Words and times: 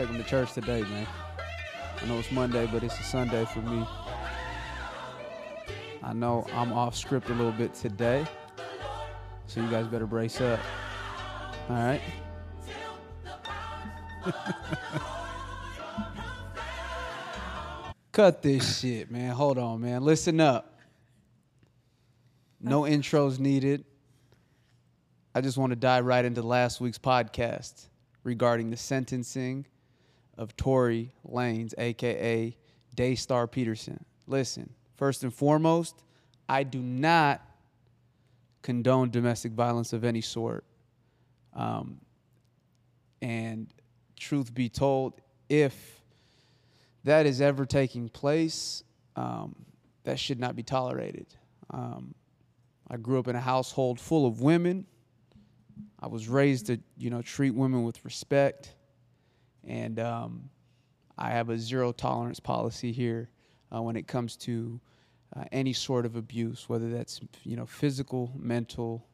take 0.00 0.08
them 0.08 0.16
to 0.16 0.24
church 0.24 0.54
today, 0.54 0.80
man. 0.80 1.06
I 2.00 2.06
know 2.06 2.18
it's 2.18 2.32
Monday, 2.32 2.66
but 2.72 2.82
it's 2.82 2.98
a 2.98 3.02
Sunday 3.02 3.44
for 3.44 3.58
me. 3.58 3.86
I 6.02 6.14
know 6.14 6.46
I'm 6.54 6.72
off 6.72 6.96
script 6.96 7.28
a 7.28 7.34
little 7.34 7.52
bit 7.52 7.74
today, 7.74 8.26
so 9.46 9.60
you 9.60 9.70
guys 9.70 9.86
better 9.88 10.06
brace 10.06 10.40
up. 10.40 10.58
All 11.68 11.76
right. 11.76 12.00
Cut 18.12 18.40
this 18.40 18.80
shit, 18.80 19.10
man. 19.10 19.32
Hold 19.32 19.58
on, 19.58 19.82
man. 19.82 20.02
Listen 20.02 20.40
up. 20.40 20.80
No 22.58 22.84
intros 22.84 23.38
needed. 23.38 23.84
I 25.34 25.42
just 25.42 25.58
want 25.58 25.72
to 25.72 25.76
dive 25.76 26.06
right 26.06 26.24
into 26.24 26.40
last 26.40 26.80
week's 26.80 26.96
podcast 26.98 27.88
regarding 28.24 28.70
the 28.70 28.78
sentencing 28.78 29.66
of 30.40 30.56
Tory 30.56 31.12
Lanez, 31.30 31.74
aka 31.76 32.56
Daystar 32.96 33.46
Peterson. 33.46 34.02
Listen, 34.26 34.70
first 34.96 35.22
and 35.22 35.32
foremost, 35.32 36.02
I 36.48 36.62
do 36.62 36.80
not 36.80 37.42
condone 38.62 39.10
domestic 39.10 39.52
violence 39.52 39.92
of 39.92 40.02
any 40.02 40.22
sort. 40.22 40.64
Um, 41.52 42.00
and 43.20 43.68
truth 44.18 44.54
be 44.54 44.70
told, 44.70 45.20
if 45.50 46.00
that 47.04 47.26
is 47.26 47.42
ever 47.42 47.66
taking 47.66 48.08
place, 48.08 48.82
um, 49.16 49.54
that 50.04 50.18
should 50.18 50.40
not 50.40 50.56
be 50.56 50.62
tolerated. 50.62 51.26
Um, 51.68 52.14
I 52.88 52.96
grew 52.96 53.18
up 53.18 53.28
in 53.28 53.36
a 53.36 53.40
household 53.40 54.00
full 54.00 54.26
of 54.26 54.40
women. 54.40 54.86
I 56.00 56.06
was 56.06 56.28
raised 56.28 56.66
to, 56.66 56.80
you 56.96 57.10
know, 57.10 57.20
treat 57.20 57.54
women 57.54 57.84
with 57.84 58.02
respect, 58.06 58.74
and 59.66 59.98
um, 60.00 60.50
I 61.18 61.30
have 61.30 61.50
a 61.50 61.58
zero 61.58 61.92
tolerance 61.92 62.40
policy 62.40 62.92
here 62.92 63.30
uh, 63.74 63.82
when 63.82 63.96
it 63.96 64.06
comes 64.06 64.36
to 64.38 64.80
uh, 65.36 65.44
any 65.52 65.72
sort 65.72 66.06
of 66.06 66.16
abuse, 66.16 66.68
whether 66.68 66.90
that's, 66.90 67.20
you 67.44 67.56
know, 67.56 67.66
physical, 67.66 68.32
mental, 68.36 69.06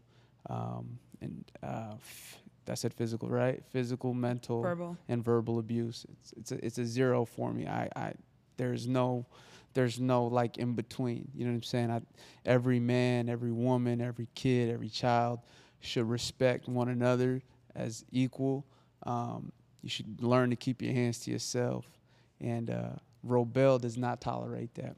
um, 0.48 0.98
and 1.20 1.44
uh, 1.62 1.92
f- 1.94 2.38
I 2.68 2.74
said 2.74 2.92
physical, 2.94 3.28
right? 3.28 3.62
Physical, 3.70 4.14
mental, 4.14 4.62
Verbal. 4.62 4.96
and 5.08 5.22
verbal 5.22 5.58
abuse. 5.58 6.04
It's 6.10 6.32
it's 6.32 6.52
a, 6.52 6.64
it's 6.66 6.78
a 6.78 6.84
zero 6.86 7.24
for 7.24 7.52
me. 7.52 7.66
I, 7.66 7.88
I 7.94 8.12
there's 8.56 8.88
no 8.88 9.26
there's 9.74 10.00
no 10.00 10.24
like 10.24 10.56
in 10.58 10.72
between. 10.74 11.28
You 11.34 11.44
know 11.44 11.50
what 11.52 11.56
I'm 11.56 11.62
saying? 11.62 11.90
I, 11.90 12.00
every 12.44 12.80
man, 12.80 13.28
every 13.28 13.52
woman, 13.52 14.00
every 14.00 14.26
kid, 14.34 14.70
every 14.70 14.88
child 14.88 15.40
should 15.80 16.08
respect 16.08 16.68
one 16.68 16.88
another 16.88 17.42
as 17.74 18.04
equal. 18.10 18.66
Um, 19.04 19.52
you 19.82 19.88
should 19.88 20.22
learn 20.22 20.50
to 20.50 20.56
keep 20.56 20.82
your 20.82 20.92
hands 20.92 21.18
to 21.20 21.30
yourself. 21.30 21.86
And 22.40 22.70
uh, 22.70 22.90
Robel 23.26 23.80
does 23.80 23.96
not 23.96 24.20
tolerate 24.20 24.74
that. 24.74 24.96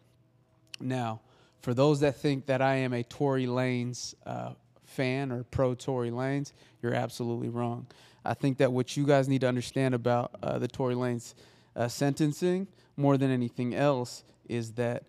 Now, 0.80 1.20
for 1.60 1.74
those 1.74 2.00
that 2.00 2.16
think 2.16 2.46
that 2.46 2.62
I 2.62 2.76
am 2.76 2.92
a 2.92 3.02
Tory 3.02 3.46
Lanez 3.46 4.14
uh, 4.26 4.52
fan 4.84 5.32
or 5.32 5.44
pro 5.44 5.74
Tory 5.74 6.10
Lanez, 6.10 6.52
you're 6.82 6.94
absolutely 6.94 7.48
wrong. 7.48 7.86
I 8.24 8.34
think 8.34 8.58
that 8.58 8.72
what 8.72 8.96
you 8.96 9.06
guys 9.06 9.28
need 9.28 9.40
to 9.42 9.48
understand 9.48 9.94
about 9.94 10.36
uh, 10.42 10.58
the 10.58 10.68
Tory 10.68 10.94
Lanez 10.94 11.34
uh, 11.76 11.88
sentencing, 11.88 12.66
more 12.96 13.16
than 13.16 13.30
anything 13.30 13.74
else, 13.74 14.24
is 14.48 14.72
that 14.72 15.04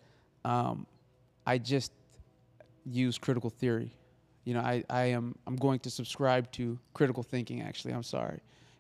um, 0.46 0.86
I 1.46 1.58
just 1.58 1.92
use 2.86 3.18
critical 3.18 3.50
theory. 3.50 3.92
You 4.46 4.54
know, 4.54 4.62
I, 4.62 4.84
I 4.90 5.06
am 5.06 5.36
I'm 5.46 5.56
going 5.56 5.80
to 5.80 5.90
subscribe 5.90 6.52
to 6.54 6.80
critical 6.94 7.24
thinking. 7.24 7.62
Actually, 7.62 7.94
I'm 7.94 8.04
sorry, 8.04 8.40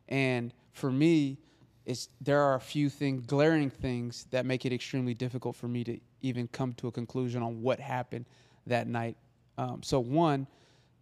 and 0.09 0.53
for 0.73 0.91
me, 0.91 1.37
it's 1.85 2.09
there 2.21 2.41
are 2.41 2.55
a 2.55 2.59
few 2.59 2.89
things, 2.89 3.25
glaring 3.25 3.69
things 3.69 4.27
that 4.31 4.45
make 4.45 4.65
it 4.65 4.73
extremely 4.73 5.13
difficult 5.13 5.55
for 5.55 5.67
me 5.67 5.83
to 5.85 5.99
even 6.21 6.47
come 6.49 6.73
to 6.73 6.87
a 6.87 6.91
conclusion 6.91 7.41
on 7.41 7.61
what 7.61 7.79
happened 7.79 8.25
that 8.67 8.87
night. 8.87 9.17
Um, 9.57 9.81
so 9.81 9.99
one, 9.99 10.47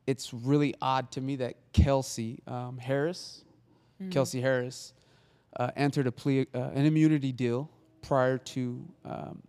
it's 0.06 0.34
really 0.34 0.75
odd 0.81 1.12
to 1.12 1.22
me 1.22 1.35
that 1.38 1.56
Kelsey 1.73 2.40
um, 2.47 2.78
Harris, 2.78 3.44
Kelsey 4.12 4.41
Harris, 4.41 4.94
uh, 5.57 5.72
entered 5.75 6.07
a 6.07 6.12
plea, 6.12 6.47
uh, 6.53 6.69
an 6.73 6.85
immunity 6.85 7.31
deal 7.31 7.69
prior 8.01 8.38
to 8.38 8.85
um, 9.03 9.41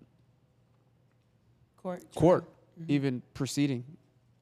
Court. 1.83 2.03
court 2.15 2.45
even 2.89 3.23
proceeding. 3.35 3.85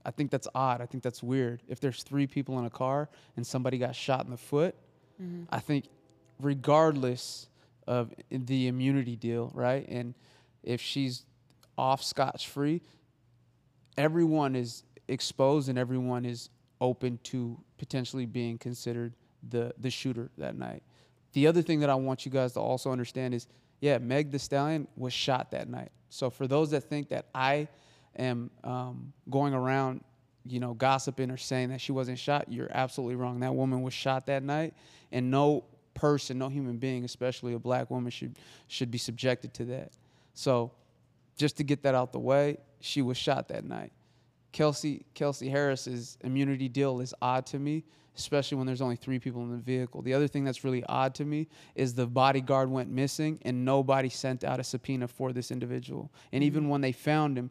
I 0.04 0.10
think 0.10 0.30
that's 0.30 0.48
odd. 0.54 0.80
I 0.80 0.86
think 0.86 1.02
that's 1.02 1.22
weird. 1.22 1.62
If 1.68 1.80
there's 1.80 2.02
three 2.02 2.26
people 2.26 2.58
in 2.58 2.64
a 2.64 2.70
car 2.70 3.08
and 3.36 3.46
somebody 3.46 3.76
got 3.76 3.94
shot 3.94 4.24
in 4.24 4.30
the 4.30 4.36
foot, 4.36 4.74
I 5.50 5.60
think 5.60 5.88
regardless 6.40 7.48
of 7.86 8.12
the 8.30 8.66
immunity 8.66 9.16
deal, 9.16 9.50
right? 9.54 9.86
And 9.88 10.14
if 10.62 10.80
she's 10.80 11.24
off 11.78 12.02
scotch 12.02 12.48
free, 12.48 12.82
everyone 13.96 14.56
is 14.56 14.82
exposed 15.08 15.68
and 15.68 15.78
everyone 15.78 16.24
is 16.24 16.50
open 16.80 17.18
to 17.24 17.58
potentially 17.78 18.26
being 18.26 18.58
considered 18.58 19.14
the 19.48 19.72
the 19.78 19.90
shooter 19.90 20.30
that 20.38 20.56
night. 20.56 20.82
The 21.32 21.46
other 21.46 21.62
thing 21.62 21.80
that 21.80 21.90
I 21.90 21.94
want 21.94 22.24
you 22.24 22.32
guys 22.32 22.52
to 22.54 22.60
also 22.60 22.90
understand 22.90 23.34
is, 23.34 23.46
yeah, 23.80 23.98
Meg 23.98 24.30
Thee 24.30 24.38
Stallion 24.38 24.88
was 24.96 25.12
shot 25.12 25.50
that 25.52 25.68
night. 25.68 25.90
So 26.08 26.30
for 26.30 26.46
those 26.46 26.70
that 26.70 26.84
think 26.84 27.08
that 27.10 27.26
I 27.34 27.68
am 28.16 28.50
um, 28.64 29.12
going 29.28 29.54
around, 29.54 30.02
you 30.48 30.60
know, 30.60 30.74
gossiping 30.74 31.30
or 31.30 31.36
saying 31.36 31.70
that 31.70 31.80
she 31.80 31.92
wasn't 31.92 32.18
shot, 32.18 32.50
you're 32.50 32.70
absolutely 32.72 33.16
wrong. 33.16 33.40
That 33.40 33.54
woman 33.54 33.82
was 33.82 33.94
shot 33.94 34.26
that 34.26 34.42
night, 34.42 34.74
and 35.12 35.30
no 35.30 35.64
person, 35.94 36.38
no 36.38 36.48
human 36.48 36.76
being, 36.76 37.04
especially 37.04 37.54
a 37.54 37.58
black 37.58 37.90
woman, 37.90 38.10
should 38.10 38.38
should 38.68 38.90
be 38.90 38.98
subjected 38.98 39.54
to 39.54 39.64
that. 39.66 39.92
So 40.34 40.72
just 41.36 41.56
to 41.58 41.64
get 41.64 41.82
that 41.82 41.94
out 41.94 42.12
the 42.12 42.18
way, 42.18 42.58
she 42.80 43.02
was 43.02 43.16
shot 43.16 43.48
that 43.48 43.64
night. 43.64 43.92
Kelsey 44.52 45.04
Kelsey 45.14 45.48
Harris's 45.48 46.18
immunity 46.22 46.68
deal 46.68 47.00
is 47.00 47.12
odd 47.20 47.46
to 47.46 47.58
me, 47.58 47.84
especially 48.16 48.56
when 48.56 48.66
there's 48.66 48.80
only 48.80 48.96
three 48.96 49.18
people 49.18 49.42
in 49.42 49.50
the 49.50 49.58
vehicle. 49.58 50.02
The 50.02 50.14
other 50.14 50.28
thing 50.28 50.44
that's 50.44 50.64
really 50.64 50.84
odd 50.84 51.14
to 51.16 51.24
me 51.24 51.48
is 51.74 51.94
the 51.94 52.06
bodyguard 52.06 52.70
went 52.70 52.90
missing 52.90 53.38
and 53.42 53.64
nobody 53.64 54.08
sent 54.08 54.44
out 54.44 54.58
a 54.58 54.64
subpoena 54.64 55.08
for 55.08 55.32
this 55.32 55.50
individual. 55.50 56.10
And 56.32 56.42
even 56.42 56.62
mm-hmm. 56.62 56.70
when 56.70 56.80
they 56.80 56.92
found 56.92 57.36
him, 57.36 57.50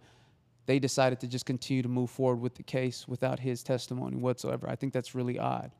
they 0.65 0.79
decided 0.79 1.19
to 1.21 1.27
just 1.27 1.45
continue 1.45 1.83
to 1.83 1.89
move 1.89 2.09
forward 2.09 2.41
with 2.41 2.55
the 2.55 2.63
case 2.63 3.07
without 3.07 3.39
his 3.39 3.63
testimony 3.63 4.17
whatsoever. 4.17 4.69
I 4.69 4.75
think 4.75 4.93
that's 4.93 5.15
really 5.15 5.39
odd. 5.39 5.71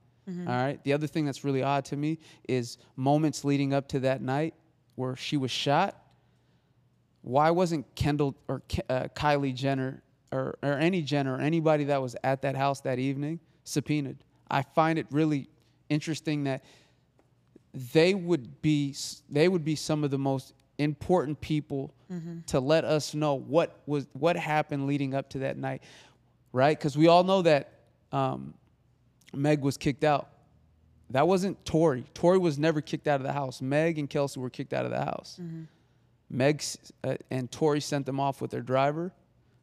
All 0.48 0.56
right. 0.56 0.84
The 0.84 0.94
other 0.94 1.08
thing 1.08 1.26
that's 1.26 1.44
really 1.44 1.62
odd 1.62 1.86
to 1.86 1.96
me 1.98 2.20
is 2.50 2.78
moments 2.96 3.44
leading 3.46 3.74
up 3.74 3.88
to 3.90 4.00
that 4.02 4.22
night 4.22 4.56
where 4.96 5.16
she 5.16 5.38
was 5.38 5.52
shot 5.52 6.02
why 7.26 7.50
wasn't 7.50 7.96
Kendall 7.96 8.36
or 8.48 8.62
uh, 8.88 9.08
Kylie 9.16 9.56
Jenner 9.56 10.04
or, 10.32 10.60
or 10.62 10.74
any 10.74 11.02
Jenner 11.02 11.38
or 11.38 11.42
anybody 11.42 11.86
that 11.86 12.00
was 12.00 12.16
at 12.24 12.44
that 12.44 12.56
house 12.56 12.82
that 12.82 13.00
evening 13.00 13.40
subpoenaed? 13.64 14.18
I 14.48 14.62
find 14.62 15.00
it 15.00 15.08
really 15.10 15.50
interesting 15.90 16.44
that 16.44 16.64
they 17.74 18.14
would 18.14 18.62
be 18.62 18.96
they 19.28 19.48
would 19.48 19.66
be 19.66 19.76
some 19.76 20.04
of 20.04 20.12
the 20.12 20.20
most 20.20 20.54
important 20.78 21.40
people 21.42 21.94
to 22.48 22.60
let 22.60 22.86
us 22.86 23.14
know 23.16 23.34
what 23.36 23.80
was 23.88 24.08
what 24.14 24.36
happened 24.36 24.86
leading 24.88 25.14
up 25.16 25.30
to 25.32 25.40
that 25.40 25.58
night, 25.58 25.82
right? 26.54 26.78
Because 26.78 26.98
we 26.98 27.08
all 27.08 27.24
know 27.24 27.42
that 27.42 27.72
um, 28.12 28.54
Meg 29.34 29.62
was 29.62 29.78
kicked 29.78 30.04
out. 30.04 30.30
That 31.12 31.28
wasn't 31.28 31.64
Tory. 31.66 32.04
Tory 32.14 32.38
was 32.38 32.58
never 32.60 32.82
kicked 32.82 33.08
out 33.08 33.20
of 33.20 33.26
the 33.26 33.34
house. 33.34 33.62
Meg 33.62 33.98
and 34.00 34.10
Kelsey 34.10 34.40
were 34.40 34.50
kicked 34.50 34.74
out 34.74 34.86
of 34.86 34.92
the 34.92 35.04
house. 35.04 35.40
Meg 36.30 36.64
uh, 37.04 37.16
and 37.30 37.52
Tory 37.52 37.80
sent 37.82 38.06
them 38.06 38.20
off 38.20 38.42
with 38.42 38.52
their 38.52 38.62
driver. 38.62 39.12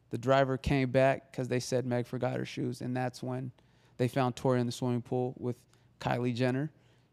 The 0.09 0.17
driver 0.17 0.57
came 0.57 0.89
back 0.91 1.31
because 1.31 1.47
they 1.47 1.59
said 1.59 1.85
Meg 1.85 2.05
forgot 2.07 2.37
her 2.37 2.45
shoes, 2.45 2.81
and 2.81 2.95
that's 2.95 3.21
when 3.23 3.51
they 3.97 4.07
found 4.07 4.35
Tory 4.35 4.59
in 4.59 4.65
the 4.65 4.71
swimming 4.71 5.01
pool 5.01 5.33
with 5.37 5.55
Kylie 5.99 6.35
Jenner, 6.35 6.71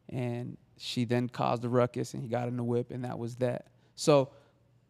and 0.09 0.57
she 0.77 1.05
then 1.05 1.29
caused 1.29 1.65
a 1.65 1.69
ruckus, 1.69 2.15
and 2.15 2.23
he 2.23 2.29
got 2.29 2.49
in 2.49 2.57
the 2.57 2.65
whip, 2.65 2.91
and 2.91 3.05
that 3.05 3.19
was 3.19 3.37
that. 3.37 3.67
So, 4.01 4.31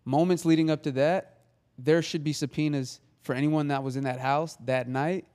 moments 0.05 0.45
leading 0.45 0.71
up 0.71 0.85
to 0.85 0.93
that, 0.93 1.41
there 1.77 2.01
should 2.01 2.23
be 2.23 2.33
subpoenas 2.33 3.01
for 3.23 3.35
anyone 3.35 3.67
that 3.67 3.83
was 3.83 3.97
in 3.97 4.05
that 4.05 4.21
house 4.21 4.57
that 4.67 4.89
night, 4.89 5.27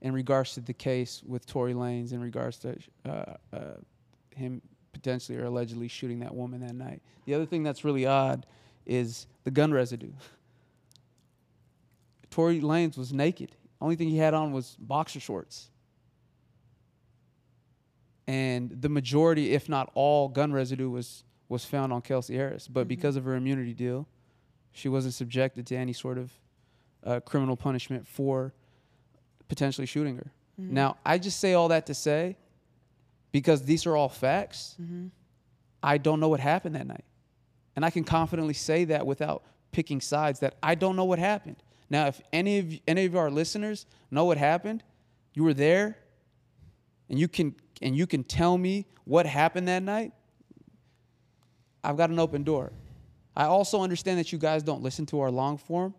in 0.00 0.14
regards 0.14 0.54
to 0.54 0.62
the 0.62 0.72
case 0.72 1.22
with 1.26 1.44
Tory 1.44 1.74
Lanez, 1.74 2.12
in 2.12 2.22
regards 2.22 2.56
to 2.60 2.78
uh, 3.04 3.34
uh, 3.52 3.58
him 4.34 4.62
potentially 4.94 5.36
or 5.36 5.44
allegedly 5.44 5.88
shooting 5.88 6.20
that 6.20 6.34
woman 6.34 6.62
that 6.62 6.74
night. 6.74 7.02
The 7.26 7.34
other 7.34 7.44
thing 7.44 7.62
that's 7.62 7.84
really 7.84 8.06
odd 8.06 8.46
is 8.86 9.26
the 9.44 9.50
gun 9.50 9.74
residue. 9.74 10.12
Tory 12.30 12.62
Lanez 12.62 12.96
was 12.96 13.12
naked. 13.12 13.56
Only 13.78 13.96
thing 13.96 14.08
he 14.08 14.16
had 14.16 14.32
on 14.32 14.52
was 14.52 14.74
boxer 14.80 15.20
shorts. 15.20 15.68
And 18.26 18.70
the 18.70 18.88
majority, 18.88 19.52
if 19.52 19.68
not 19.68 19.90
all, 19.92 20.30
gun 20.30 20.50
residue 20.50 20.88
was 20.88 21.24
was 21.48 21.64
found 21.64 21.92
on 21.92 22.02
Kelsey 22.02 22.36
Harris. 22.36 22.68
But 22.68 22.80
mm-hmm. 22.80 22.88
because 22.88 23.16
of 23.16 23.24
her 23.24 23.34
immunity 23.34 23.74
deal, 23.74 24.06
she 24.72 24.88
wasn't 24.88 25.14
subjected 25.14 25.66
to 25.68 25.76
any 25.76 25.92
sort 25.92 26.18
of 26.18 26.30
uh, 27.04 27.20
criminal 27.20 27.56
punishment 27.56 28.06
for 28.06 28.52
potentially 29.48 29.86
shooting 29.86 30.16
her. 30.16 30.32
Mm-hmm. 30.60 30.74
Now, 30.74 30.96
I 31.04 31.18
just 31.18 31.40
say 31.40 31.54
all 31.54 31.68
that 31.68 31.86
to 31.86 31.94
say, 31.94 32.36
because 33.32 33.62
these 33.62 33.86
are 33.86 33.96
all 33.96 34.08
facts, 34.08 34.76
mm-hmm. 34.80 35.06
I 35.82 35.98
don't 35.98 36.20
know 36.20 36.28
what 36.28 36.40
happened 36.40 36.74
that 36.74 36.86
night. 36.86 37.04
And 37.76 37.84
I 37.84 37.90
can 37.90 38.04
confidently 38.04 38.54
say 38.54 38.84
that 38.86 39.06
without 39.06 39.44
picking 39.70 40.00
sides 40.00 40.40
that 40.40 40.56
I 40.62 40.74
don't 40.74 40.96
know 40.96 41.04
what 41.04 41.18
happened. 41.18 41.56
Now, 41.90 42.06
if 42.06 42.20
any 42.32 42.58
of 42.58 42.80
any 42.86 43.04
of 43.04 43.16
our 43.16 43.30
listeners 43.30 43.86
know 44.10 44.24
what 44.24 44.36
happened, 44.36 44.82
you 45.34 45.44
were 45.44 45.54
there 45.54 45.96
and 47.08 47.18
you 47.18 47.28
can 47.28 47.54
and 47.80 47.96
you 47.96 48.06
can 48.06 48.24
tell 48.24 48.58
me 48.58 48.86
what 49.04 49.26
happened 49.26 49.68
that 49.68 49.82
night, 49.82 50.12
I've 51.82 51.96
got 51.96 52.10
an 52.10 52.18
open 52.18 52.42
door. 52.42 52.72
I 53.36 53.44
also 53.44 53.82
understand 53.82 54.18
that 54.18 54.32
you 54.32 54.38
guys 54.38 54.62
don't 54.62 54.82
listen 54.82 55.06
to 55.06 55.20
our 55.20 55.30
long 55.30 55.58
form. 55.58 55.94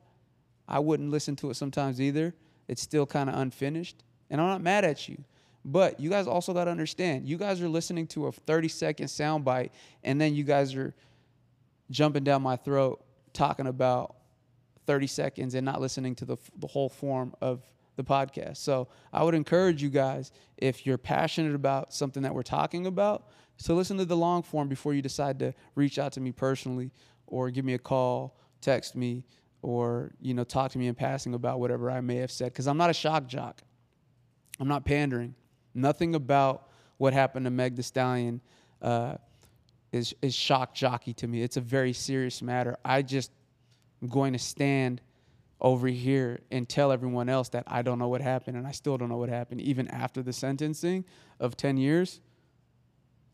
I 0.67 0.79
wouldn't 0.79 1.09
listen 1.09 1.35
to 1.37 1.49
it 1.49 1.55
sometimes 1.55 2.01
either. 2.01 2.35
It's 2.67 2.81
still 2.81 3.05
kind 3.05 3.29
of 3.29 3.35
unfinished. 3.35 4.03
And 4.29 4.39
I'm 4.39 4.47
not 4.47 4.61
mad 4.61 4.85
at 4.85 5.07
you. 5.07 5.23
But 5.65 5.99
you 5.99 6.09
guys 6.09 6.27
also 6.27 6.53
got 6.53 6.65
to 6.65 6.71
understand, 6.71 7.27
you 7.27 7.37
guys 7.37 7.61
are 7.61 7.69
listening 7.69 8.07
to 8.07 8.27
a 8.27 8.31
30 8.31 8.67
second 8.69 9.07
soundbite, 9.07 9.71
and 10.03 10.19
then 10.19 10.33
you 10.33 10.43
guys 10.43 10.75
are 10.75 10.93
jumping 11.91 12.23
down 12.23 12.41
my 12.41 12.55
throat 12.55 13.03
talking 13.33 13.67
about 13.67 14.15
30 14.85 15.07
seconds 15.07 15.55
and 15.55 15.65
not 15.65 15.81
listening 15.81 16.15
to 16.15 16.25
the, 16.25 16.37
the 16.57 16.67
whole 16.67 16.89
form 16.89 17.33
of 17.41 17.61
the 17.95 18.03
podcast. 18.03 18.57
So 18.57 18.87
I 19.11 19.23
would 19.23 19.35
encourage 19.35 19.83
you 19.83 19.89
guys, 19.89 20.31
if 20.57 20.85
you're 20.85 20.97
passionate 20.97 21.53
about 21.53 21.93
something 21.93 22.23
that 22.23 22.33
we're 22.33 22.43
talking 22.43 22.87
about, 22.87 23.27
to 23.63 23.73
listen 23.73 23.97
to 23.97 24.05
the 24.05 24.17
long 24.17 24.41
form 24.43 24.67
before 24.67 24.93
you 24.93 25.01
decide 25.01 25.39
to 25.39 25.53
reach 25.75 25.99
out 25.99 26.13
to 26.13 26.21
me 26.21 26.31
personally 26.31 26.91
or 27.27 27.49
give 27.49 27.65
me 27.65 27.73
a 27.73 27.79
call, 27.79 28.37
text 28.61 28.95
me, 28.95 29.25
or 29.61 30.11
you 30.21 30.33
know 30.33 30.43
talk 30.43 30.71
to 30.71 30.77
me 30.77 30.87
in 30.87 30.95
passing 30.95 31.33
about 31.33 31.59
whatever 31.59 31.91
I 31.91 32.01
may 32.01 32.15
have 32.17 32.31
said. 32.31 32.53
Because 32.53 32.67
I'm 32.67 32.77
not 32.77 32.89
a 32.89 32.93
shock 32.93 33.27
jock. 33.27 33.61
I'm 34.59 34.67
not 34.67 34.85
pandering. 34.85 35.35
Nothing 35.73 36.15
about 36.15 36.69
what 36.97 37.13
happened 37.13 37.45
to 37.45 37.49
Meg 37.49 37.75
Thee 37.75 37.81
Stallion 37.81 38.41
uh, 38.81 39.15
is 39.91 40.15
is 40.21 40.33
shock 40.33 40.73
jockey 40.73 41.13
to 41.15 41.27
me. 41.27 41.41
It's 41.41 41.57
a 41.57 41.61
very 41.61 41.93
serious 41.93 42.41
matter. 42.41 42.77
I 42.83 43.01
just 43.01 43.31
am 44.01 44.07
going 44.07 44.33
to 44.33 44.39
stand 44.39 45.01
over 45.61 45.87
here 45.87 46.39
and 46.51 46.67
tell 46.67 46.91
everyone 46.91 47.27
else 47.27 47.49
that 47.49 47.65
I 47.67 47.81
don't 47.81 47.99
know 47.99 48.07
what 48.07 48.21
happened 48.21 48.55
and 48.55 48.65
I 48.65 48.71
still 48.71 48.97
don't 48.97 49.09
know 49.09 49.17
what 49.17 49.29
happened, 49.29 49.61
even 49.61 49.89
after 49.89 50.21
the 50.23 50.31
sentencing 50.31 51.03
of 51.39 51.57
10 51.57 51.75
years, 51.75 52.21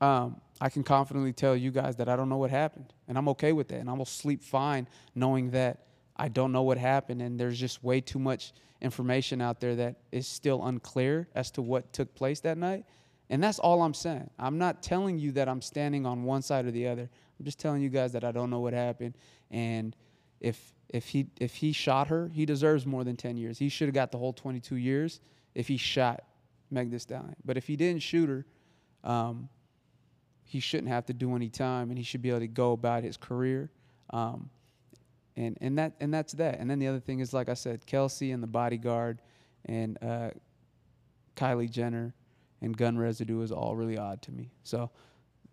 um, 0.02 0.42
I 0.62 0.70
can 0.70 0.84
confidently 0.84 1.34
tell 1.34 1.56
you 1.56 1.72
guys 1.72 1.96
that 1.98 2.10
I 2.10 2.16
don't 2.16 2.30
know 2.30 2.38
what 2.38 2.50
happened. 2.50 2.94
And 3.08 3.18
I'm 3.18 3.28
okay 3.30 3.52
with 3.52 3.68
that. 3.70 3.80
And 3.80 3.90
I 3.90 3.94
will 3.94 4.06
sleep 4.06 4.42
fine 4.42 4.88
knowing 5.14 5.52
that 5.52 5.86
I 6.16 6.30
don't 6.30 6.52
know 6.52 6.64
what 6.64 6.78
happened 6.78 7.22
and 7.22 7.40
there's 7.40 7.60
just 7.60 7.84
way 7.84 8.00
too 8.00 8.20
much 8.20 8.54
information 8.82 9.42
out 9.42 9.60
there 9.60 9.76
that 9.76 9.96
is 10.12 10.28
still 10.28 10.66
unclear 10.66 11.28
as 11.36 11.52
to 11.52 11.62
what 11.62 11.92
took 11.92 12.14
place 12.16 12.40
that 12.42 12.58
night. 12.58 12.86
And 13.30 13.44
that's 13.44 13.60
all 13.60 13.82
I'm 13.82 13.94
saying. 13.94 14.30
I'm 14.38 14.58
not 14.58 14.84
telling 14.84 15.18
you 15.18 15.32
that 15.34 15.50
I'm 15.50 15.62
standing 15.62 16.06
on 16.06 16.24
one 16.24 16.42
side 16.42 16.66
or 16.66 16.72
the 16.72 16.88
other. 16.88 17.10
I'm 17.40 17.46
just 17.46 17.60
telling 17.60 17.82
you 17.82 17.90
guys 17.90 18.14
that 18.14 18.24
I 18.24 18.32
don't 18.32 18.50
know 18.50 18.60
what 18.60 18.74
happened. 18.74 19.16
And 19.52 19.96
if 20.40 20.74
if 20.90 21.08
he 21.08 21.28
if 21.40 21.56
he 21.56 21.72
shot 21.72 22.08
her, 22.08 22.30
he 22.34 22.46
deserves 22.46 22.86
more 22.86 23.04
than 23.04 23.16
10 23.16 23.38
years. 23.38 23.58
He 23.58 23.70
should 23.70 23.88
have 23.88 23.96
got 23.96 24.12
the 24.12 24.18
whole 24.18 24.34
22 24.34 24.76
years 24.76 25.20
if 25.56 25.68
he 25.68 25.78
shot 25.78 26.24
Meg 26.70 26.92
Thee 26.92 27.00
Stallion. 27.00 27.36
But 27.44 27.58
if 27.58 27.66
he 27.66 27.76
didn't 27.76 28.04
shoot 28.04 28.30
her, 28.30 28.46
um, 29.04 29.50
he 30.46 30.60
shouldn't 30.60 30.90
have 30.90 31.06
to 31.08 31.14
do 31.14 31.36
any 31.36 31.50
time, 31.50 31.90
and 31.90 31.98
he 31.98 32.04
should 32.04 32.22
be 32.22 32.30
able 32.30 32.40
to 32.40 32.48
go 32.48 32.72
about 32.72 33.04
his 33.04 33.18
career. 33.18 33.70
Um, 34.12 34.50
and 35.36 35.58
and 35.60 35.78
that 35.78 35.94
and 36.00 36.14
that's 36.14 36.34
that. 36.34 36.60
And 36.60 36.70
then 36.70 36.80
the 36.80 36.88
other 36.88 37.00
thing 37.00 37.20
is, 37.20 37.34
like 37.34 37.50
I 37.50 37.56
said, 37.56 37.86
Kelsey 37.86 38.32
and 38.32 38.42
the 38.42 38.48
bodyguard, 38.48 39.22
and 39.66 39.98
uh, 40.02 40.30
Kylie 41.36 41.70
Jenner, 41.70 42.14
and 42.62 42.78
gun 42.78 42.98
residue 42.98 43.42
is 43.42 43.52
all 43.52 43.76
really 43.76 43.98
odd 43.98 44.22
to 44.24 44.32
me. 44.32 44.52
So 44.64 44.92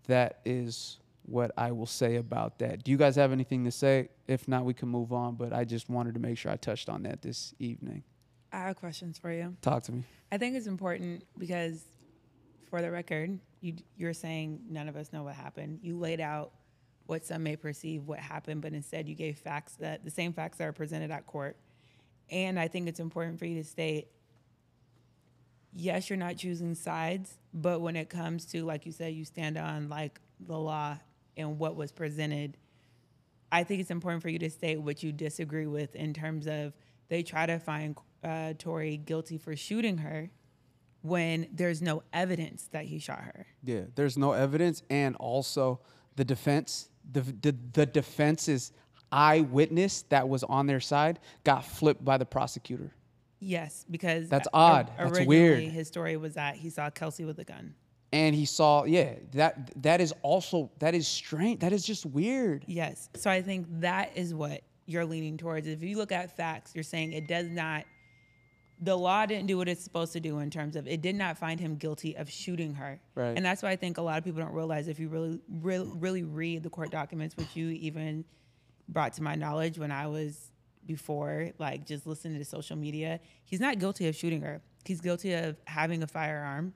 that 0.07 0.41
is 0.45 0.99
what 1.25 1.53
I 1.57 1.73
will 1.73 1.87
say 1.87 2.17
about 2.17 2.59
that. 2.59 2.85
Do 2.85 2.91
you 2.91 2.97
guys 2.97 3.17
have 3.17 3.33
anything 3.33 3.65
to 3.65 3.71
say? 3.71 4.09
If 4.27 4.47
not, 4.47 4.65
we 4.65 4.75
can 4.75 4.89
move 4.89 5.13
on. 5.13 5.35
But 5.37 5.53
I 5.53 5.65
just 5.65 5.89
wanted 5.89 6.15
to 6.15 6.21
make 6.21 6.39
sure 6.39 6.53
I 6.53 6.57
touched 6.57 6.89
on 6.89 7.03
that 7.05 7.23
this 7.23 7.55
evening. 7.59 8.05
I 8.53 8.59
have 8.59 8.77
questions 8.77 9.19
for 9.19 9.33
you. 9.33 9.57
Talk 9.63 9.83
to 9.85 9.93
me. 9.93 10.05
I 10.31 10.39
think 10.39 10.57
it's 10.57 10.67
important 10.67 11.25
because, 11.39 11.83
for 12.73 12.81
the 12.81 12.91
record, 12.91 13.39
you 13.61 13.75
you're 13.99 14.15
saying 14.15 14.63
none 14.71 14.89
of 14.89 14.97
us 14.97 15.13
know 15.13 15.25
what 15.25 15.35
happened. 15.35 15.81
You 15.83 15.99
laid 15.99 16.23
out 16.23 16.53
what 17.05 17.27
some 17.27 17.43
may 17.43 17.55
perceive 17.55 18.05
what 18.05 18.19
happened, 18.19 18.63
but 18.63 18.73
instead 18.73 19.07
you 19.11 19.15
gave 19.15 19.37
facts 19.37 19.75
that 19.75 20.07
the 20.07 20.11
same 20.11 20.33
facts 20.33 20.57
that 20.57 20.67
are 20.67 20.73
presented 20.73 21.11
at 21.11 21.27
court. 21.27 21.59
And 22.31 22.59
I 22.59 22.69
think 22.69 22.89
it's 22.89 22.99
important 22.99 23.39
for 23.39 23.45
you 23.45 23.63
to 23.63 23.69
state 23.69 24.09
yes, 25.75 26.09
you're 26.09 26.17
not 26.17 26.39
choosing 26.39 26.75
sides, 26.75 27.37
but 27.53 27.83
when 27.83 27.95
it 27.95 28.09
comes 28.09 28.47
to, 28.47 28.65
like 28.65 28.87
you 28.87 28.93
said, 28.93 29.13
you 29.13 29.27
stand 29.27 29.59
on 29.59 29.91
like 29.91 30.19
the 30.41 30.59
law 30.59 30.97
and 31.37 31.59
what 31.59 31.77
was 31.77 31.93
presented, 31.93 32.57
I 33.51 33.65
think 33.65 33.83
it's 33.83 33.91
important 33.91 34.23
for 34.23 34.31
you 34.31 34.39
to 34.39 34.49
state 34.51 34.81
what 34.81 35.03
you 35.03 35.13
disagree 35.13 35.67
with 35.67 35.95
in 35.95 36.15
terms 36.15 36.47
of 36.47 36.73
they 37.11 37.23
try 37.23 37.45
to 37.45 37.59
find 37.59 37.99
uh, 38.25 38.55
Tory 38.59 38.97
guilty 38.97 39.37
for 39.37 39.57
shooting 39.57 39.99
her 39.99 40.31
when 41.03 41.49
there's 41.53 41.83
no 41.83 42.03
evidence 42.13 42.69
that 42.73 42.85
he 42.85 42.99
shot 42.99 43.21
her. 43.21 43.47
Yeah, 43.63 43.83
there's 43.95 44.17
no 44.17 44.33
evidence, 44.33 44.83
and 44.91 45.17
also 45.17 45.81
the 46.17 46.25
defense, 46.25 46.89
the 47.11 47.21
the, 47.21 47.57
the 47.73 47.87
defense's 47.87 48.73
eyewitness 49.11 50.03
that 50.09 50.29
was 50.29 50.43
on 50.45 50.67
their 50.67 50.81
side 50.81 51.21
got 51.45 51.65
flipped 51.65 52.05
by 52.05 52.17
the 52.17 52.25
prosecutor. 52.25 52.93
Yes, 53.41 53.85
because 53.91 54.29
That's 54.29 54.49
odd. 54.55 54.93
That's 54.97 55.27
weird. 55.27 55.65
His 55.65 55.89
story 55.89 56.17
was 56.17 56.35
that 56.35 56.55
he 56.55 56.71
saw 56.71 56.91
Kelsey 56.91 57.25
with 57.25 57.39
a 57.41 57.45
gun. 57.45 57.75
And 58.13 58.35
he 58.35 58.45
saw, 58.45 58.85
yeah, 58.85 59.15
that 59.33 59.83
that 59.83 60.01
is 60.01 60.13
also 60.23 60.71
that 60.79 60.95
is 60.95 61.09
strange. 61.09 61.61
That 61.61 61.73
is 61.73 61.85
just 61.85 62.07
weird. 62.07 62.65
Yes. 62.69 63.09
So 63.17 63.31
I 63.31 63.43
think 63.43 63.67
that 63.81 64.17
is 64.17 64.35
what 64.35 64.63
you're 64.87 65.07
leaning 65.07 65.39
towards. 65.39 65.67
If 65.67 65.83
you 65.83 65.97
look 65.97 66.13
at 66.13 66.37
facts, 66.37 66.73
you're 66.75 66.85
saying 66.85 67.13
it 67.13 67.27
does 67.27 67.49
not 67.49 67.85
the 68.83 68.97
law 68.97 69.25
didn't 69.25 69.47
do 69.47 69.57
what 69.57 69.69
it's 69.69 69.83
supposed 69.83 70.13
to 70.13 70.21
do 70.21 70.41
in 70.41 70.51
terms 70.51 70.75
of 70.75 70.89
it 70.89 71.01
did 71.01 71.15
not 71.15 71.39
find 71.39 71.61
him 71.61 71.77
guilty 71.77 72.17
of 72.17 72.29
shooting 72.29 72.75
her. 72.75 73.01
Right. 73.15 73.37
And 73.37 73.47
that's 73.47 73.63
why 73.63 73.71
I 73.71 73.77
think 73.77 73.97
a 73.97 74.03
lot 74.03 74.19
of 74.19 74.25
people 74.25 74.41
don't 74.41 74.53
realize 74.53 74.89
if 74.89 74.99
you 74.99 75.09
really 75.09 75.41
really, 75.49 75.89
really 75.95 76.25
read 76.25 76.65
the 76.65 76.71
court 76.71 76.91
documents, 76.91 77.37
which 77.37 77.55
you 77.55 77.69
even 77.69 78.25
brought 78.89 79.13
to 79.15 79.23
my 79.23 79.37
knowledge 79.37 79.79
when 79.79 79.93
I 79.93 80.09
was 80.09 80.51
before, 80.85 81.51
like 81.59 81.87
just 81.87 82.09
listening 82.09 82.39
to 82.39 82.45
social 82.45 82.77
media, 82.77 83.21
he's 83.45 83.61
not 83.61 83.79
guilty 83.79 84.09
of 84.09 84.17
shooting 84.17 84.43
her. 84.43 84.61
He's 84.85 85.01
guilty 85.01 85.33
of 85.33 85.57
having 85.65 86.03
a 86.03 86.09
firearm 86.09 86.75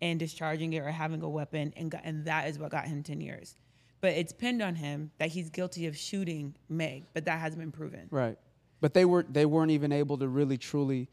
and 0.00 0.20
discharging 0.20 0.72
it 0.72 0.78
or 0.78 0.90
having 0.92 1.20
a 1.20 1.28
weapon, 1.28 1.74
and, 1.76 1.90
got, 1.90 2.02
and 2.04 2.24
that 2.26 2.48
is 2.48 2.60
what 2.60 2.70
got 2.70 2.86
him 2.86 3.02
10 3.02 3.20
years. 3.20 3.56
But 4.00 4.12
it's 4.12 4.32
pinned 4.32 4.62
on 4.62 4.76
him 4.76 5.10
that 5.18 5.30
he's 5.30 5.50
guilty 5.50 5.86
of 5.86 5.96
shooting 5.96 6.54
Meg, 6.68 7.06
but 7.12 7.24
that 7.24 7.40
hasn't 7.40 7.60
been 7.60 7.72
proven. 7.72 8.06
Right. 8.10 8.38
But 8.80 8.94
they 8.94 9.04
were 9.04 9.26
they 9.28 9.44
weren't 9.44 9.72
even 9.72 9.92
able 9.92 10.16
to 10.18 10.28
really 10.28 10.56
truly 10.56 11.10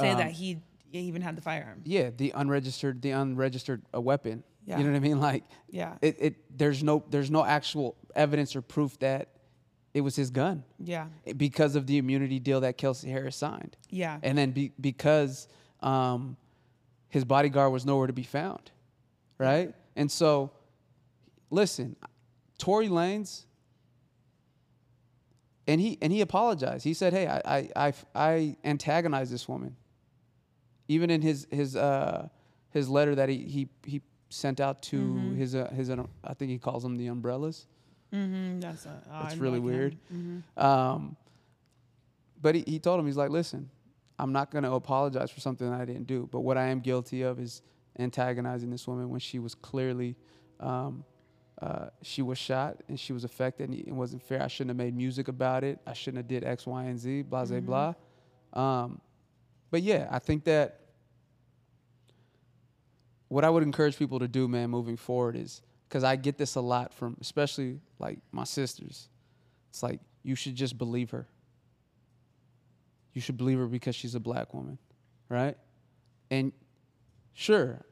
say 0.00 0.10
um, 0.10 0.18
that 0.18 0.32
he 0.32 0.58
even 0.92 1.22
had 1.22 1.36
the 1.36 1.42
firearm. 1.42 1.80
Yeah, 1.84 2.10
the 2.16 2.32
unregistered 2.34 3.02
the 3.02 3.10
unregistered 3.10 3.82
a 3.92 4.00
weapon. 4.00 4.42
Yeah. 4.64 4.78
You 4.78 4.84
know 4.84 4.90
what 4.90 4.96
I 4.96 5.00
mean? 5.00 5.20
Like 5.20 5.44
yeah. 5.68 5.96
It, 6.00 6.16
it 6.20 6.58
there's 6.58 6.82
no 6.82 7.04
there's 7.10 7.30
no 7.30 7.44
actual 7.44 7.96
evidence 8.14 8.54
or 8.54 8.62
proof 8.62 8.98
that 9.00 9.28
it 9.94 10.00
was 10.00 10.16
his 10.16 10.30
gun. 10.30 10.64
Yeah. 10.78 11.06
Because 11.36 11.76
of 11.76 11.86
the 11.86 11.98
immunity 11.98 12.38
deal 12.38 12.60
that 12.60 12.78
Kelsey 12.78 13.10
Harris 13.10 13.36
signed. 13.36 13.76
Yeah. 13.90 14.18
And 14.22 14.38
then 14.38 14.52
be, 14.52 14.72
because 14.80 15.48
um, 15.80 16.36
his 17.08 17.24
bodyguard 17.24 17.72
was 17.72 17.84
nowhere 17.84 18.06
to 18.06 18.12
be 18.12 18.22
found, 18.22 18.70
right? 19.38 19.74
And 19.96 20.10
so, 20.10 20.50
listen, 21.50 21.96
Tory 22.58 22.88
Lanez, 22.88 23.44
and 25.66 25.80
he 25.80 25.98
and 26.00 26.12
he 26.12 26.22
apologized. 26.22 26.84
He 26.84 26.94
said, 26.94 27.12
"Hey, 27.12 27.26
I 27.26 27.40
I 27.44 27.70
I, 27.76 27.92
I 28.14 28.56
antagonized 28.64 29.30
this 29.30 29.46
woman." 29.46 29.76
Even 30.92 31.10
in 31.10 31.22
his 31.22 31.46
his 31.50 31.76
uh, 31.76 32.28
his 32.70 32.88
letter 32.88 33.14
that 33.14 33.28
he 33.28 33.38
he 33.38 33.68
he 33.84 34.02
sent 34.28 34.60
out 34.60 34.82
to 34.82 34.96
mm-hmm. 34.96 35.36
his 35.36 35.54
uh, 35.54 35.70
his 35.74 35.90
uh, 35.90 36.04
I 36.24 36.34
think 36.34 36.50
he 36.50 36.58
calls 36.58 36.82
them 36.82 36.96
the 36.96 37.06
umbrellas. 37.08 37.66
Mm-hmm. 38.12 38.60
That's 38.60 38.84
a, 38.86 39.02
oh, 39.10 39.22
that's 39.22 39.36
really 39.36 39.58
weird. 39.58 39.96
Mm-hmm. 40.12 40.62
Um, 40.62 41.16
but 42.40 42.54
he, 42.56 42.64
he 42.66 42.78
told 42.78 43.00
him 43.00 43.06
he's 43.06 43.16
like, 43.16 43.30
listen, 43.30 43.70
I'm 44.18 44.32
not 44.32 44.50
going 44.50 44.64
to 44.64 44.72
apologize 44.72 45.30
for 45.30 45.40
something 45.40 45.70
that 45.70 45.80
I 45.80 45.84
didn't 45.84 46.06
do. 46.06 46.28
But 46.30 46.40
what 46.40 46.58
I 46.58 46.66
am 46.66 46.80
guilty 46.80 47.22
of 47.22 47.40
is 47.40 47.62
antagonizing 47.98 48.70
this 48.70 48.86
woman 48.86 49.08
when 49.08 49.20
she 49.20 49.38
was 49.38 49.54
clearly, 49.54 50.16
um, 50.60 51.04
uh, 51.60 51.86
she 52.02 52.20
was 52.20 52.36
shot 52.36 52.82
and 52.88 52.98
she 53.00 53.12
was 53.12 53.24
affected 53.24 53.70
and 53.70 53.78
it 53.78 53.92
wasn't 53.92 54.22
fair. 54.22 54.42
I 54.42 54.48
shouldn't 54.48 54.70
have 54.70 54.76
made 54.76 54.94
music 54.94 55.28
about 55.28 55.64
it. 55.64 55.78
I 55.86 55.94
shouldn't 55.94 56.18
have 56.18 56.28
did 56.28 56.44
X, 56.44 56.66
Y, 56.66 56.84
and 56.84 56.98
Z, 56.98 57.22
blah, 57.22 57.44
mm-hmm. 57.44 57.64
blah. 57.64 57.94
Um, 58.52 59.00
but 59.70 59.82
yeah, 59.82 60.08
I 60.10 60.18
think 60.18 60.44
that 60.44 60.80
what 63.32 63.44
I 63.44 63.50
would 63.50 63.62
encourage 63.62 63.98
people 63.98 64.18
to 64.18 64.28
do, 64.28 64.48
man, 64.48 64.70
moving 64.70 64.96
forward 64.96 65.36
is 65.36 65.62
because 65.88 66.04
I 66.04 66.16
get 66.16 66.38
this 66.38 66.54
a 66.54 66.60
lot 66.60 66.92
from, 66.92 67.16
especially 67.20 67.80
like 67.98 68.18
my 68.30 68.44
sisters. 68.44 69.08
It's 69.70 69.82
like 69.82 70.00
you 70.22 70.34
should 70.34 70.54
just 70.54 70.78
believe 70.78 71.10
her 71.10 71.26
you 73.12 73.20
should 73.20 73.36
believe 73.36 73.58
her 73.58 73.66
because 73.66 73.94
she's 73.94 74.14
a 74.14 74.20
black 74.20 74.54
woman, 74.54 74.78
right? 75.28 75.56
And 76.30 76.52
sure, 77.34 77.84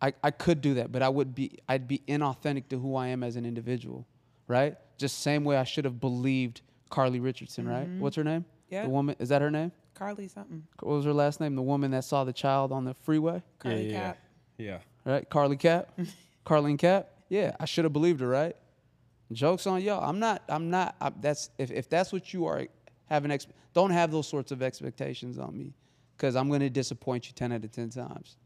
I, 0.00 0.12
I 0.22 0.30
could 0.30 0.60
do 0.60 0.74
that, 0.74 0.92
but 0.92 1.02
I 1.02 1.08
would 1.08 1.34
be 1.34 1.58
I'd 1.68 1.88
be 1.88 2.02
inauthentic 2.06 2.68
to 2.68 2.78
who 2.78 2.96
I 2.96 3.08
am 3.08 3.22
as 3.22 3.36
an 3.36 3.46
individual, 3.46 4.06
right? 4.46 4.76
Just 4.98 5.20
same 5.20 5.44
way 5.44 5.56
I 5.56 5.64
should 5.64 5.84
have 5.84 6.00
believed 6.00 6.60
Carly 6.90 7.20
Richardson, 7.20 7.66
right? 7.66 7.86
Mm-hmm. 7.86 8.00
What's 8.00 8.16
her 8.16 8.24
name? 8.24 8.44
Yeah. 8.68 8.82
The 8.82 8.90
woman 8.90 9.16
is 9.18 9.30
that 9.30 9.42
her 9.42 9.50
name? 9.50 9.72
Carly 9.98 10.28
something. 10.28 10.64
What 10.80 10.96
was 10.96 11.04
her 11.04 11.12
last 11.12 11.40
name? 11.40 11.56
The 11.56 11.62
woman 11.62 11.90
that 11.90 12.04
saw 12.04 12.24
the 12.24 12.32
child 12.32 12.70
on 12.70 12.84
the 12.84 12.94
freeway, 12.94 13.42
Carly 13.58 13.90
yeah, 13.90 13.98
Cap. 13.98 14.18
yeah. 14.56 14.78
right? 15.04 15.28
Carly 15.28 15.56
Cap, 15.56 15.98
Carlene 16.46 16.78
Cap. 16.78 17.08
Yeah, 17.28 17.56
I 17.58 17.64
should 17.64 17.84
have 17.84 17.92
believed 17.92 18.20
her, 18.20 18.28
right? 18.28 18.56
Jokes 19.32 19.66
on 19.66 19.82
y'all. 19.82 20.08
I'm 20.08 20.18
not. 20.18 20.42
I'm 20.48 20.70
not. 20.70 20.94
I, 21.00 21.10
that's 21.20 21.50
if, 21.58 21.70
if 21.70 21.88
that's 21.88 22.12
what 22.12 22.32
you 22.32 22.46
are 22.46 22.66
having. 23.06 23.30
Ex- 23.30 23.46
don't 23.74 23.90
have 23.90 24.10
those 24.10 24.26
sorts 24.26 24.52
of 24.52 24.62
expectations 24.62 25.38
on 25.38 25.58
me, 25.58 25.74
because 26.16 26.36
I'm 26.36 26.48
going 26.48 26.60
to 26.60 26.70
disappoint 26.70 27.26
you 27.26 27.32
ten 27.32 27.52
out 27.52 27.64
of 27.64 27.72
ten 27.72 27.90
times. 27.90 28.36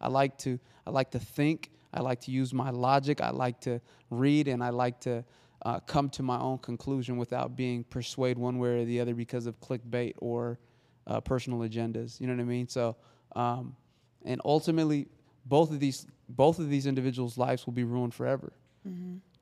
I 0.00 0.08
like 0.08 0.38
to. 0.38 0.58
I 0.86 0.90
like 0.90 1.10
to 1.10 1.18
think. 1.18 1.70
I 1.92 2.00
like 2.00 2.20
to 2.22 2.30
use 2.30 2.54
my 2.54 2.70
logic. 2.70 3.20
I 3.20 3.30
like 3.30 3.60
to 3.62 3.80
read, 4.10 4.48
and 4.48 4.62
I 4.62 4.70
like 4.70 5.00
to 5.00 5.24
uh, 5.62 5.80
come 5.80 6.08
to 6.10 6.22
my 6.22 6.38
own 6.38 6.58
conclusion 6.58 7.16
without 7.16 7.56
being 7.56 7.84
persuaded 7.84 8.38
one 8.38 8.58
way 8.58 8.80
or 8.80 8.84
the 8.84 9.00
other 9.00 9.14
because 9.14 9.46
of 9.46 9.60
clickbait 9.60 10.14
or 10.18 10.58
uh, 11.06 11.20
personal 11.20 11.60
agendas. 11.60 12.20
You 12.20 12.26
know 12.26 12.34
what 12.34 12.40
I 12.40 12.44
mean? 12.44 12.68
So, 12.68 12.96
um, 13.34 13.76
and 14.24 14.40
ultimately, 14.44 15.08
both 15.46 15.70
of 15.70 15.80
these 15.80 16.06
both 16.28 16.58
of 16.58 16.70
these 16.70 16.86
individuals' 16.86 17.36
lives 17.38 17.66
will 17.66 17.72
be 17.72 17.84
ruined 17.84 18.14
forever. 18.14 18.52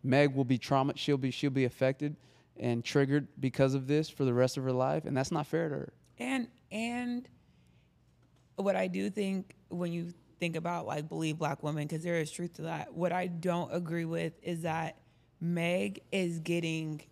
Meg 0.02 0.34
will 0.34 0.44
be 0.44 0.58
trauma. 0.58 0.94
She'll 0.96 1.16
be 1.16 1.30
she'll 1.30 1.50
be 1.50 1.64
affected 1.64 2.16
and 2.56 2.84
triggered 2.84 3.28
because 3.38 3.74
of 3.74 3.86
this 3.86 4.08
for 4.08 4.24
the 4.24 4.34
rest 4.34 4.56
of 4.56 4.64
her 4.64 4.72
life, 4.72 5.04
and 5.04 5.16
that's 5.16 5.30
not 5.30 5.46
fair 5.46 5.68
to 5.68 5.74
her. 5.74 5.92
And 6.18 6.48
and 6.70 7.28
what 8.56 8.76
I 8.76 8.88
do 8.88 9.10
think 9.10 9.54
when 9.68 9.92
you 9.92 10.12
think 10.40 10.56
about 10.56 10.86
like 10.86 11.08
believe 11.08 11.38
black 11.38 11.62
women, 11.62 11.86
because 11.86 12.02
there 12.02 12.16
is 12.16 12.30
truth 12.30 12.54
to 12.54 12.62
that. 12.62 12.94
What 12.94 13.12
I 13.12 13.26
don't 13.26 13.72
agree 13.72 14.04
with 14.04 14.32
is 14.42 14.62
that 14.62 14.98
Meg 15.40 16.00
is 16.10 16.38
getting 16.40 17.02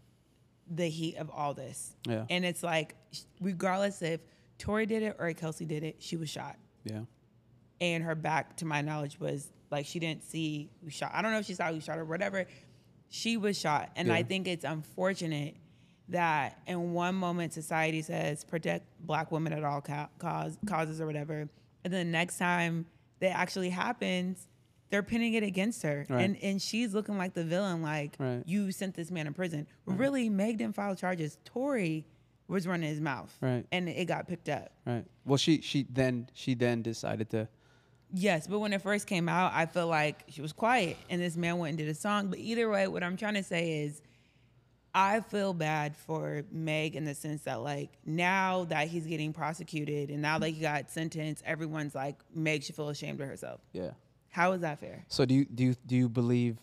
the 0.68 0.88
heat 0.88 1.16
of 1.16 1.30
all 1.30 1.54
this. 1.54 1.94
Yeah. 2.08 2.24
And 2.28 2.44
it's 2.44 2.62
like, 2.62 2.96
regardless 3.40 4.02
if 4.02 4.20
Tory 4.58 4.86
did 4.86 5.02
it 5.02 5.16
or 5.18 5.32
Kelsey 5.32 5.64
did 5.64 5.82
it, 5.84 5.96
she 5.98 6.16
was 6.16 6.28
shot. 6.30 6.56
Yeah. 6.84 7.00
And 7.80 8.02
her 8.04 8.14
back, 8.14 8.56
to 8.58 8.64
my 8.64 8.80
knowledge, 8.80 9.20
was 9.20 9.52
like 9.70 9.84
she 9.86 9.98
didn't 9.98 10.22
see 10.24 10.70
who 10.82 10.90
shot. 10.90 11.10
I 11.12 11.20
don't 11.22 11.32
know 11.32 11.38
if 11.38 11.46
she 11.46 11.54
saw 11.54 11.70
who 11.72 11.80
shot 11.80 11.96
her, 11.96 12.04
whatever. 12.04 12.46
She 13.08 13.36
was 13.36 13.58
shot. 13.58 13.90
And 13.96 14.10
I 14.12 14.22
think 14.22 14.48
it's 14.48 14.64
unfortunate 14.64 15.56
that 16.08 16.58
in 16.66 16.92
one 16.92 17.14
moment 17.16 17.52
society 17.52 18.00
says 18.00 18.44
protect 18.44 18.86
black 19.00 19.30
women 19.32 19.52
at 19.52 19.64
all 19.64 19.80
ca- 19.80 20.08
cause, 20.18 20.56
causes 20.66 21.00
or 21.00 21.06
whatever. 21.06 21.48
And 21.84 21.92
then 21.92 22.06
the 22.06 22.12
next 22.12 22.38
time 22.38 22.86
that 23.20 23.36
actually 23.36 23.70
happens, 23.70 24.48
they're 24.90 25.02
pinning 25.02 25.34
it 25.34 25.42
against 25.42 25.82
her. 25.82 26.06
Right. 26.08 26.22
And 26.24 26.36
and 26.42 26.62
she's 26.62 26.94
looking 26.94 27.18
like 27.18 27.34
the 27.34 27.44
villain, 27.44 27.82
like 27.82 28.16
Right. 28.18 28.42
you 28.46 28.70
sent 28.72 28.94
this 28.94 29.10
man 29.10 29.26
in 29.26 29.34
prison. 29.34 29.66
Really, 29.84 30.28
Meg 30.28 30.58
didn't 30.58 30.76
file 30.76 30.94
charges. 30.94 31.38
Tory 31.44 32.06
was 32.48 32.66
running 32.66 32.88
his 32.88 33.00
mouth. 33.00 33.34
Right. 33.40 33.64
And 33.72 33.88
it 33.88 34.06
got 34.06 34.28
picked 34.28 34.48
up. 34.48 34.70
Right. 34.84 35.04
Well, 35.24 35.36
she 35.36 35.60
she 35.60 35.86
then 35.90 36.28
she 36.34 36.54
then 36.54 36.82
decided 36.82 37.30
to. 37.30 37.48
Yes, 38.12 38.46
but 38.46 38.60
when 38.60 38.72
it 38.72 38.80
first 38.82 39.06
came 39.06 39.28
out, 39.28 39.52
I 39.52 39.66
feel 39.66 39.88
like 39.88 40.24
she 40.28 40.40
was 40.40 40.52
quiet 40.52 40.96
and 41.10 41.20
this 41.20 41.36
man 41.36 41.58
went 41.58 41.70
and 41.70 41.78
did 41.78 41.88
a 41.88 41.94
song. 41.94 42.28
But 42.28 42.38
either 42.38 42.70
way, 42.70 42.86
what 42.86 43.02
I'm 43.02 43.16
trying 43.16 43.34
to 43.34 43.42
say 43.42 43.82
is 43.82 44.00
I 44.94 45.20
feel 45.20 45.52
bad 45.52 45.96
for 45.96 46.44
Meg 46.50 46.96
in 46.96 47.04
the 47.04 47.14
sense 47.14 47.42
that 47.42 47.60
like 47.62 47.90
now 48.06 48.64
that 48.70 48.88
he's 48.88 49.06
getting 49.06 49.32
prosecuted 49.32 50.10
and 50.10 50.22
now 50.22 50.38
that 50.38 50.48
he 50.48 50.60
got 50.60 50.90
sentenced, 50.90 51.42
everyone's 51.44 51.94
like 51.94 52.16
Meg 52.34 52.62
should 52.62 52.76
feel 52.76 52.88
ashamed 52.88 53.20
of 53.20 53.28
herself. 53.28 53.60
Yeah. 53.72 53.90
How 54.30 54.52
is 54.52 54.60
that 54.60 54.78
fair? 54.78 55.04
So 55.08 55.24
do 55.24 55.34
you 55.34 55.44
do 55.46 55.64
you, 55.64 55.74
do 55.86 55.96
you 55.96 56.08
believe 56.08 56.58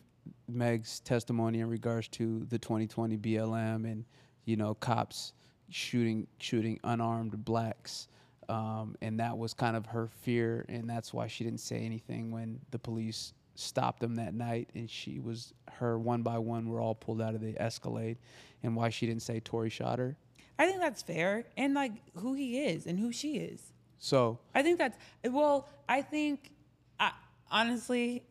Meg's 0.48 1.00
testimony 1.02 1.60
in 1.60 1.70
regards 1.70 2.08
to 2.10 2.46
the 2.50 2.58
2020 2.58 3.18
BLM 3.18 3.86
and 3.86 4.06
you 4.46 4.56
know 4.56 4.74
cops 4.76 5.34
shooting 5.70 6.28
shooting 6.40 6.80
unarmed 6.84 7.44
blacks, 7.46 8.08
um, 8.50 8.96
and 9.02 9.20
that 9.20 9.38
was 9.38 9.54
kind 9.54 9.76
of 9.76 9.86
her 9.88 10.08
fear, 10.22 10.66
and 10.70 10.90
that's 10.90 11.14
why 11.14 11.28
she 11.28 11.44
didn't 11.44 11.60
say 11.62 11.78
anything 11.86 12.32
when 12.32 12.60
the 12.72 12.80
police 12.80 13.34
stopped 13.56 14.00
them 14.00 14.16
that 14.16 14.34
night, 14.34 14.70
and 14.76 14.90
she 14.90 15.20
was 15.20 15.54
her 15.72 15.98
one 16.00 16.22
by 16.24 16.38
one 16.38 16.68
were 16.70 16.80
all 16.80 16.96
pulled 16.96 17.22
out 17.22 17.36
of 17.36 17.42
the 17.42 17.60
Escalade, 17.62 18.18
and 18.64 18.76
why 18.76 18.90
she 18.90 19.06
didn't 19.06 19.22
say 19.22 19.40
Tory 19.40 19.70
shot 19.70 20.00
her. 20.00 20.16
I 20.60 20.68
think 20.68 20.80
that's 20.82 21.02
fair 21.02 21.46
and 21.58 21.74
like 21.74 21.92
who 22.18 22.34
he 22.36 22.60
is 22.66 22.86
and 22.86 23.00
who 23.00 23.12
she 23.12 23.38
is. 23.38 23.72
So 23.98 24.40
I 24.54 24.62
think 24.62 24.78
that's 24.78 24.98
well. 25.24 25.68
I 25.90 26.02
think, 26.02 26.52
I, 27.00 27.12
honestly, 27.52 28.24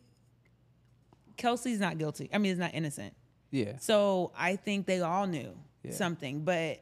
Kelsey's 1.37 1.81
not 1.81 1.99
guilty. 1.99 2.29
I 2.33 2.39
mean, 2.39 2.53
he's 2.53 2.59
not 2.59 2.75
innocent. 2.75 3.15
yeah, 3.51 3.79
So 3.79 4.33
I 4.37 4.57
think 4.57 4.87
they 4.87 5.01
all 5.01 5.27
knew 5.27 5.57
Yeah. 5.83 5.93
something, 5.93 6.45
but 6.45 6.82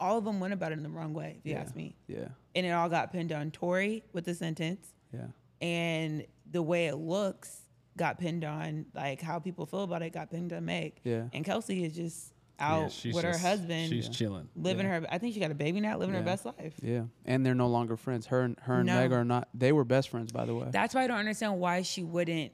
all 0.00 0.18
of 0.18 0.24
them 0.24 0.40
went 0.40 0.52
about 0.52 0.72
it 0.72 0.78
in 0.78 0.82
the 0.84 0.88
wrong 0.88 1.12
way, 1.14 1.36
if 1.38 1.46
you 1.46 1.52
yeah, 1.52 1.60
ask 1.60 1.74
me. 1.74 1.96
yeah, 2.06 2.28
And 2.54 2.64
it 2.66 2.70
all 2.70 2.88
got 2.88 3.12
pinned 3.12 3.32
on 3.32 3.50
Tory 3.50 4.04
with 4.12 4.24
the 4.24 4.34
sentence, 4.34 4.92
yeah, 5.12 5.26
and 5.60 6.24
the 6.50 6.62
way 6.62 6.86
it 6.86 6.96
looks 6.96 7.62
got 7.96 8.18
pinned 8.18 8.44
on 8.44 8.86
like 8.94 9.20
how 9.20 9.38
people 9.40 9.66
feel 9.66 9.82
about 9.82 10.02
it 10.02 10.12
got 10.12 10.30
pinned 10.30 10.52
on 10.52 10.64
Meg. 10.64 11.00
Yeah. 11.02 11.24
And 11.32 11.44
Kelsey 11.44 11.84
is 11.84 11.96
just 11.96 12.32
Yeah, 12.60 12.74
out 12.76 12.92
she's 12.92 13.12
with 13.14 13.24
her 13.24 13.32
just- 13.32 13.44
husband, 13.44 13.88
She's 13.88 14.08
chilling. 14.08 14.48
living 14.54 14.86
her. 14.86 15.04
I 15.10 15.18
think 15.18 15.34
she 15.34 15.40
got 15.40 15.50
a 15.50 15.54
baby 15.54 15.80
now, 15.80 15.98
living 15.98 16.14
her 16.14 16.22
best 16.22 16.44
life. 16.46 16.74
yeah, 16.82 17.04
and 17.24 17.44
they're 17.44 17.54
no 17.56 17.66
longer 17.68 17.96
friends. 17.96 18.26
Her 18.26 18.42
and 18.42 18.56
her 18.62 18.74
and 18.76 18.86
No. 18.86 18.94
Meg 19.00 19.12
are 19.12 19.24
not. 19.24 19.48
They 19.52 19.72
were 19.72 19.84
best 19.84 20.10
friends, 20.10 20.30
by 20.32 20.44
the 20.44 20.54
way. 20.54 20.68
That's 20.70 20.94
why 20.94 21.02
I 21.04 21.06
don't 21.08 21.18
understand 21.18 21.58
why 21.58 21.82
she 21.82 22.04
wouldn't 22.04 22.52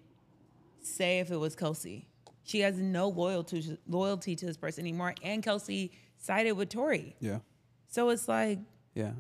say 0.80 1.18
if 1.20 1.30
it 1.30 1.36
was 1.36 1.54
Kelsey. 1.54 2.08
She 2.46 2.60
has 2.60 2.78
no 2.78 3.08
loyalty 3.08 3.78
loyalty 3.86 4.36
to 4.36 4.46
this 4.46 4.56
person 4.56 4.82
anymore, 4.82 5.14
and 5.22 5.42
Kelsey 5.42 5.92
sided 6.24 6.52
with 6.52 6.70
Tory. 6.70 7.14
yeah, 7.20 7.40
So 7.88 8.08
it's 8.08 8.28
like 8.28 8.58
yeah. 8.94 9.12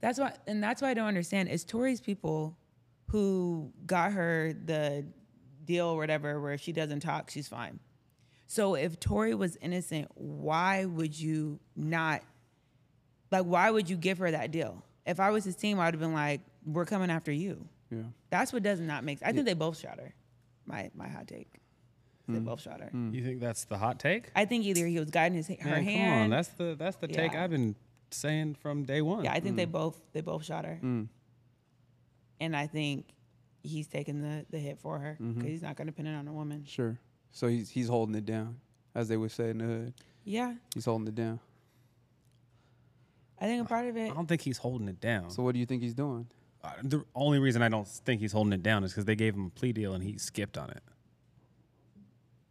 that's 0.00 0.18
why, 0.18 0.34
and 0.46 0.62
that's 0.62 0.82
why 0.82 0.90
I 0.90 0.94
don't 0.94 1.06
understand. 1.06 1.48
It's 1.48 1.64
Tory's 1.64 2.00
people 2.00 2.58
who 3.10 3.72
got 3.86 4.12
her 4.12 4.52
the 4.52 5.06
deal 5.64 5.86
or 5.86 5.96
whatever, 5.96 6.40
where 6.40 6.52
if 6.52 6.60
she 6.60 6.72
doesn't 6.72 7.00
talk, 7.00 7.30
she's 7.30 7.48
fine. 7.48 7.80
So 8.46 8.74
if 8.74 9.00
Tory 9.00 9.34
was 9.34 9.56
innocent, 9.56 10.08
why 10.14 10.84
would 10.84 11.18
you 11.18 11.60
not? 11.74 12.22
Like, 13.30 13.44
why 13.44 13.70
would 13.70 13.88
you 13.88 13.96
give 13.96 14.18
her 14.18 14.30
that 14.30 14.50
deal? 14.50 14.84
If 15.06 15.18
I 15.18 15.30
was 15.30 15.44
his 15.44 15.56
team, 15.56 15.80
I 15.80 15.86
would 15.86 15.94
have 15.94 16.00
been 16.00 16.12
like, 16.12 16.42
"We're 16.64 16.84
coming 16.84 17.10
after 17.10 17.32
you." 17.32 17.66
Yeah. 17.90 18.02
That's 18.30 18.52
what 18.52 18.62
does 18.62 18.80
not 18.80 19.02
make. 19.04 19.18
I 19.22 19.32
think 19.32 19.46
they 19.46 19.54
both 19.54 19.78
shot 19.78 19.98
her. 19.98 20.14
My 20.66 20.90
my 20.94 21.08
hot 21.08 21.26
take. 21.26 21.48
They 22.28 22.38
both 22.38 22.60
shot 22.62 22.80
her. 22.80 22.90
You 23.12 23.22
think 23.22 23.40
that's 23.40 23.64
the 23.66 23.76
hot 23.76 23.98
take? 23.98 24.30
I 24.34 24.44
think 24.46 24.64
either 24.64 24.86
he 24.86 24.98
was 24.98 25.10
guiding 25.10 25.36
his 25.36 25.48
her 25.48 25.56
Man, 25.70 25.84
hand. 25.84 26.12
Come 26.14 26.22
on, 26.22 26.30
that's 26.30 26.48
the 26.48 26.74
that's 26.78 26.96
the 26.96 27.08
take 27.08 27.32
Yeah. 27.32 27.44
I've 27.44 27.50
been 27.50 27.74
saying 28.10 28.54
from 28.54 28.84
day 28.84 29.02
one. 29.02 29.24
yeah, 29.24 29.32
I 29.32 29.40
think 29.40 29.56
they 29.56 29.64
both 29.66 30.00
they 30.12 30.20
both 30.22 30.44
shot 30.44 30.64
her. 30.64 30.78
Mm. 30.82 31.08
And 32.40 32.56
I 32.56 32.66
think 32.66 33.06
he's 33.62 33.86
taking 33.86 34.20
the 34.22 34.46
the 34.50 34.58
hit 34.58 34.78
for 34.78 34.98
her 34.98 35.16
because 35.18 35.34
Mm-hmm. 35.36 35.46
he's 35.48 35.62
not 35.62 35.76
going 35.76 35.86
to 35.88 35.92
pin 35.92 36.06
it 36.06 36.14
on 36.14 36.26
a 36.28 36.32
woman. 36.32 36.64
Sure. 36.66 36.98
So 37.32 37.46
he's 37.48 37.68
he's 37.70 37.88
holding 37.88 38.14
it 38.14 38.24
down, 38.24 38.56
as 38.94 39.08
they 39.08 39.16
would 39.16 39.30
say 39.32 39.50
in 39.50 39.58
the 39.58 39.64
hood. 39.64 39.94
Yeah, 40.24 40.54
He's 40.74 40.86
holding 40.86 41.08
it 41.08 41.14
down. 41.14 41.40
I 43.38 43.46
think 43.46 43.62
a 43.62 43.68
part 43.68 43.86
of 43.86 43.96
it. 43.96 44.10
I 44.10 44.14
don't 44.14 44.26
think 44.26 44.40
he's 44.40 44.58
holding 44.58 44.88
it 44.88 45.00
down. 45.00 45.28
So 45.30 45.42
what 45.42 45.52
do 45.52 45.58
you 45.58 45.66
think 45.66 45.82
he's 45.82 45.92
doing? 45.94 46.26
Uh, 46.62 46.70
the 46.82 47.04
only 47.14 47.38
reason 47.38 47.60
I 47.60 47.68
don't 47.68 47.86
think 47.86 48.20
he's 48.22 48.32
holding 48.32 48.52
it 48.54 48.62
down 48.62 48.84
is 48.84 48.92
because 48.92 49.04
they 49.04 49.16
gave 49.16 49.34
him 49.34 49.46
a 49.46 49.50
plea 49.50 49.72
deal 49.74 49.92
and 49.92 50.02
he 50.02 50.16
skipped 50.16 50.56
on 50.56 50.70
it. 50.70 50.82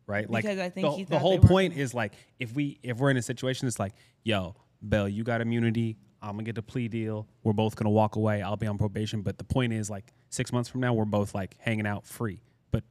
Right? 0.06 0.30
Like 0.30 0.44
Because 0.44 0.60
I 0.60 0.70
think 0.70 0.88
the, 0.88 0.92
he 0.92 1.04
the 1.06 1.20
whole 1.20 1.32
they 1.32 1.38
weren't 1.40 1.50
point 1.50 1.78
is 1.78 1.94
like 1.94 2.14
if 2.40 2.54
we 2.54 2.80
if 2.84 2.98
we're 2.98 3.10
in 3.10 3.18
a 3.18 3.22
situation 3.22 3.68
it's 3.68 3.80
like, 3.80 3.94
yo, 4.24 4.56
Bell, 4.82 5.08
you 5.08 5.24
got 5.24 5.42
immunity. 5.42 5.98
I'm 6.22 6.32
gonna 6.32 6.44
get 6.44 6.56
the 6.56 6.62
plea 6.62 6.88
deal. 6.88 7.28
We're 7.44 7.54
both 7.54 7.76
gonna 7.76 7.90
walk 7.90 8.16
away. 8.16 8.42
I'll 8.42 8.58
be 8.58 8.68
on 8.68 8.78
probation. 8.78 9.22
But 9.22 9.38
the 9.38 9.44
point 9.44 9.74
is 9.74 9.90
like 9.90 10.12
six 10.30 10.52
months 10.52 10.70
from 10.70 10.82
now 10.82 10.94
we're 10.94 11.06
both 11.06 11.34
like 11.34 11.56
hanging 11.60 11.88
out 11.88 12.06
free. 12.06 12.42
But 12.72 12.84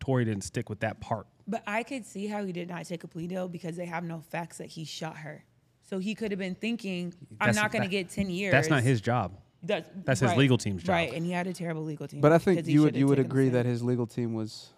Tory 0.00 0.24
didn't 0.24 0.44
stick 0.44 0.68
with 0.68 0.80
that 0.80 1.00
part. 1.00 1.26
But 1.46 1.62
I 1.66 1.82
could 1.82 2.06
see 2.06 2.26
how 2.26 2.44
he 2.44 2.52
did 2.52 2.68
not 2.68 2.84
take 2.84 3.04
a 3.04 3.08
plea 3.08 3.26
deal 3.26 3.48
because 3.48 3.76
they 3.76 3.86
have 3.86 4.04
no 4.04 4.20
facts 4.20 4.58
that 4.58 4.68
he 4.68 4.84
shot 4.84 5.16
her. 5.18 5.44
So 5.82 5.98
he 5.98 6.14
could 6.14 6.30
have 6.30 6.38
been 6.38 6.54
thinking, 6.54 7.12
"I'm 7.40 7.48
That's- 7.48 7.56
not 7.56 7.72
going 7.72 7.82
to 7.82 7.88
that- 7.88 7.90
get 7.90 8.10
ten 8.10 8.30
years." 8.30 8.52
That's 8.52 8.70
not 8.70 8.82
his 8.82 9.00
job. 9.00 9.38
That's, 9.64 9.88
that's 10.04 10.20
his 10.20 10.34
legal 10.34 10.58
team's 10.58 10.82
job. 10.82 10.90
Right, 10.94 11.12
and 11.12 11.24
he 11.24 11.30
had 11.30 11.46
a 11.46 11.52
terrible 11.52 11.84
legal 11.84 12.08
team. 12.08 12.20
But 12.20 12.32
I 12.32 12.38
think 12.38 12.66
you 12.66 12.82
would 12.82 12.96
you 12.96 13.06
would 13.06 13.18
agree 13.20 13.48
that 13.50 13.64
his 13.66 13.82
legal 13.82 14.06
team 14.06 14.34
was 14.34 14.70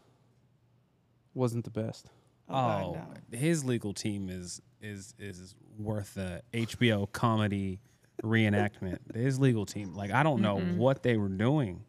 wasn't 1.34 1.64
the 1.64 1.70
best. 1.70 2.08
Oh, 2.48 2.54
Oh, 2.56 2.98
no. 3.32 3.38
his 3.38 3.64
legal 3.64 3.92
team 3.92 4.28
is 4.28 4.60
is 4.82 5.14
is 5.18 5.54
worth 5.78 6.16
a 6.16 6.42
HBO 6.52 7.10
comedy 7.10 7.80
reenactment. 8.22 8.98
His 9.14 9.38
legal 9.40 9.64
team, 9.66 9.94
like 9.94 10.10
I 10.10 10.22
don't 10.22 10.40
know 10.42 10.58
what 10.58 11.02
they 11.02 11.16
were 11.16 11.28
doing. 11.28 11.84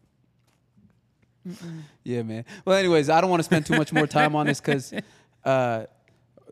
Yeah, 2.02 2.22
man. 2.22 2.44
Well, 2.64 2.76
anyways, 2.76 3.08
I 3.08 3.20
don't 3.20 3.30
want 3.30 3.40
to 3.40 3.44
spend 3.44 3.66
too 3.66 3.76
much 3.76 3.92
more 3.92 4.06
time 4.08 4.34
on 4.34 4.46
this 4.46 4.60
because, 4.60 4.92
uh, 5.44 5.84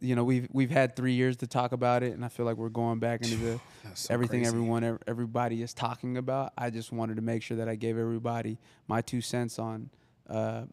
you 0.00 0.14
know, 0.14 0.22
we've 0.22 0.46
we've 0.52 0.70
had 0.70 0.94
three 0.94 1.14
years 1.14 1.38
to 1.38 1.46
talk 1.48 1.72
about 1.72 2.02
it, 2.04 2.12
and 2.12 2.24
I 2.24 2.28
feel 2.28 2.46
like 2.46 2.56
we're 2.56 2.68
going 2.68 3.00
back 3.00 3.22
into 3.22 3.36
the 3.36 3.60
so 3.94 4.14
everything 4.14 4.42
crazy. 4.42 4.54
everyone 4.54 4.98
everybody 5.08 5.62
is 5.62 5.74
talking 5.74 6.16
about. 6.16 6.52
I 6.56 6.70
just 6.70 6.92
wanted 6.92 7.16
to 7.16 7.22
make 7.22 7.42
sure 7.42 7.56
that 7.56 7.68
I 7.68 7.74
gave 7.74 7.98
everybody 7.98 8.58
my 8.86 9.00
two 9.00 9.20
cents 9.20 9.58
on 9.58 9.90
uh, 10.30 10.64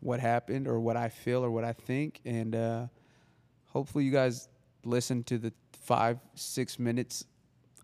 what 0.00 0.20
happened 0.20 0.68
or 0.68 0.80
what 0.80 0.96
I 0.96 1.08
feel 1.08 1.44
or 1.44 1.50
what 1.50 1.64
I 1.64 1.72
think, 1.72 2.20
and 2.24 2.54
uh, 2.54 2.86
hopefully 3.66 4.04
you 4.04 4.12
guys 4.12 4.48
listen 4.84 5.24
to 5.24 5.38
the 5.38 5.52
five 5.72 6.18
six 6.34 6.78
minutes 6.78 7.24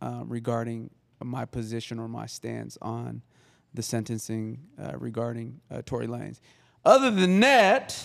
uh, 0.01 0.23
regarding 0.27 0.91
my 1.23 1.45
position 1.45 1.99
or 1.99 2.09
my 2.09 2.27
stance 2.27 2.77
on 2.83 3.23
the 3.73 3.83
sentencing 3.83 4.59
uh, 4.81 4.93
regarding 4.99 5.61
uh, 5.71 5.83
Tory 5.85 6.07
Lanez. 6.07 6.41
Other 6.85 7.11
than 7.11 7.41
that, 7.41 8.01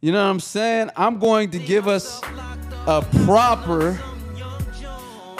you 0.00 0.10
know 0.10 0.24
what 0.24 0.30
I'm 0.30 0.40
saying? 0.40 0.90
I'm 0.96 1.18
going 1.18 1.50
to 1.50 1.58
give 1.58 1.86
us 1.86 2.20
a 2.86 3.06
proper 3.24 4.00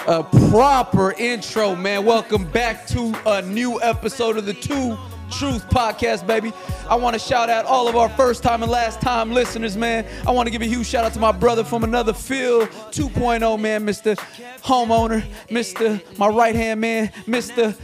a 0.06 0.22
proper 0.22 1.12
intro, 1.12 1.74
man. 1.74 2.04
Welcome 2.04 2.44
back 2.44 2.86
to 2.88 3.14
a 3.24 3.40
new 3.40 3.80
episode 3.80 4.36
of 4.36 4.44
the 4.44 4.52
Two 4.52 4.98
Truth 5.38 5.68
Podcast, 5.68 6.26
baby. 6.28 6.52
I 6.88 6.94
want 6.94 7.14
to 7.14 7.18
shout 7.18 7.50
out 7.50 7.64
all 7.64 7.88
of 7.88 7.96
our 7.96 8.08
first 8.10 8.44
time 8.44 8.62
and 8.62 8.70
last 8.70 9.00
time 9.00 9.32
listeners, 9.32 9.76
man. 9.76 10.06
I 10.26 10.30
want 10.30 10.46
to 10.46 10.50
give 10.50 10.62
a 10.62 10.66
huge 10.66 10.86
shout 10.86 11.04
out 11.04 11.12
to 11.14 11.18
my 11.18 11.32
brother 11.32 11.64
from 11.64 11.82
another 11.82 12.12
field, 12.12 12.68
2.0, 12.92 13.60
man, 13.60 13.84
Mr. 13.84 14.16
Homeowner, 14.62 15.24
Mr. 15.48 16.00
My 16.18 16.28
right 16.28 16.54
hand 16.54 16.80
man, 16.80 17.08
Mr. 17.26 17.76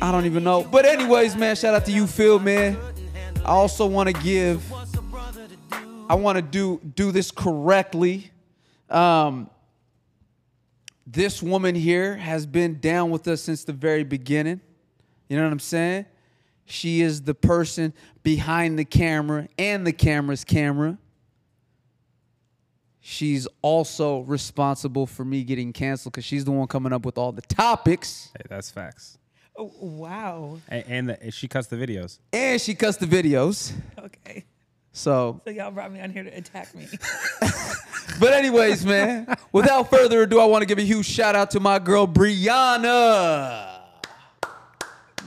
I 0.00 0.10
don't 0.10 0.24
even 0.24 0.42
know. 0.42 0.64
But, 0.64 0.86
anyways, 0.86 1.36
man, 1.36 1.54
shout 1.54 1.74
out 1.74 1.84
to 1.84 1.92
you, 1.92 2.06
Phil, 2.06 2.38
man. 2.38 2.78
I 3.44 3.50
also 3.50 3.86
want 3.86 4.14
to 4.14 4.22
give, 4.22 4.64
I 6.08 6.14
want 6.14 6.36
to 6.36 6.42
do 6.42 6.80
do 6.94 7.12
this 7.12 7.30
correctly. 7.30 8.30
Um, 8.88 9.50
this 11.06 11.42
woman 11.42 11.74
here 11.74 12.16
has 12.16 12.46
been 12.46 12.80
down 12.80 13.10
with 13.10 13.28
us 13.28 13.42
since 13.42 13.64
the 13.64 13.74
very 13.74 14.02
beginning. 14.02 14.62
You 15.34 15.40
know 15.40 15.46
what 15.46 15.52
I'm 15.52 15.58
saying? 15.58 16.06
She 16.64 17.00
is 17.00 17.22
the 17.22 17.34
person 17.34 17.92
behind 18.22 18.78
the 18.78 18.84
camera 18.84 19.48
and 19.58 19.84
the 19.84 19.92
camera's 19.92 20.44
camera. 20.44 20.96
She's 23.00 23.48
also 23.60 24.20
responsible 24.20 25.08
for 25.08 25.24
me 25.24 25.42
getting 25.42 25.72
canceled 25.72 26.12
because 26.12 26.24
she's 26.24 26.44
the 26.44 26.52
one 26.52 26.68
coming 26.68 26.92
up 26.92 27.04
with 27.04 27.18
all 27.18 27.32
the 27.32 27.42
topics. 27.42 28.30
Hey, 28.36 28.44
that's 28.48 28.70
facts. 28.70 29.18
Oh, 29.58 29.72
wow. 29.80 30.58
And, 30.68 30.84
and 30.86 31.08
the, 31.08 31.32
she 31.32 31.48
cuts 31.48 31.66
the 31.66 31.74
videos. 31.74 32.20
And 32.32 32.60
she 32.60 32.76
cuts 32.76 32.96
the 32.98 33.06
videos. 33.06 33.72
Okay. 33.98 34.44
So, 34.92 35.40
So 35.44 35.50
y'all 35.50 35.72
brought 35.72 35.90
me 35.90 36.00
on 36.00 36.10
here 36.10 36.22
to 36.22 36.30
attack 36.30 36.72
me. 36.76 36.86
but 38.20 38.32
anyways, 38.32 38.86
man, 38.86 39.34
without 39.50 39.90
further 39.90 40.22
ado, 40.22 40.38
I 40.38 40.44
want 40.44 40.62
to 40.62 40.66
give 40.66 40.78
a 40.78 40.82
huge 40.82 41.06
shout 41.06 41.34
out 41.34 41.50
to 41.50 41.58
my 41.58 41.80
girl 41.80 42.06
Brianna. 42.06 43.73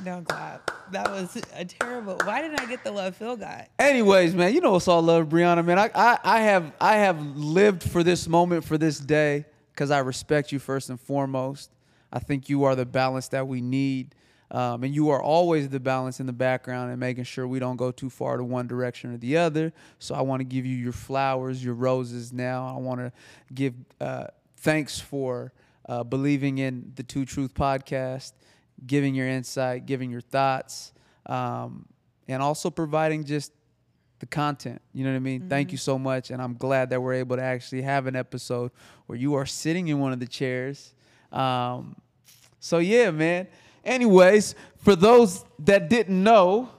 Don't 0.07 0.23
clap. 0.23 0.71
That 0.93 1.11
was 1.11 1.35
a 1.53 1.65
terrible. 1.65 2.17
Why 2.23 2.41
didn't 2.41 2.61
I 2.61 2.65
get 2.65 2.81
the 2.81 2.91
love 2.91 3.17
Phil 3.17 3.35
got? 3.35 3.67
Anyways, 3.77 4.33
man, 4.33 4.53
you 4.53 4.61
know 4.61 4.77
it's 4.77 4.87
all 4.87 5.01
love, 5.01 5.27
Brianna, 5.27 5.65
man. 5.65 5.77
I, 5.77 5.91
I, 5.93 6.17
I 6.23 6.39
have 6.39 6.71
I 6.79 6.95
have 6.95 7.21
lived 7.35 7.83
for 7.83 8.03
this 8.03 8.25
moment, 8.25 8.63
for 8.63 8.77
this 8.77 8.99
day, 8.99 9.43
because 9.73 9.91
I 9.91 9.99
respect 9.99 10.53
you 10.53 10.59
first 10.59 10.89
and 10.89 10.97
foremost. 10.97 11.71
I 12.13 12.19
think 12.19 12.47
you 12.47 12.63
are 12.63 12.73
the 12.73 12.85
balance 12.85 13.27
that 13.29 13.49
we 13.49 13.59
need. 13.59 14.15
Um, 14.49 14.85
and 14.85 14.95
you 14.95 15.09
are 15.09 15.21
always 15.21 15.67
the 15.67 15.79
balance 15.81 16.21
in 16.21 16.25
the 16.25 16.31
background 16.31 16.89
and 16.89 16.97
making 17.01 17.25
sure 17.25 17.45
we 17.45 17.59
don't 17.59 17.75
go 17.75 17.91
too 17.91 18.09
far 18.09 18.37
to 18.37 18.45
one 18.45 18.65
direction 18.65 19.13
or 19.13 19.17
the 19.17 19.35
other. 19.35 19.73
So 19.99 20.15
I 20.15 20.21
want 20.21 20.39
to 20.39 20.45
give 20.45 20.65
you 20.65 20.77
your 20.77 20.93
flowers, 20.93 21.61
your 21.61 21.73
roses 21.73 22.31
now. 22.31 22.73
I 22.73 22.79
want 22.79 23.01
to 23.01 23.11
give 23.53 23.73
uh, 23.99 24.27
thanks 24.55 25.01
for 25.01 25.51
uh, 25.89 26.05
believing 26.05 26.59
in 26.59 26.93
the 26.95 27.03
Two 27.03 27.25
Truth 27.25 27.55
podcast, 27.55 28.31
giving 28.85 29.15
your 29.15 29.27
insight, 29.27 29.85
giving 29.85 30.11
your 30.11 30.21
thoughts, 30.21 30.93
um, 31.25 31.85
and 32.27 32.41
also 32.41 32.69
providing 32.69 33.23
just 33.23 33.51
the 34.19 34.25
content. 34.25 34.81
You 34.93 35.03
know 35.03 35.11
what 35.11 35.17
I 35.17 35.19
mean? 35.19 35.47
Thank 35.49 35.71
you 35.71 35.77
so 35.77 35.97
much. 35.97 36.31
And 36.31 36.41
I'm 36.41 36.55
glad 36.55 36.89
that 36.89 37.01
we're 37.01 37.13
able 37.13 37.37
to 37.37 37.43
actually 37.43 37.83
have 37.83 38.07
an 38.07 38.15
episode 38.15 38.71
where 39.05 39.17
you 39.17 39.35
are 39.35 39.45
sitting 39.45 39.87
in 39.87 39.99
one 39.99 40.11
of 40.11 40.19
the 40.19 40.27
chairs. 40.27 40.93
Um, 41.31 41.95
so, 42.59 42.79
yeah, 42.79 43.11
man. 43.11 43.47
Anyways, 43.85 44.55
for 44.77 44.95
those 44.95 45.45
that 45.59 45.89
didn't 45.89 46.21
know 46.21 46.69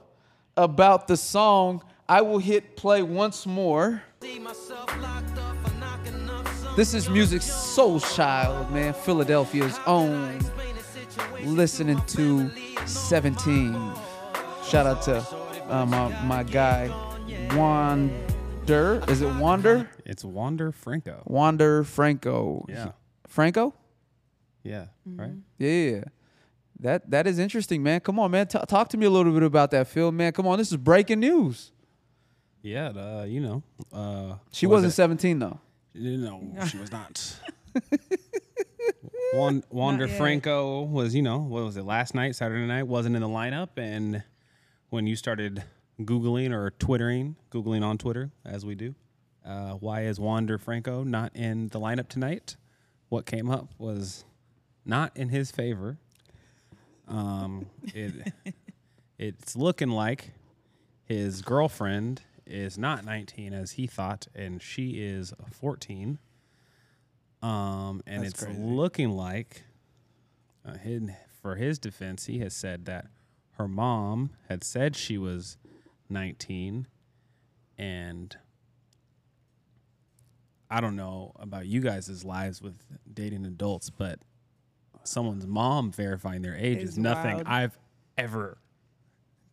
about 0.55 1.07
the 1.07 1.17
song, 1.17 1.83
I 2.07 2.21
will 2.21 2.39
hit 2.39 2.75
play 2.75 3.01
once 3.01 3.45
more. 3.45 4.03
This 6.75 6.93
is 6.93 7.07
Musiq 7.07 7.41
Soulchild, 7.41 8.71
man. 8.71 8.93
Philadelphia's 8.93 9.79
own. 9.85 10.39
Listening 11.43 12.01
to 12.07 12.51
17. 12.85 13.73
Shout 14.65 14.85
out 14.85 15.01
to 15.03 15.25
uh, 15.69 15.85
my, 15.85 16.09
my 16.23 16.43
guy, 16.43 16.89
Wander. 17.55 19.03
Is 19.07 19.21
it 19.21 19.33
Wander? 19.35 19.89
It's 20.05 20.23
Wander 20.23 20.71
Franco. 20.71 21.23
Wander 21.25 21.83
Franco. 21.83 22.65
Yeah. 22.69 22.91
Franco? 23.27 23.73
Yeah. 24.63 24.87
Right? 25.05 25.31
Yeah. 25.57 26.03
That 26.81 27.09
that 27.11 27.27
is 27.27 27.39
interesting, 27.39 27.83
man. 27.83 27.99
Come 27.99 28.19
on, 28.19 28.31
man. 28.31 28.47
T- 28.47 28.59
talk 28.67 28.87
to 28.89 28.97
me 28.97 29.05
a 29.05 29.09
little 29.09 29.33
bit 29.33 29.43
about 29.43 29.71
that 29.71 29.87
film, 29.87 30.15
man. 30.17 30.31
Come 30.31 30.47
on, 30.47 30.57
this 30.59 30.71
is 30.71 30.77
breaking 30.77 31.19
news. 31.19 31.71
Yeah. 32.61 32.89
Uh, 32.89 33.25
you 33.27 33.41
know. 33.41 33.63
Uh, 33.91 34.35
She 34.51 34.65
what 34.65 34.75
was 34.75 34.83
wasn't 34.83 34.93
17 34.93 35.39
though. 35.39 35.59
No, 35.95 36.41
she 36.67 36.77
was 36.77 36.91
not. 36.91 37.35
Wan- 39.33 39.63
Wander. 39.69 40.07
Franco 40.07 40.81
was, 40.81 41.13
you 41.13 41.21
know, 41.21 41.37
what 41.39 41.63
was 41.63 41.77
it, 41.77 41.83
last 41.83 42.15
night, 42.15 42.35
Saturday 42.35 42.65
night, 42.65 42.83
wasn't 42.87 43.15
in 43.15 43.21
the 43.21 43.27
lineup. 43.27 43.69
And 43.77 44.23
when 44.89 45.05
you 45.07 45.15
started 45.15 45.63
Googling 46.01 46.51
or 46.51 46.71
Twittering, 46.71 47.35
Googling 47.51 47.83
on 47.83 47.97
Twitter, 47.97 48.31
as 48.43 48.65
we 48.65 48.75
do, 48.75 48.95
uh, 49.45 49.73
why 49.73 50.01
is 50.03 50.19
Wander 50.19 50.57
Franco 50.57 51.03
not 51.03 51.35
in 51.35 51.67
the 51.67 51.79
lineup 51.79 52.07
tonight? 52.09 52.55
What 53.09 53.25
came 53.25 53.49
up 53.49 53.69
was 53.77 54.25
not 54.85 55.15
in 55.15 55.29
his 55.29 55.51
favor. 55.51 55.97
Um, 57.07 57.67
it, 57.93 58.33
it's 59.17 59.55
looking 59.55 59.89
like 59.89 60.31
his 61.05 61.41
girlfriend 61.41 62.21
is 62.45 62.77
not 62.77 63.05
19 63.05 63.53
as 63.53 63.71
he 63.71 63.85
thought, 63.87 64.27
and 64.33 64.61
she 64.61 65.01
is 65.01 65.33
14. 65.51 66.17
Um, 67.41 68.01
and 68.05 68.23
That's 68.23 68.33
it's 68.33 68.43
crazy. 68.43 68.59
looking 68.61 69.11
like, 69.11 69.63
uh, 70.65 70.77
his, 70.77 71.03
for 71.41 71.55
his 71.55 71.79
defense, 71.79 72.25
he 72.25 72.39
has 72.39 72.53
said 72.53 72.85
that 72.85 73.07
her 73.53 73.67
mom 73.67 74.31
had 74.49 74.63
said 74.63 74.95
she 74.95 75.17
was 75.17 75.57
19, 76.09 76.87
and 77.77 78.37
I 80.69 80.81
don't 80.81 80.95
know 80.95 81.33
about 81.39 81.65
you 81.65 81.79
guys' 81.81 82.23
lives 82.23 82.61
with 82.61 82.75
dating 83.11 83.45
adults, 83.45 83.89
but 83.89 84.19
someone's 85.03 85.47
mom 85.47 85.91
verifying 85.91 86.41
their 86.41 86.55
age 86.55 86.79
is 86.83 86.91
Is 86.91 86.97
nothing 86.97 87.35
wild. 87.35 87.47
I've 87.47 87.77
ever 88.17 88.57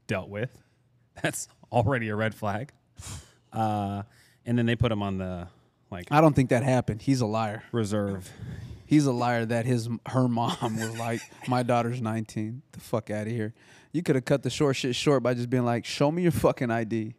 dealt 0.07 0.29
with. 0.29 0.51
That's 1.23 1.49
already 1.73 2.09
a 2.09 2.17
red 2.17 2.35
flag. 2.35 2.73
Uh, 3.53 4.03
and 4.45 4.59
then 4.59 4.67
they 4.67 4.77
put 4.77 4.93
him 4.93 5.03
on 5.03 5.19
the 5.19 5.49
like 5.91 6.09
I 6.11 6.21
don't 6.21 6.35
think 6.35 6.51
that 6.51 6.63
happened. 6.63 7.03
He's 7.03 7.21
a 7.21 7.27
liar. 7.27 7.63
reserve. 7.73 8.31
He's 8.87 9.07
a 9.07 9.13
liar 9.13 9.45
that 9.47 9.67
his 9.67 9.89
her 10.09 10.29
mom 10.29 10.57
was 10.77 10.97
like, 10.99 11.21
"My 11.49 11.63
daughter's 11.63 12.01
19. 12.01 12.63
The 12.73 12.81
fuck 12.81 13.11
out 13.11 13.27
of 13.27 13.33
here." 13.33 13.53
You 13.93 14.03
could 14.03 14.15
have 14.15 14.25
cut 14.25 14.43
the 14.43 14.51
short 14.51 14.77
shit 14.77 14.95
short 14.95 15.23
by 15.23 15.35
just 15.35 15.51
being 15.51 15.65
like, 15.65 15.85
"Show 15.85 16.11
me 16.13 16.23
your 16.23 16.33
fucking 16.33 16.71
ID." 16.71 17.15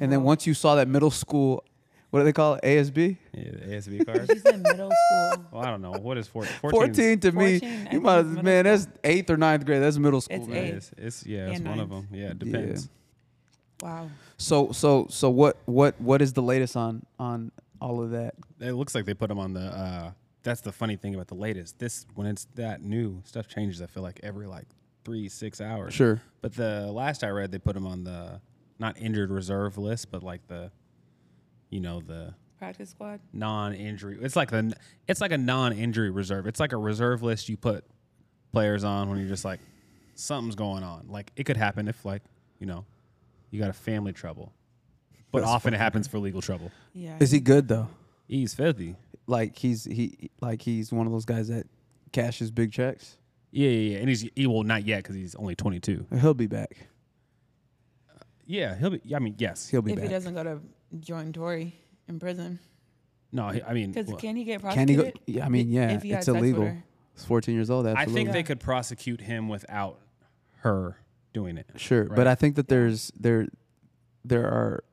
And 0.00 0.10
then 0.10 0.22
once 0.22 0.46
you 0.46 0.54
saw 0.54 0.74
that 0.76 0.88
middle 0.88 1.10
school, 1.10 1.64
what 2.10 2.20
do 2.20 2.24
they 2.24 2.32
call 2.32 2.54
it? 2.54 2.64
ASB? 2.64 3.18
Yeah, 3.34 3.42
the 3.52 3.58
ASB 3.76 4.04
card. 4.06 4.26
She's 4.30 4.44
in 4.44 4.62
middle 4.62 4.90
school. 4.90 5.44
well, 5.52 5.62
I 5.62 5.70
don't 5.70 5.82
know 5.82 5.92
what 5.92 6.16
is 6.18 6.26
14. 6.28 6.52
14 6.62 6.80
14 6.94 7.20
to 7.20 7.32
me. 7.32 7.58
14, 7.60 7.68
I 7.68 7.72
You 7.82 7.84
think 7.90 8.02
might 8.02 8.18
it's 8.20 8.28
middle 8.28 8.42
man, 8.42 8.64
that's 8.64 8.88
eighth 9.04 9.30
or 9.30 9.36
ninth 9.36 9.64
grade. 9.66 9.82
That's 9.82 9.98
middle 9.98 10.20
school, 10.20 10.36
It's 10.38 10.48
man. 10.48 10.64
eighth. 10.64 10.74
It's, 10.74 10.92
it's 10.96 11.26
yeah, 11.26 11.48
it's 11.50 11.60
And 11.60 11.68
one 11.68 11.78
of 11.78 11.90
them. 11.90 12.08
Yeah, 12.10 12.30
it 12.30 12.38
depends. 12.38 12.88
Wow. 13.82 14.08
So 14.38 14.72
so 14.72 15.06
so 15.10 15.28
what 15.30 15.58
what 15.66 16.00
what 16.00 16.22
is 16.22 16.32
the 16.32 16.42
latest 16.42 16.76
on 16.76 17.04
on 17.18 17.52
all 17.82 18.02
of 18.02 18.10
that? 18.12 18.34
It 18.60 18.72
looks 18.72 18.94
like 18.94 19.04
they 19.04 19.14
put 19.14 19.30
him 19.30 19.38
on 19.38 19.52
the. 19.52 19.60
Uh, 19.66 20.12
that's 20.42 20.60
the 20.60 20.72
funny 20.72 20.96
thing 20.96 21.14
about 21.14 21.28
the 21.28 21.34
latest. 21.34 21.78
This 21.78 22.06
when 22.14 22.26
it's 22.26 22.46
that 22.54 22.82
new 22.82 23.20
stuff 23.24 23.48
changes. 23.48 23.80
I 23.82 23.86
feel 23.86 24.02
like 24.02 24.20
every 24.22 24.46
like 24.46 24.66
three 25.04 25.28
six 25.28 25.60
hours. 25.60 25.94
Sure. 25.94 26.20
But 26.40 26.54
the 26.54 26.90
last 26.92 27.22
I 27.24 27.28
read, 27.28 27.52
they 27.52 27.58
put 27.58 27.76
him 27.76 27.86
on 27.86 28.04
the 28.04 28.40
not 28.78 28.96
injured 28.98 29.30
reserve 29.30 29.78
list, 29.78 30.10
but 30.10 30.22
like 30.22 30.46
the, 30.48 30.70
you 31.70 31.80
know, 31.80 32.00
the 32.00 32.34
Practice 32.58 32.90
squad. 32.90 33.20
non-injury. 33.32 34.18
It's 34.22 34.36
like 34.36 34.50
the 34.50 34.72
it's 35.08 35.20
like 35.20 35.32
a 35.32 35.38
non-injury 35.38 36.10
reserve. 36.10 36.46
It's 36.46 36.60
like 36.60 36.72
a 36.72 36.76
reserve 36.76 37.22
list 37.22 37.48
you 37.48 37.56
put 37.56 37.84
players 38.52 38.84
on 38.84 39.08
when 39.08 39.18
you're 39.18 39.28
just 39.28 39.44
like 39.44 39.60
something's 40.14 40.54
going 40.54 40.82
on. 40.84 41.06
Like 41.08 41.32
it 41.36 41.44
could 41.44 41.56
happen 41.56 41.88
if 41.88 42.04
like 42.04 42.22
you 42.60 42.66
know 42.66 42.84
you 43.50 43.60
got 43.60 43.70
a 43.70 43.74
family 43.74 44.12
trouble, 44.12 44.52
but 45.32 45.40
That's 45.40 45.50
often 45.50 45.74
it 45.74 45.78
happens 45.78 46.06
for 46.06 46.18
legal 46.18 46.40
trouble. 46.40 46.70
Yeah. 46.94 47.16
Is 47.20 47.30
he 47.32 47.40
good 47.40 47.66
though? 47.68 47.88
He's 48.28 48.54
filthy. 48.54 48.96
Like 49.26 49.58
he's 49.58 49.84
he 49.84 50.30
like 50.40 50.62
he's 50.62 50.92
one 50.92 51.06
of 51.06 51.12
those 51.12 51.24
guys 51.24 51.48
that 51.48 51.66
cashes 52.12 52.50
big 52.50 52.72
checks. 52.72 53.16
Yeah, 53.50 53.68
yeah, 53.70 53.92
yeah. 53.94 53.98
And 53.98 54.08
he's 54.08 54.28
he 54.36 54.46
well 54.46 54.62
not 54.62 54.86
yet 54.86 55.02
because 55.02 55.14
he's 55.16 55.34
only 55.34 55.54
22. 55.54 56.06
He'll 56.20 56.34
be 56.34 56.46
back. 56.46 56.86
Yeah, 58.46 58.76
he'll 58.76 58.90
be. 58.90 59.00
I 59.14 59.18
mean, 59.18 59.34
yes. 59.38 59.68
He'll 59.68 59.82
be 59.82 59.92
if 59.92 59.96
back. 59.98 60.04
he 60.04 60.10
doesn't 60.10 60.34
go 60.34 60.42
to 60.42 60.60
join 61.00 61.32
Tory 61.32 61.74
in 62.08 62.18
prison, 62.18 62.58
No, 63.30 63.48
he- 63.48 63.62
I 63.62 63.72
mean, 63.72 63.92
because 63.92 64.08
well, 64.08 64.16
can 64.16 64.36
he 64.36 64.44
get 64.44 64.60
prosecuted? 64.60 64.88
Can 64.88 64.88
he 64.88 64.96
prosecuted? 65.12 65.26
go? 65.34 65.38
Yeah, 65.40 65.46
I 65.46 65.48
mean, 65.48 65.70
yeah, 65.70 65.90
if 65.92 66.02
he 66.02 66.12
it's 66.12 66.28
illegal. 66.28 66.64
her? 66.66 66.84
It's 67.14 67.24
14 67.24 67.54
years 67.54 67.70
old. 67.70 67.86
I 67.86 68.04
think 68.06 68.26
Yeah. 68.28 68.32
they 68.32 68.42
could 68.42 68.58
prosecute 68.60 69.20
him 69.20 69.48
without 69.48 70.00
her 70.58 70.96
doing 71.32 71.56
it. 71.56 71.66
Sure, 71.76 72.04
but? 72.04 72.26
I 72.26 72.34
think 72.34 72.56
that 72.56 72.68
there's 72.68 73.12
there 73.18 73.48
there 74.24 74.46
are 74.46 74.84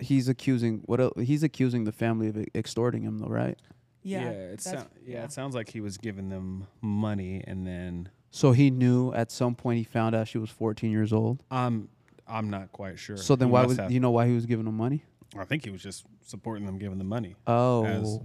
he's 0.00 0.28
accusing 0.28 0.82
what 0.86 1.00
el- 1.00 1.12
he's 1.16 1.42
accusing 1.42 1.84
the 1.84 1.92
family 1.92 2.28
of 2.28 2.36
e- 2.38 2.46
extorting 2.54 3.02
him 3.02 3.18
though, 3.18 3.28
right? 3.28 3.58
Yeah, 4.02 4.28
it 4.30 4.60
that's- 4.60 4.82
sou- 4.84 4.88
yeah, 5.06 5.24
it 5.24 5.32
sounds 5.32 5.54
like 5.54 5.68
he 5.70 5.80
was 5.80 5.98
giving 5.98 6.28
them 6.30 6.66
money, 6.80 7.42
and 7.46 7.66
then 7.66 8.08
So 8.30 8.52
he 8.52 8.70
knew 8.70 9.12
at 9.12 9.30
some 9.30 9.54
point 9.54 9.78
he 9.78 9.84
found 9.84 10.14
out 10.14 10.28
she 10.28 10.38
was 10.38 10.50
14 10.50 10.90
years 10.90 11.12
old. 11.12 11.42
I'm 11.50 11.88
I'm 12.26 12.48
not 12.48 12.70
quite 12.72 12.98
sure. 12.98 13.16
So 13.16 13.34
then 13.36 13.48
He 13.48 13.52
why 13.52 13.66
was 13.66 13.76
have- 13.76 13.90
you 13.90 14.00
know 14.00 14.10
why 14.12 14.26
he 14.28 14.34
was 14.34 14.46
giving 14.46 14.64
them 14.64 14.76
money? 14.76 15.04
I 15.36 15.44
think 15.44 15.64
he 15.64 15.70
was 15.70 15.82
just 15.82 16.04
supporting 16.22 16.64
them, 16.66 16.78
giving 16.78 16.98
them 16.98 17.08
money. 17.08 17.34
Oh. 17.46 17.84
As- 17.84 18.18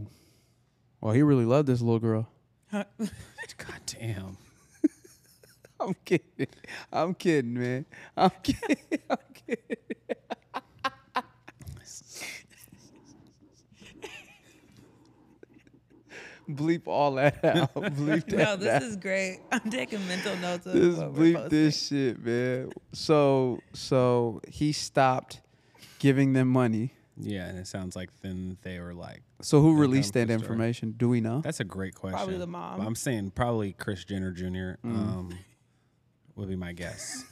well, 1.01 1.13
he 1.13 1.21
really 1.23 1.45
loved 1.45 1.67
this 1.67 1.81
little 1.81 1.99
girl. 1.99 2.27
God 2.71 2.85
damn. 3.85 4.37
I'm 5.79 5.93
kidding. 6.05 6.47
I'm 6.91 7.13
kidding, 7.13 7.53
man. 7.59 7.85
I'm 8.15 8.31
kidding. 8.43 8.77
I'm 9.09 9.17
kidding. 9.33 9.77
Bleep 16.49 16.83
all 16.85 17.15
that 17.15 17.43
out. 17.43 17.73
Bleep 17.75 18.25
that. 18.27 18.37
no, 18.37 18.55
this 18.55 18.69
out. 18.69 18.83
is 18.83 18.95
great. 18.97 19.39
I'm 19.51 19.69
taking 19.69 20.05
mental 20.07 20.35
notes 20.37 20.65
of 20.65 20.73
Just 20.73 20.97
what 20.97 21.13
we're 21.13 21.33
bleep 21.35 21.49
this 21.49 21.87
shit, 21.87 22.23
man. 22.23 22.71
So, 22.93 23.59
so 23.73 24.41
he 24.47 24.71
stopped 24.71 25.41
giving 25.99 26.33
them 26.33 26.47
money. 26.47 26.93
Yeah, 27.17 27.47
and 27.47 27.57
it 27.57 27.65
sounds 27.67 27.95
like 27.95 28.09
then 28.21 28.57
they 28.61 28.79
were 28.79 28.93
like, 28.93 29.21
So 29.41 29.61
who 29.61 29.75
released 29.77 30.13
that 30.13 30.29
information? 30.29 30.93
Do 30.97 31.07
we 31.07 31.21
know? 31.21 31.41
"That's 31.41 31.61
a 31.61 31.63
great 31.63 31.95
question." 31.95 32.17
Probably 32.17 32.37
the 32.37 32.45
mom. 32.47 32.81
I'm 32.81 32.95
saying 32.95 33.31
probably 33.31 33.71
Kris 33.71 34.03
Jenner 34.03 34.31
Jr. 34.31 34.45
Mm. 34.45 34.83
Um, 34.83 35.39
would 36.35 36.49
be 36.49 36.57
my 36.57 36.73
guess. 36.73 37.23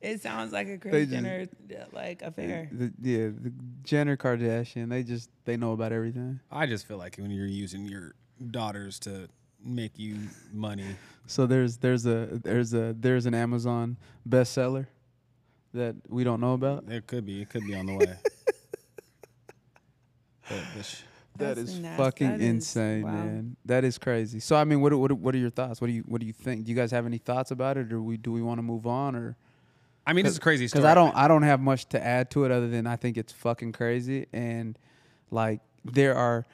It 0.00 0.20
sounds 0.22 0.52
like 0.52 0.66
a 0.68 0.70
They 0.70 0.76
Kris 0.78 1.08
just- 1.08 1.10
Jenner 1.10 1.46
like 1.92 2.22
affair. 2.22 2.68
The, 2.70 2.92
yeah, 3.02 3.26
the 3.28 3.52
Jenner 3.82 4.16
Kardashian. 4.16 4.88
They 4.90 5.02
just 5.02 5.28
they 5.44 5.56
know 5.56 5.72
about 5.72 5.92
everything. 5.92 6.40
I 6.52 6.66
just 6.66 6.86
feel 6.86 6.98
like 6.98 7.16
when 7.16 7.30
you're 7.32 7.46
using 7.46 7.84
your 7.86 8.14
daughters 8.50 8.98
to 9.00 9.28
make 9.64 9.98
you 9.98 10.16
money, 10.52 10.86
So 11.26 11.46
there's 11.46 11.78
there's 11.78 12.06
a 12.06 12.40
there's 12.44 12.72
a 12.74 12.94
there's 12.98 13.26
an 13.26 13.34
Amazon 13.34 13.96
bestseller 14.28 14.86
that 15.74 15.96
we 16.08 16.22
don't 16.22 16.40
know 16.40 16.52
about. 16.54 16.84
it 16.88 17.06
could 17.08 17.26
be. 17.26 17.42
It 17.42 17.48
could 17.50 17.66
be 17.66 17.74
on 17.74 17.86
the 17.86 17.94
way. 17.96 18.16
But 21.36 21.54
That's 21.54 21.60
is 21.70 21.78
nasty. 21.78 22.02
fucking 22.02 22.28
That 22.30 22.40
is- 22.40 22.48
insane, 22.48 23.02
wow. 23.02 23.12
man. 23.12 23.56
That 23.64 23.84
is 23.84 23.96
crazy. 23.98 24.40
So 24.40 24.56
I 24.56 24.64
mean, 24.64 24.80
what 24.80 24.92
what 24.94 25.12
what 25.12 25.34
are 25.34 25.38
your 25.38 25.50
thoughts? 25.50 25.80
What 25.80 25.86
do 25.86 25.92
you 25.92 26.02
what 26.06 26.20
do 26.20 26.26
you 26.26 26.32
think? 26.32 26.64
Do 26.64 26.70
you 26.70 26.76
guys 26.76 26.90
have 26.90 27.06
any 27.06 27.18
thoughts 27.18 27.50
about 27.52 27.76
it, 27.76 27.92
or 27.92 28.02
we 28.02 28.16
do 28.16 28.32
we 28.32 28.42
want 28.42 28.58
to 28.58 28.62
move 28.62 28.86
on, 28.86 29.14
or 29.14 29.36
I 30.08 30.14
mean, 30.14 30.24
it's 30.24 30.38
a 30.38 30.40
crazy 30.40 30.66
story. 30.68 30.80
because 30.80 30.90
I 30.90 30.94
don't 30.94 31.14
I 31.14 31.28
don't 31.28 31.42
have 31.42 31.60
much 31.60 31.86
to 31.90 32.02
add 32.02 32.30
to 32.30 32.44
it 32.46 32.50
other 32.50 32.66
than 32.66 32.86
I 32.86 32.96
think 32.96 33.18
it's 33.18 33.32
fucking 33.32 33.72
crazy 33.72 34.26
and 34.32 34.78
like 35.30 35.60
there 35.84 36.14
are 36.16 36.46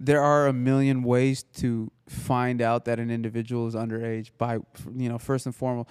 there 0.00 0.22
are 0.22 0.46
a 0.46 0.54
million 0.54 1.02
ways 1.02 1.42
to 1.56 1.90
find 2.08 2.62
out 2.62 2.86
that 2.86 2.98
an 2.98 3.10
individual 3.10 3.66
is 3.66 3.74
underage 3.74 4.30
by 4.38 4.54
you 4.96 5.10
know 5.10 5.18
first 5.18 5.44
and 5.44 5.54
foremost 5.54 5.90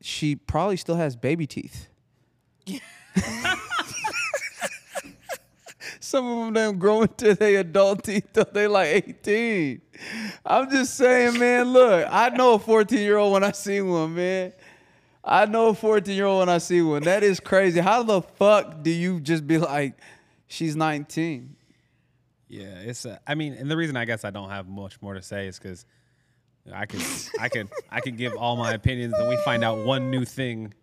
she 0.00 0.34
probably 0.34 0.78
still 0.78 0.96
has 0.96 1.14
baby 1.14 1.46
teeth. 1.46 1.88
Some 6.00 6.26
of 6.26 6.44
them 6.44 6.52
don't 6.52 6.78
grow 6.78 7.02
into 7.02 7.34
their 7.34 7.60
adult 7.60 8.04
teeth 8.04 8.28
till 8.32 8.46
they 8.52 8.66
like 8.66 9.08
18. 9.08 9.80
I'm 10.44 10.70
just 10.70 10.94
saying, 10.96 11.38
man, 11.38 11.72
look, 11.72 12.06
I 12.10 12.28
know 12.30 12.54
a 12.54 12.58
14 12.58 12.98
year 12.98 13.16
old 13.16 13.32
when 13.32 13.44
I 13.44 13.52
see 13.52 13.80
one, 13.80 14.14
man. 14.14 14.52
I 15.24 15.46
know 15.46 15.68
a 15.68 15.74
14 15.74 16.14
year 16.14 16.26
old 16.26 16.40
when 16.40 16.48
I 16.48 16.58
see 16.58 16.82
one. 16.82 17.02
That 17.04 17.22
is 17.22 17.40
crazy. 17.40 17.80
How 17.80 18.02
the 18.02 18.20
fuck 18.20 18.82
do 18.82 18.90
you 18.90 19.20
just 19.20 19.46
be 19.46 19.58
like, 19.58 19.98
she's 20.46 20.76
19? 20.76 21.56
Yeah, 22.48 22.64
it's. 22.80 23.06
Uh, 23.06 23.18
I 23.26 23.34
mean, 23.34 23.54
and 23.54 23.70
the 23.70 23.76
reason 23.76 23.96
I 23.96 24.04
guess 24.04 24.24
I 24.24 24.30
don't 24.30 24.50
have 24.50 24.68
much 24.68 25.00
more 25.00 25.14
to 25.14 25.22
say 25.22 25.48
is 25.48 25.58
because 25.58 25.86
I 26.72 26.86
could, 26.86 27.02
I 27.40 27.48
could, 27.48 27.68
I 27.90 28.00
could 28.00 28.16
give 28.16 28.34
all 28.36 28.56
my 28.56 28.74
opinions, 28.74 29.14
and 29.14 29.28
we 29.28 29.36
find 29.38 29.64
out 29.64 29.78
one 29.78 30.10
new 30.10 30.24
thing 30.24 30.74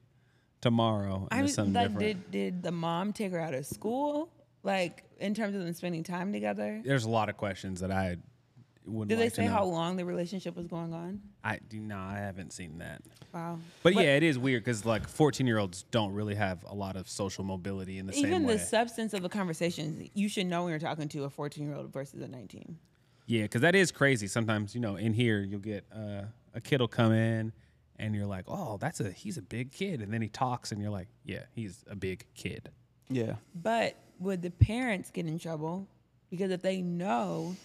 tomorrow, 0.60 1.28
and 1.32 1.40
I 1.40 1.44
it's 1.44 1.44
was 1.44 1.54
something 1.54 1.74
like, 1.74 1.90
different. 1.90 2.32
did 2.32 2.32
did 2.32 2.64
the 2.64 2.72
mom 2.72 3.14
take 3.14 3.32
her 3.32 3.40
out 3.40 3.54
of 3.54 3.66
school? 3.66 4.30
Like 4.64 5.04
in 5.20 5.34
terms 5.34 5.56
of 5.56 5.64
them 5.64 5.74
spending 5.74 6.04
time 6.04 6.34
together? 6.34 6.82
There's 6.84 7.06
a 7.06 7.10
lot 7.10 7.30
of 7.30 7.38
questions 7.38 7.80
that 7.80 7.92
I 7.92 8.18
wouldn't. 8.86 9.10
Did 9.10 9.20
they 9.20 9.26
like 9.26 9.34
to 9.34 9.42
say 9.42 9.46
how 9.46 9.64
long 9.64 9.96
the 9.96 10.06
relationship 10.06 10.56
was 10.56 10.68
going 10.68 10.94
on? 10.94 11.22
I 11.44 11.60
do 11.70 11.80
no, 11.80 11.98
I 11.98 12.18
haven't 12.18 12.54
seen 12.54 12.80
that. 12.80 13.02
Wow. 13.34 13.60
But, 13.84 13.94
yeah, 13.96 14.16
it 14.16 14.24
is 14.24 14.38
weird 14.38 14.64
because 14.64 14.86
like 14.86 15.08
14 15.08 15.48
year 15.48 15.58
olds 15.58 15.84
don't 15.92 16.14
really 16.14 16.36
have 16.36 16.64
a 16.68 16.74
lot 16.74 16.96
of 16.96 17.10
social 17.10 17.44
mobility 17.44 17.98
in 17.98 18.06
the 18.06 18.14
same 18.14 18.28
Even 18.28 18.46
the 18.46 18.60
substance 18.60 19.14
of 19.14 19.22
the 19.22 19.30
conversations, 19.30 20.10
you 20.14 20.30
should 20.30 20.48
know 20.48 20.64
when 20.64 20.72
you're 20.72 20.80
talking 20.80 21.08
to 21.10 21.24
a 21.24 21.30
14 21.30 21.64
year 21.64 21.76
old 21.76 21.92
versus 21.94 22.22
a 22.22 22.28
19. 22.28 22.78
Yeah, 23.28 23.44
because 23.44 23.62
that 23.62 23.76
is 23.76 23.92
crazy. 23.92 24.28
Sometimes 24.28 24.76
you 24.76 24.82
know, 24.82 24.96
in 24.96 25.14
here 25.14 25.40
you'll 25.42 25.60
get 25.60 25.86
uh, 25.96 26.24
a 26.54 26.62
kid 26.62 26.82
will 26.82 26.88
come 26.88 27.14
in, 27.14 27.54
and 27.98 28.16
you're 28.16 28.26
like, 28.26 28.46
"Oh, 28.48 28.78
that's 28.78 29.00
a 29.00 29.12
he's 29.12 29.38
a 29.38 29.42
big 29.42 29.72
kid," 29.72 30.02
and 30.02 30.12
then 30.12 30.22
he 30.22 30.28
talks, 30.28 30.72
and 30.72 30.82
you're 30.82 30.92
like, 30.92 31.08
"Yeah, 31.24 31.44
he's 31.54 31.86
a 31.90 31.96
big 31.96 32.26
kid." 32.36 32.72
Yeah. 33.10 33.36
But 33.56 33.96
would 34.20 34.42
the 34.42 34.50
parents 34.50 35.12
get 35.12 35.28
in 35.28 35.40
trouble? 35.40 35.88
Because 36.30 36.52
if 36.52 36.62
they 36.62 36.82
know 36.82 37.56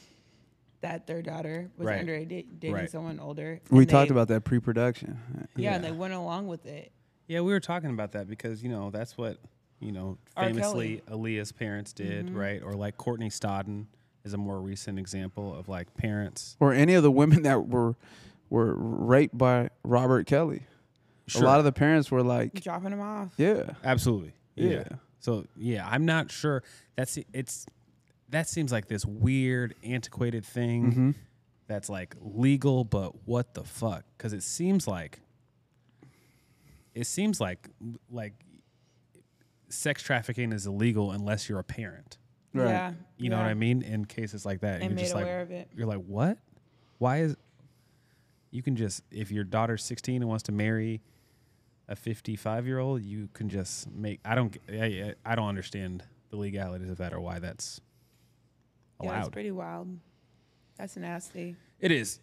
that 0.86 1.06
their 1.06 1.20
daughter 1.20 1.68
was 1.76 1.86
Right. 1.86 2.04
underage 2.06 2.28
da- 2.28 2.46
dating 2.60 2.72
Right. 2.74 2.90
someone 2.90 3.18
older, 3.18 3.60
We 3.70 3.80
and 3.80 3.88
talked 3.88 4.10
about 4.12 4.28
that 4.28 4.44
pre 4.44 4.60
production. 4.60 5.18
yeah, 5.56 5.74
and 5.74 5.84
they 5.84 5.90
went 5.92 6.14
along 6.14 6.46
with 6.46 6.64
it. 6.64 6.92
Yeah, 7.26 7.40
we 7.40 7.52
were 7.52 7.60
talking 7.60 7.90
about 7.90 8.12
that 8.12 8.28
because 8.28 8.62
you 8.62 8.68
know 8.68 8.90
that's 8.90 9.18
what 9.18 9.38
you 9.80 9.90
know 9.90 10.16
famously 10.36 11.02
Aaliyah's 11.08 11.50
parents 11.50 11.92
did, 11.92 12.26
mm-hmm. 12.26 12.36
right? 12.36 12.62
Or 12.62 12.74
like 12.74 12.96
Courtney 12.96 13.30
Stodden 13.30 13.86
is 14.24 14.32
a 14.32 14.38
more 14.38 14.60
recent 14.60 14.98
example 14.98 15.54
of 15.56 15.68
like 15.68 15.92
parents. 15.94 16.56
Or 16.60 16.72
any 16.72 16.94
of 16.94 17.02
the 17.02 17.10
women 17.10 17.42
that 17.42 17.66
were 17.68 17.96
were 18.48 18.74
raped 18.76 19.36
by 19.36 19.70
Robert 19.82 20.26
Kelly. 20.26 20.62
Sure. 21.26 21.42
A 21.42 21.46
lot 21.46 21.58
of 21.58 21.64
the 21.64 21.72
parents 21.72 22.12
were 22.12 22.22
like, 22.22 22.54
Dropping 22.62 22.90
them 22.90 23.00
off. 23.00 23.34
yeah. 23.36 23.74
Absolutely. 23.82 24.34
Yeah. 24.54 24.70
Yeah. 24.70 24.88
So 25.18 25.46
yeah, 25.56 25.84
I'm 25.90 26.04
not 26.04 26.30
sure. 26.30 26.62
That's 26.94 27.18
it's 27.32 27.66
that 28.30 28.48
seems 28.48 28.72
like 28.72 28.88
this 28.88 29.04
weird, 29.04 29.74
antiquated 29.84 30.44
thing 30.44 30.90
Mm-hmm. 30.90 31.10
that's 31.68 31.88
like 31.88 32.14
legal, 32.20 32.84
but 32.84 33.26
what 33.26 33.54
the 33.54 33.64
fuck? 33.64 34.04
Because 34.16 34.32
it 34.32 34.42
seems 34.42 34.86
like 34.88 35.20
it 36.94 37.06
seems 37.06 37.40
like 37.40 37.68
like 38.10 38.34
sex 39.68 40.02
trafficking 40.02 40.52
is 40.52 40.66
illegal 40.66 41.10
unless 41.12 41.48
you're 41.48 41.58
a 41.58 41.64
parent. 41.64 42.18
Right. 42.54 42.68
Yeah. 42.70 42.92
You 43.18 43.30
know 43.30 43.36
what. 43.38 43.46
I 43.46 43.54
mean? 43.54 43.82
In 43.82 44.04
cases 44.06 44.46
like 44.46 44.60
that, 44.60 44.76
And 44.80 44.84
you're 44.84 44.90
made 44.96 45.00
just 45.02 45.12
aware 45.14 45.40
like 45.40 45.42
of 45.46 45.50
it. 45.52 45.68
you're 45.76 45.86
like, 45.86 46.02
what? 46.06 46.38
Why 46.98 47.18
is 47.18 47.36
you 48.50 48.62
can 48.62 48.76
just 48.76 49.02
if 49.10 49.30
your 49.30 49.44
daughter's 49.44 49.84
16 49.84 50.22
and 50.22 50.28
wants 50.28 50.44
to 50.44 50.52
marry 50.52 51.02
a 51.88 51.94
55 51.96 52.66
year 52.66 52.78
old, 52.78 53.02
you 53.02 53.28
can 53.34 53.48
just 53.48 53.90
make. 53.90 54.20
I 54.24 54.34
don't. 54.34 54.56
I, 54.70 55.14
I 55.24 55.34
don't 55.34 55.48
understand 55.48 56.02
the 56.30 56.36
legalities 56.36 56.88
of 56.90 56.96
that 56.98 57.12
or 57.12 57.20
why 57.20 57.38
that's 57.38 57.80
Yeah, 59.02 59.20
it's 59.20 59.28
pretty 59.28 59.50
wild. 59.50 59.88
That's 60.78 60.96
nasty. 60.96 61.56
it 61.80 61.90
is. 61.90 62.20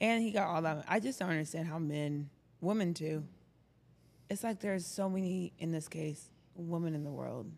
And 0.00 0.22
he 0.22 0.32
got 0.32 0.48
all 0.48 0.62
that. 0.62 0.84
I 0.88 1.00
just 1.00 1.18
don't 1.18 1.30
understand 1.30 1.66
how 1.66 1.78
men, 1.78 2.28
women 2.60 2.94
too. 2.94 3.24
It's 4.28 4.42
like 4.42 4.60
there's 4.60 4.84
so 4.86 5.08
many 5.08 5.52
in 5.58 5.70
this 5.70 5.88
case, 5.88 6.28
women 6.56 6.94
in 6.94 7.04
the 7.04 7.10
world. 7.10 7.50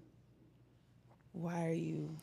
Why 1.32 1.66
are 1.66 1.72
you? 1.72 2.16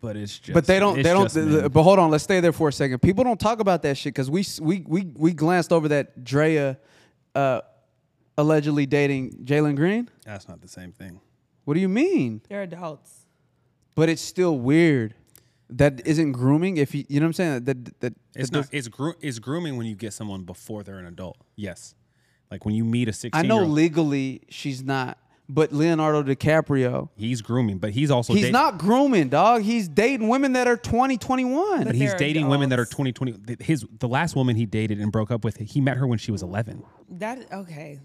But 0.00 0.16
it's 0.16 0.38
just. 0.38 0.54
but 0.54 0.66
they 0.66 0.78
don't. 0.78 0.96
They 0.96 1.02
don't. 1.02 1.28
th- 1.28 1.44
men. 1.46 1.68
but 1.68 1.82
hold 1.82 1.98
on. 1.98 2.10
Let's 2.10 2.24
stay 2.24 2.40
there 2.40 2.52
for 2.52 2.68
a 2.68 2.72
second. 2.72 3.00
People 3.00 3.24
don't 3.24 3.40
talk 3.40 3.58
about 3.58 3.82
that 3.82 3.96
shit 3.96 4.14
because 4.14 4.30
we 4.30 4.44
we 4.60 4.84
we 4.86 5.12
we 5.16 5.32
glanced 5.32 5.72
over 5.72 5.88
that 5.88 6.22
Draya, 6.22 6.76
uh, 7.34 7.62
allegedly 8.36 8.86
dating 8.86 9.32
Jalen 9.44 9.74
Green. 9.74 10.08
That's 10.24 10.48
not 10.48 10.60
the 10.60 10.68
same 10.68 10.92
thing. 10.92 11.20
What 11.64 11.74
do 11.74 11.80
you 11.80 11.88
mean? 11.88 12.42
They're 12.48 12.62
adults. 12.62 13.26
But 13.96 14.08
it's 14.08 14.22
still 14.22 14.58
weird. 14.58 15.14
That 15.70 16.06
isn't 16.06 16.32
grooming. 16.32 16.78
If 16.78 16.94
you 16.94 17.04
you 17.08 17.20
know 17.20 17.24
what 17.24 17.28
I'm 17.28 17.32
saying. 17.34 17.64
That 17.64 18.00
that 18.00 18.14
It's 18.34 18.50
that 18.50 18.56
not. 18.56 18.68
It's 18.72 18.88
gro- 18.88 19.14
it's 19.20 19.38
grooming 19.38 19.76
when 19.76 19.86
you 19.86 19.94
get 19.94 20.12
someone 20.12 20.44
before 20.44 20.82
they're 20.82 20.98
an 20.98 21.06
adult. 21.06 21.36
Yes, 21.56 21.94
like 22.50 22.64
when 22.64 22.74
you 22.74 22.84
meet 22.84 23.08
a 23.08 23.12
16. 23.12 23.38
I 23.38 23.46
know 23.46 23.56
year 23.56 23.64
old, 23.64 23.72
legally 23.72 24.42
she's 24.48 24.82
not, 24.82 25.18
but 25.48 25.72
Leonardo 25.72 26.22
DiCaprio. 26.22 27.10
he's 27.16 27.42
grooming, 27.42 27.78
but 27.78 27.90
he's 27.90 28.10
also 28.10 28.32
He's 28.32 28.44
date- 28.44 28.52
not 28.52 28.78
grooming, 28.78 29.28
dog. 29.28 29.60
He's 29.62 29.88
dating 29.88 30.28
women 30.28 30.54
that 30.54 30.66
are 30.66 30.76
20, 30.78 31.18
21. 31.18 31.78
But 31.78 31.84
But 31.88 31.94
he's 31.96 32.10
they're 32.10 32.18
dating 32.18 32.48
women 32.48 32.70
that 32.70 32.78
are 32.78 32.82
adults. 32.82 32.94
20, 32.96 33.12
20. 33.12 33.56
His 33.60 33.84
the 33.98 34.08
last 34.08 34.36
woman 34.36 34.56
he 34.56 34.64
dated 34.64 35.00
and 35.00 35.12
broke 35.12 35.30
up 35.30 35.44
with, 35.44 35.58
he 35.58 35.80
met 35.82 35.98
her 35.98 36.06
when 36.06 36.18
she 36.18 36.32
was 36.32 36.42
11. 36.42 36.82
That 37.10 37.52
okay. 37.52 38.00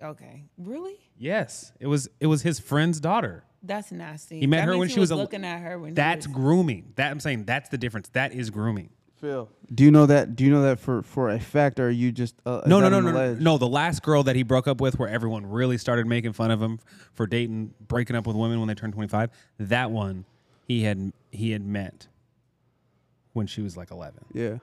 Okay, 0.00 0.44
really? 0.58 0.98
Yes, 1.16 1.72
it 1.78 1.86
was 1.86 2.08
it 2.20 2.26
was 2.26 2.42
his 2.42 2.58
friend's 2.58 2.98
daughter. 3.00 3.44
That's 3.62 3.92
nasty. 3.92 4.40
He 4.40 4.46
met 4.46 4.58
That 4.58 4.68
her 4.72 4.76
when 4.78 4.88
he 4.88 4.94
she 4.94 5.00
was 5.00 5.10
a- 5.10 5.16
looking 5.16 5.44
at 5.44 5.60
her 5.60 5.78
when 5.78 5.90
he 5.90 5.94
That's 5.94 6.26
was- 6.26 6.34
grooming. 6.34 6.92
That 6.96 7.10
I'm 7.10 7.20
saying 7.20 7.44
that's 7.44 7.68
the 7.68 7.78
difference. 7.78 8.08
That 8.10 8.32
is 8.32 8.50
grooming. 8.50 8.90
Phil, 9.20 9.48
do 9.72 9.84
you 9.84 9.92
know 9.92 10.06
that? 10.06 10.34
Do 10.34 10.42
you 10.42 10.50
know 10.50 10.62
that 10.62 10.80
for 10.80 11.02
for 11.02 11.30
a 11.30 11.38
fact, 11.38 11.78
or 11.78 11.86
are 11.86 11.90
you 11.90 12.10
just 12.10 12.34
uh, 12.44 12.62
No, 12.66 12.80
no, 12.80 12.88
no, 12.88 13.00
no, 13.00 13.12
no, 13.12 13.34
no. 13.34 13.56
The 13.58 13.68
last 13.68 14.02
girl 14.02 14.24
that 14.24 14.34
he 14.34 14.42
broke 14.42 14.66
up 14.66 14.80
with, 14.80 14.98
where 14.98 15.08
everyone 15.08 15.46
really 15.46 15.78
started 15.78 16.08
making 16.08 16.32
fun 16.32 16.50
of 16.50 16.60
him 16.60 16.80
for 17.12 17.28
dating, 17.28 17.72
breaking 17.86 18.16
up 18.16 18.26
with 18.26 18.34
women 18.34 18.58
when 18.58 18.66
they 18.66 18.74
turned 18.74 18.94
25. 18.94 19.30
That 19.60 19.92
one, 19.92 20.24
he 20.66 20.82
had 20.82 21.12
he 21.30 21.52
had 21.52 21.64
met 21.64 22.08
when 23.32 23.46
she 23.46 23.62
was 23.62 23.76
like 23.76 23.92
11. 23.92 24.24
Yeah, 24.34 24.58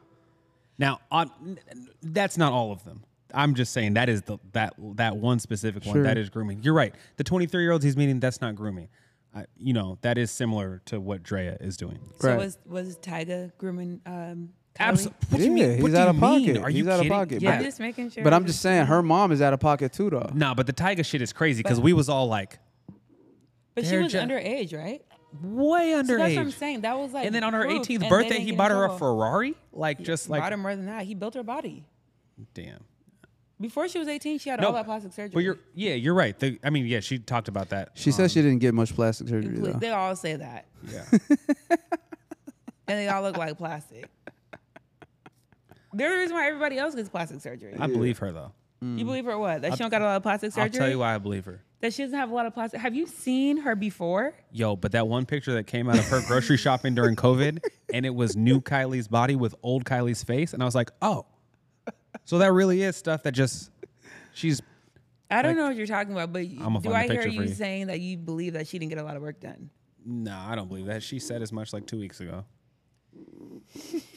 Now, 0.78 1.00
on 1.10 1.58
that's 2.04 2.38
not 2.38 2.52
all 2.52 2.74
of 2.74 2.84
them. 2.84 3.04
I'm 3.34 3.54
just 3.56 3.72
saying 3.74 3.94
that 3.94 4.10
is 4.10 4.22
the 4.24 4.38
that 4.54 4.74
that 4.96 5.18
one 5.18 5.40
specific 5.40 5.86
one 5.86 5.96
Sure. 5.96 6.04
that 6.04 6.18
is 6.18 6.30
grooming. 6.30 6.62
You're 6.64 6.74
right. 6.74 6.94
The 7.18 7.24
23 7.24 7.62
year 7.64 7.72
olds 7.72 7.84
he's 7.84 7.96
meeting, 7.98 8.20
that's 8.20 8.42
not 8.42 8.56
grooming. 8.56 8.90
I, 9.36 9.46
you 9.58 9.74
know, 9.74 9.98
that 10.02 10.18
is 10.18 10.32
similar 10.32 10.82
to 10.86 11.00
what 11.00 11.22
Draya 11.22 11.58
is 11.62 11.78
doing. 11.78 12.00
So 12.20 12.30
Right. 12.30 12.38
was 12.38 12.58
was 12.66 12.98
Tyga 12.98 13.52
grooming? 13.60 14.02
Um, 14.06 14.50
Kylie? 14.76 14.80
Absolutely. 14.80 15.28
What 15.30 15.38
do 15.38 15.44
you 15.44 15.56
Yeah, 15.58 15.76
he's 15.76 15.94
out 15.96 16.08
of 16.08 16.20
pocket. 16.20 16.58
Are 16.58 16.70
He's 16.70 16.78
you 16.80 16.86
out 16.90 16.94
of 16.94 16.98
kidding? 17.02 17.12
pocket, 17.12 17.42
Yeah, 17.42 17.52
but- 17.52 17.58
I'm 17.58 17.64
just 17.64 17.80
making 17.80 18.10
sure. 18.12 18.24
but 18.24 18.34
I'm 18.34 18.46
just 18.46 18.62
saying 18.62 18.86
her 18.88 19.04
mom 19.04 19.32
is 19.32 19.42
out 19.42 19.54
of 19.54 19.60
pocket 19.60 19.94
too, 19.94 20.10
though. 20.10 20.30
Nah, 20.34 20.54
but 20.56 20.66
the 20.68 20.74
Tyga 20.74 21.06
shit 21.06 21.22
is 21.22 21.32
crazy 21.34 21.62
because 21.62 21.80
we 21.80 21.94
was 21.94 22.08
all 22.10 22.28
like 22.28 22.60
But 23.76 23.86
she 23.86 23.98
was 23.98 24.12
ju- 24.12 24.18
underage, 24.20 24.76
right? 24.76 25.04
way 25.44 25.92
So 25.92 26.02
underage. 26.04 26.18
that's 26.18 26.36
what 26.36 26.42
I'm 26.42 26.52
saying. 26.52 26.82
That 26.82 26.98
was 26.98 27.14
like. 27.14 27.26
and 27.28 27.36
then 27.36 27.44
on 27.44 27.54
her 27.54 27.64
18th 27.66 28.10
birthday, 28.10 28.40
he 28.40 28.52
bought 28.52 28.72
her 28.72 28.86
a. 28.86 28.98
Ferrari. 28.98 29.56
Like 29.72 30.02
just 30.02 30.28
like 30.30 30.42
bought 30.42 30.52
her 30.54 30.58
more 30.58 30.76
than 30.76 30.88
that. 30.88 31.04
He 31.04 31.14
built 31.14 31.36
her 31.36 31.44
body. 31.44 31.86
damn. 32.56 32.84
Before 33.62 33.90
she 33.90 34.00
was 34.00 34.08
18, 34.08 34.40
she 34.40 34.50
had 34.50 34.62
No, 34.62 34.68
all 34.68 34.74
that 34.74 34.86
plastic 34.86 35.12
surgery. 35.12 35.34
But 35.34 35.44
you're 35.44 35.60
yeah, 35.74 35.94
you're 35.94 36.14
right. 36.14 36.38
The, 36.38 36.58
I 36.64 36.70
mean, 36.70 36.86
yeah, 36.86 37.02
she 37.02 37.20
talked 37.20 37.50
about 37.50 37.70
that. 37.70 37.90
She 37.94 38.12
says 38.12 38.26
um, 38.26 38.28
she 38.30 38.42
didn't 38.42 38.60
get 38.60 38.74
much 38.74 38.96
plastic 38.96 39.28
surgery 39.28 39.58
Inclu- 39.58 39.74
though. 39.74 39.80
They 39.80 39.90
all 39.90 40.16
say 40.16 40.38
that, 40.38 40.66
Yeah. 40.90 41.04
and 41.70 41.78
they 42.88 43.08
all 43.10 43.22
look 43.22 43.38
like 43.38 43.58
plastic. 43.58 44.10
They're 45.92 46.12
the 46.12 46.18
reason 46.20 46.36
why 46.36 46.48
everybody 46.48 46.78
else 46.78 46.96
gets 46.96 47.10
plastic 47.10 47.42
surgery. 47.42 47.76
I 47.80 47.88
believe 47.88 48.20
her 48.20 48.32
though. 48.32 48.54
You 48.82 49.04
believe 49.04 49.26
her 49.26 49.38
what? 49.38 49.62
That 49.62 49.74
she 49.74 49.80
don't 49.80 49.90
got 49.90 50.02
a 50.02 50.06
lot 50.06 50.16
of 50.16 50.24
plastic 50.24 50.54
surgery. 50.54 50.64
I'll 50.64 50.86
tell 50.86 50.90
you 50.90 51.00
why 51.00 51.14
I 51.14 51.18
believe 51.18 51.44
her. 51.46 51.62
That 51.82 51.94
she 51.94 52.04
doesn't 52.04 52.18
have 52.18 52.32
a 52.32 52.34
lot 52.34 52.46
of 52.46 52.54
plastic. 52.54 52.80
Have 52.80 52.96
you 52.96 53.08
seen 53.08 53.58
her 53.58 53.76
before? 53.76 54.34
Yo, 54.52 54.78
but 54.78 54.94
that 54.94 55.08
one 55.08 55.26
picture 55.26 55.54
that 55.54 55.68
came 55.68 55.90
out 55.90 55.98
of 56.00 56.08
her 56.08 56.22
grocery 56.28 56.56
shopping 56.58 56.96
during 56.96 57.18
COVID, 57.18 57.60
and 57.94 58.06
it 58.06 58.16
was 58.16 58.38
new 58.38 58.62
Kylie's 58.62 59.10
body 59.10 59.36
with 59.36 59.54
old 59.64 59.84
Kylie's 59.84 60.24
face, 60.24 60.54
and 60.54 60.62
I 60.64 60.66
was 60.66 60.76
like, 60.76 60.92
oh, 61.02 61.26
so 62.26 62.38
that 62.40 62.52
really 62.54 62.82
is 62.82 62.96
stuff 62.96 63.24
that 63.24 63.32
just 63.34 63.70
she's 64.34 64.62
I 65.32 65.42
don't 65.44 65.52
Like- 65.52 65.58
know 65.58 65.68
what 65.68 65.76
you're 65.76 65.86
talking 65.88 66.12
about, 66.14 66.34
but 66.34 66.42
I'ma 66.60 66.80
do 66.80 66.92
I 66.94 67.08
hear 67.08 67.28
you 67.28 67.44
you. 67.44 67.48
saying 67.54 67.88
that 67.88 68.00
you 68.00 68.18
believe 68.18 68.54
that 68.54 68.68
she 68.68 68.80
didn't 68.80 68.90
get 68.90 68.98
a 68.98 69.04
lot 69.04 69.16
of 69.16 69.22
work 69.22 69.40
done? 69.40 69.70
No, 70.06 70.36
I 70.36 70.56
don't 70.56 70.68
believe 70.68 70.86
that. 70.88 71.04
She 71.04 71.20
said 71.20 71.42
as 71.44 71.52
much 71.52 71.72
like 71.74 71.86
two 71.86 72.00
weeks 72.00 72.20
ago. 72.20 72.46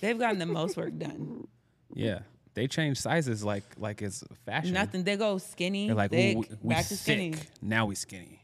They've 0.01 0.19
gotten 0.19 0.39
the 0.39 0.47
most 0.47 0.77
work 0.77 0.97
done. 0.99 1.47
Yeah, 1.95 2.21
they 2.55 2.67
changed 2.67 3.01
sizes 3.01 3.45
like 3.45 3.65
like 3.77 4.01
it's 4.03 4.25
fashion. 4.47 4.73
Nothing. 4.75 5.05
They 5.05 5.17
go 5.17 5.39
skinny, 5.39 5.87
They're 5.89 5.97
like, 5.97 6.11
thick, 6.11 6.37
"Ooh, 6.37 6.41
we, 6.41 6.57
we 6.63 6.75
back 6.75 6.87
to 6.87 6.97
skinny. 6.97 7.35
Now 7.61 7.87
we 7.87 7.95
skinny. 7.95 8.41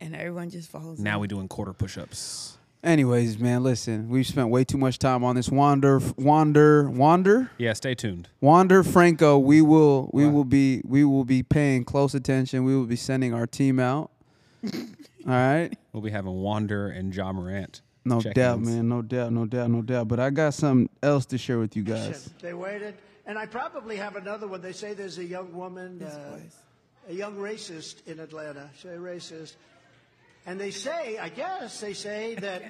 and 0.00 0.14
everyone 0.16 0.50
just 0.50 0.70
follows. 0.70 0.98
Now 0.98 1.12
them. 1.12 1.20
we 1.20 1.28
doing 1.28 1.48
quarter 1.48 1.72
push-ups. 1.72 2.58
Anyways, 2.84 3.38
man, 3.38 3.62
listen, 3.62 4.10
we've 4.10 4.26
spent 4.26 4.50
way 4.50 4.62
too 4.62 4.76
much 4.76 4.98
time 4.98 5.24
on 5.24 5.36
this. 5.36 5.48
Wander, 5.48 6.00
wander, 6.18 6.90
wander, 6.90 7.50
Yeah, 7.56 7.72
stay 7.72 7.94
tuned. 7.94 8.28
wander, 8.42 8.82
Franco. 8.84 9.38
We 9.38 9.62
will, 9.62 10.10
we 10.12 10.26
What? 10.26 10.34
will 10.34 10.44
be, 10.44 10.82
we 10.84 11.02
will 11.02 11.24
be 11.24 11.42
paying 11.42 11.84
close 11.84 12.14
attention. 12.14 12.62
We 12.64 12.76
will 12.76 12.84
be 12.84 12.96
sending 12.96 13.32
our 13.32 13.46
team 13.46 13.80
out. 13.80 14.10
All 14.64 14.70
right, 15.26 15.70
We'll 15.94 16.02
be 16.02 16.10
having 16.10 16.34
Wander 16.34 16.88
and 16.88 17.14
Ja 17.14 17.32
Morant. 17.32 17.80
no 18.04 18.16
check-ins. 18.20 18.34
doubt, 18.34 18.60
man, 18.60 18.86
no 18.90 19.00
doubt, 19.00 19.32
no 19.32 19.46
doubt, 19.46 19.70
no 19.70 19.80
doubt. 19.80 20.08
But 20.08 20.20
I 20.20 20.28
got 20.28 20.52
something 20.52 20.90
else 21.02 21.24
to 21.26 21.38
share 21.38 21.58
with 21.58 21.74
you 21.76 21.82
guys. 21.84 22.28
They 22.42 22.52
waited, 22.52 22.96
and 23.24 23.38
I 23.38 23.46
probably 23.46 23.96
have 23.96 24.16
another 24.16 24.46
one. 24.46 24.60
They 24.60 24.72
say 24.72 24.92
there's 24.92 25.16
a 25.16 25.24
young 25.24 25.54
woman, 25.54 26.02
uh, 26.02 26.38
a 27.08 27.14
young 27.14 27.36
racist 27.36 28.06
in 28.06 28.20
Atlanta. 28.20 28.68
Say 28.78 28.90
racist, 28.90 29.56
and 30.46 30.60
they 30.60 30.70
say, 30.70 31.18
I 31.18 31.28
guess 31.30 31.80
they 31.80 31.94
say 31.94 32.34
that 32.36 32.62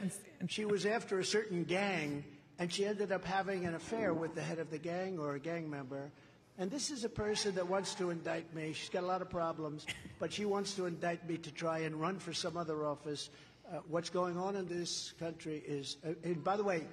she 0.48 0.64
was 0.64 0.86
after 0.86 1.18
a 1.18 1.24
certain 1.24 1.64
gang, 1.64 2.24
and 2.58 2.72
she 2.72 2.86
ended 2.86 3.10
up 3.10 3.24
having 3.24 3.66
an 3.66 3.74
affair 3.74 4.14
with 4.14 4.34
the 4.34 4.42
head 4.42 4.58
of 4.58 4.70
the 4.70 4.78
gang 4.78 5.18
or 5.18 5.34
a 5.34 5.40
gang 5.40 5.68
member. 5.68 6.10
And 6.56 6.70
this 6.70 6.90
is 6.92 7.02
a 7.02 7.08
person 7.08 7.56
that 7.56 7.68
wants 7.68 7.96
to 7.96 8.10
indict 8.10 8.54
me. 8.54 8.72
She's 8.74 8.88
got 8.88 9.02
a 9.02 9.06
lot 9.06 9.22
of 9.22 9.28
problems, 9.28 9.86
but 10.20 10.32
she 10.32 10.44
wants 10.44 10.74
to 10.74 10.86
indict 10.86 11.28
me 11.28 11.36
to 11.38 11.50
try 11.50 11.78
and 11.80 11.96
run 11.96 12.20
for 12.20 12.32
some 12.32 12.56
other 12.56 12.86
office. 12.86 13.30
Uh, 13.68 13.78
what's 13.88 14.10
going 14.10 14.36
on 14.36 14.54
in 14.54 14.68
this 14.68 15.14
country 15.18 15.60
is, 15.66 15.96
uh, 16.06 16.10
and 16.22 16.44
by 16.44 16.56
the 16.56 16.62
way, 16.62 16.84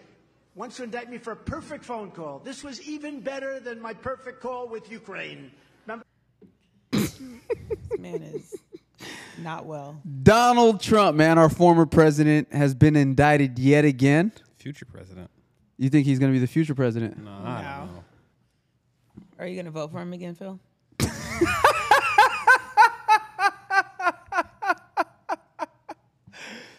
wants 0.56 0.78
to 0.78 0.84
indict 0.84 1.12
me 1.12 1.20
for 1.20 1.34
a 1.34 1.36
perfect 1.36 1.86
phone 1.86 2.10
call. 2.10 2.40
This 2.40 2.64
was 2.64 2.82
even 2.82 3.20
better 3.20 3.60
than 3.60 3.80
my 3.80 3.94
perfect 3.94 4.42
call 4.42 4.68
with 4.68 4.92
Ukraine. 4.92 5.52
Remember? 5.86 6.06
This 6.92 8.00
man 8.00 8.22
is 8.24 8.56
not 9.42 9.66
well. 9.66 10.02
Donald 10.24 10.82
Trump, 10.82 11.18
man, 11.18 11.38
our 11.38 11.50
former 11.50 11.86
president, 11.86 12.52
has 12.54 12.74
been 12.74 12.96
indicted 12.96 13.58
yet 13.60 13.86
again. 13.86 14.32
Future 14.58 14.86
president. 14.86 15.30
You 15.78 15.90
think 15.90 16.06
he's 16.06 16.20
going 16.20 16.32
to 16.32 16.36
be 16.36 16.40
the 16.40 16.48
future 16.52 16.76
president? 16.76 17.18
No, 17.24 17.32
I 17.32 17.62
No. 17.62 17.86
don't 17.86 17.96
know. 17.96 18.04
Are 19.40 19.48
you 19.48 19.56
gonna 19.56 19.72
vote 19.72 19.92
for 19.92 20.00
him 20.00 20.14
again, 20.14 20.36
Phil? 20.36 20.60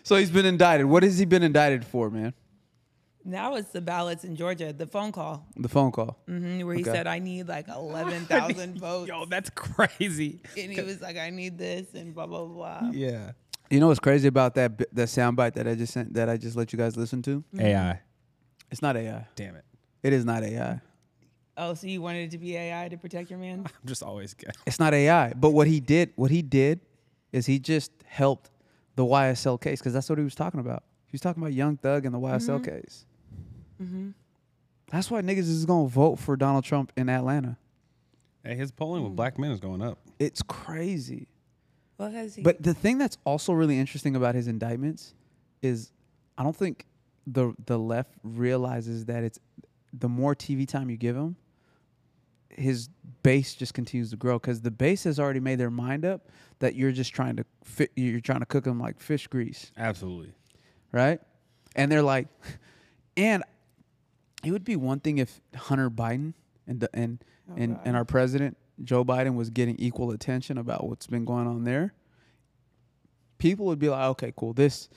So 0.04 0.16
he's 0.16 0.30
been 0.30 0.44
indicted. 0.46 0.86
What 0.86 1.04
has 1.04 1.18
he 1.18 1.24
been 1.24 1.42
indicted 1.42 1.84
for, 1.86 2.10
man? 2.10 2.34
Now 3.24 3.54
it's 3.54 3.70
the 3.70 3.80
ballots 3.80 4.24
in 4.24 4.34
Georgia, 4.36 4.72
the 4.72 4.86
phone 4.86 5.12
call 5.12 5.46
The 5.56 5.68
phone 5.68 5.92
call. 5.92 6.18
mhm, 6.28 6.64
where 6.64 6.74
he 6.74 6.82
Okay. 6.82 6.90
said, 6.90 7.06
"I 7.06 7.18
need 7.20 7.46
like 7.48 7.68
eleven 7.74 8.24
thousand 8.26 8.78
votes," 8.78 9.08
Yo, 9.08 9.24
that's 9.26 9.50
crazy. 9.50 10.40
and 10.56 10.72
he 10.72 10.80
was 10.80 11.00
like, 11.00 11.16
"I 11.16 11.30
need 11.30 11.56
this," 11.58 11.94
and 11.94 12.14
blah 12.14 12.26
blah 12.26 12.44
blah. 12.46 12.90
Yeah. 12.92 13.32
You 13.70 13.80
know 13.80 13.88
what's 13.88 14.00
crazy 14.00 14.28
about 14.28 14.54
that 14.56 14.76
bi- 14.76 14.86
that 14.92 15.08
soundbite 15.08 15.54
that 15.54 15.66
I 15.68 15.74
just 15.74 15.92
sent 15.92 16.14
that 16.14 16.28
I 16.28 16.36
just 16.36 16.56
let 16.56 16.72
you 16.72 16.78
guys 16.78 16.96
listen 16.96 17.22
to? 17.22 17.42
AI. 17.58 18.00
It's 18.70 18.82
not 18.82 18.96
AI. 18.96 19.26
Damn 19.36 19.54
it. 19.56 19.64
It 20.02 20.12
is 20.12 20.24
not 20.24 20.42
AI. 20.42 20.80
Oh, 21.56 21.74
so 21.74 21.86
you 21.86 22.02
wanted 22.02 22.24
it 22.24 22.30
to 22.32 22.38
be 22.38 22.56
AI 22.56 22.88
to 22.88 22.96
protect 22.96 23.30
your 23.30 23.38
man? 23.38 23.60
I'm 23.66 23.86
just 23.86 24.02
always 24.02 24.34
good. 24.34 24.50
It's 24.66 24.80
not 24.80 24.94
AI. 24.94 25.32
But 25.34 25.50
what 25.50 25.66
he 25.68 25.80
did, 25.80 26.12
what 26.16 26.30
he 26.30 26.42
did, 26.42 26.80
is 27.30 27.46
he 27.46 27.58
just 27.58 27.92
helped 28.06 28.50
the 28.96 29.04
YSL 29.04 29.60
case 29.60 29.78
because 29.78 29.92
that's 29.92 30.08
what 30.08 30.18
he 30.18 30.24
was 30.24 30.34
talking 30.34 30.60
about. 30.60 30.82
He 31.06 31.12
was 31.14 31.20
talking 31.20 31.42
about 31.42 31.52
Young 31.52 31.76
Thug 31.76 32.04
and 32.06 32.14
the 32.14 32.18
YSL 32.18 32.64
case. 32.64 33.04
Mm-hmm. 33.82 34.10
That's 34.90 35.10
why 35.10 35.22
niggas 35.22 35.38
is 35.38 35.64
gonna 35.64 35.88
vote 35.88 36.18
for 36.18 36.36
Donald 36.36 36.64
Trump 36.64 36.92
in 36.96 37.08
Atlanta. 37.08 37.56
Hey, 38.44 38.56
his 38.56 38.72
polling 38.72 39.02
with 39.02 39.12
mm. 39.12 39.16
black 39.16 39.38
men 39.38 39.50
is 39.50 39.60
going 39.60 39.82
up. 39.82 39.98
It's 40.18 40.42
crazy. 40.42 41.28
Well, 41.98 42.10
has 42.10 42.34
he? 42.34 42.42
But 42.42 42.62
the 42.62 42.74
thing 42.74 42.98
that's 42.98 43.18
also 43.24 43.52
really 43.52 43.78
interesting 43.78 44.16
about 44.16 44.34
his 44.34 44.48
indictments 44.48 45.14
is 45.62 45.92
I 46.36 46.42
don't 46.42 46.56
think 46.56 46.86
the 47.26 47.54
the 47.66 47.78
left 47.78 48.14
realizes 48.22 49.04
that 49.06 49.22
it's 49.22 49.38
the 49.92 50.08
more 50.08 50.34
TV 50.34 50.66
time 50.66 50.90
you 50.90 50.96
give 50.96 51.16
him, 51.16 51.36
his 52.48 52.88
base 53.22 53.54
just 53.54 53.74
continues 53.74 54.10
to 54.10 54.16
grow 54.16 54.38
because 54.38 54.60
the 54.60 54.70
base 54.70 55.04
has 55.04 55.18
already 55.20 55.40
made 55.40 55.58
their 55.58 55.70
mind 55.70 56.04
up 56.04 56.28
that 56.58 56.74
you're 56.74 56.92
just 56.92 57.14
trying 57.14 57.36
to 57.36 57.44
fit, 57.64 57.90
you're 57.96 58.20
trying 58.20 58.40
to 58.40 58.46
cook 58.46 58.64
them 58.64 58.78
like 58.78 59.00
fish 59.00 59.26
grease, 59.26 59.70
Absolutely. 59.76 60.32
right? 60.92 61.20
And 61.76 61.90
they're 61.90 62.02
like, 62.02 62.28
and 63.16 63.42
it 64.44 64.50
would 64.50 64.64
be 64.64 64.76
one 64.76 65.00
thing 65.00 65.18
if 65.18 65.40
Hunter 65.54 65.90
Biden 65.90 66.34
and 66.66 66.80
the, 66.80 66.90
and 66.92 67.24
oh, 67.50 67.54
and, 67.56 67.78
and 67.84 67.96
our 67.96 68.04
president 68.04 68.56
Joe 68.82 69.04
Biden 69.04 69.34
was 69.34 69.50
getting 69.50 69.76
equal 69.78 70.10
attention 70.10 70.58
about 70.58 70.86
what's 70.88 71.06
been 71.06 71.24
going 71.24 71.46
on 71.46 71.64
there. 71.64 71.94
People 73.38 73.66
would 73.66 73.78
be 73.78 73.88
like, 73.88 74.04
okay, 74.10 74.32
cool. 74.36 74.52
This, 74.52 74.88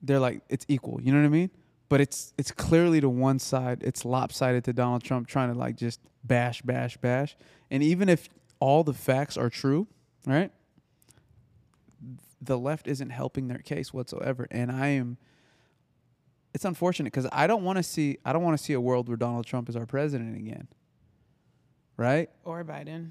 they're 0.00 0.20
like, 0.20 0.42
it's 0.48 0.64
equal. 0.68 1.00
You 1.00 1.12
know 1.12 1.20
what 1.20 1.26
I 1.26 1.30
mean? 1.30 1.50
But 1.88 2.00
it's 2.00 2.32
it's 2.38 2.50
clearly 2.50 3.00
to 3.00 3.08
one 3.08 3.38
side. 3.38 3.82
It's 3.82 4.04
lopsided 4.04 4.64
to 4.64 4.72
Donald 4.72 5.04
Trump 5.04 5.26
trying 5.26 5.52
to 5.52 5.58
like 5.58 5.76
just 5.76 6.00
bash, 6.24 6.62
bash, 6.62 6.96
bash. 6.96 7.36
And 7.70 7.82
even 7.82 8.08
if 8.08 8.28
all 8.60 8.82
the 8.82 8.94
facts 8.94 9.36
are 9.36 9.50
true, 9.50 9.88
right? 10.26 10.50
The 12.40 12.58
left 12.58 12.88
isn't 12.88 13.10
helping 13.10 13.48
their 13.48 13.58
case 13.58 13.92
whatsoever. 13.92 14.48
And 14.50 14.72
I 14.72 14.88
am 14.88 15.18
it's 16.54 16.64
unfortunate 16.64 17.12
because 17.12 17.28
I 17.32 17.46
don't 17.46 17.64
want 17.64 17.78
to 17.78 17.82
see 17.82 18.18
I 18.24 18.32
don't 18.32 18.42
want 18.42 18.58
to 18.58 18.62
see 18.62 18.72
a 18.72 18.80
world 18.80 19.08
where 19.08 19.16
Donald 19.16 19.46
Trump 19.46 19.68
is 19.68 19.76
our 19.76 19.86
president 19.86 20.36
again. 20.36 20.68
Right? 21.96 22.30
or 22.44 22.64
Biden 22.64 23.10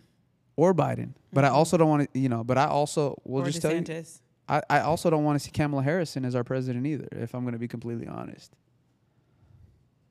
Or 0.55 0.73
Biden. 0.73 1.13
But 1.31 1.45
I 1.45 1.47
mm-hmm. 1.47 1.55
also 1.57 1.77
don't 1.77 1.89
want 1.89 2.13
to 2.13 2.19
you 2.19 2.29
know, 2.29 2.43
but 2.43 2.57
I 2.57 2.65
also 2.65 3.21
will 3.23 3.43
or 3.43 3.45
just 3.45 3.61
tell 3.61 3.73
you 3.73 3.81
DeSantis. 3.81 4.21
I, 4.49 4.61
I 4.69 4.79
also 4.81 5.09
don't 5.09 5.23
want 5.23 5.39
to 5.39 5.45
see 5.45 5.51
Kamala 5.51 5.83
Harrison 5.83 6.25
as 6.25 6.35
our 6.35 6.43
president 6.43 6.85
either, 6.85 7.07
if 7.11 7.33
I'm 7.33 7.45
gonna 7.45 7.57
be 7.57 7.67
completely 7.67 8.07
honest. 8.07 8.53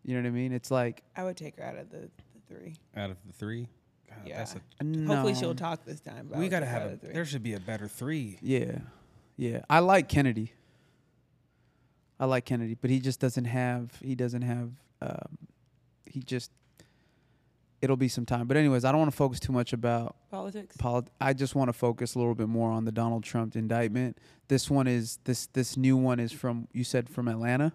You 0.05 0.15
know 0.15 0.23
what 0.23 0.29
I 0.29 0.31
mean? 0.31 0.53
It's 0.53 0.71
like 0.71 1.03
I 1.15 1.25
would 1.25 1.37
take 1.37 1.57
her 1.59 1.63
out 1.65 1.77
of 1.77 1.91
the, 1.91 1.99
the 1.99 2.55
three. 2.55 2.77
Out 2.97 3.11
of 3.11 3.17
the 3.27 3.33
three. 3.33 3.69
God, 4.09 4.19
Yeah. 4.27 4.39
that's 4.39 4.55
a, 4.55 4.85
Hopefully 4.85 5.35
No. 5.35 5.39
she'll 5.39 5.55
talk 5.55 5.85
this 5.85 6.01
time. 6.01 6.29
but 6.31 6.39
we 6.39 6.49
gotta 6.49 6.67
have 6.67 6.83
out 6.83 6.93
a. 6.93 6.97
three. 6.97 7.13
There 7.13 7.25
should 7.25 7.43
be 7.43 7.55
a 7.55 7.61
better 7.61 7.87
three. 7.87 8.39
Yeah, 8.41 8.79
yeah. 9.37 9.63
I 9.69 9.81
like 9.81 10.09
Kennedy. 10.09 10.53
I 12.21 12.27
like 12.27 12.45
Kennedy, 12.45 12.77
but 12.79 12.91
he 12.91 13.01
just 13.01 13.19
doesn't 13.19 13.47
have. 13.47 13.99
He 14.03 14.15
doesn't 14.15 14.43
have. 14.43 14.71
Um, 15.01 15.39
he 16.05 16.21
just. 16.21 16.53
It'll 17.81 17.97
be 17.97 18.09
some 18.09 18.27
time, 18.27 18.47
but 18.47 18.59
anyways, 18.59 18.85
I 18.85 18.93
don't 18.93 18.99
want 18.99 19.11
to 19.11 19.17
focus 19.17 19.41
too 19.41 19.55
much 19.55 19.73
about 19.73 20.15
politics. 20.31 20.77
polit- 20.77 21.09
I 21.19 21.33
just 21.33 21.55
want 21.55 21.71
to 21.71 21.73
focus 21.73 22.15
a 22.15 22.19
little 22.19 22.35
bit 22.35 22.47
more 22.47 22.71
on 22.71 22.85
the 22.85 22.93
Donald 22.93 23.25
Trump 23.25 23.57
indictment. 23.57 24.19
This 24.49 24.71
one 24.71 24.87
is 24.87 25.19
this 25.25 25.47
this 25.47 25.79
new 25.79 25.97
one 25.97 26.21
is 26.21 26.31
from 26.31 26.69
you 26.75 26.85
said 26.85 27.09
from 27.09 27.27
Atlanta, 27.27 27.73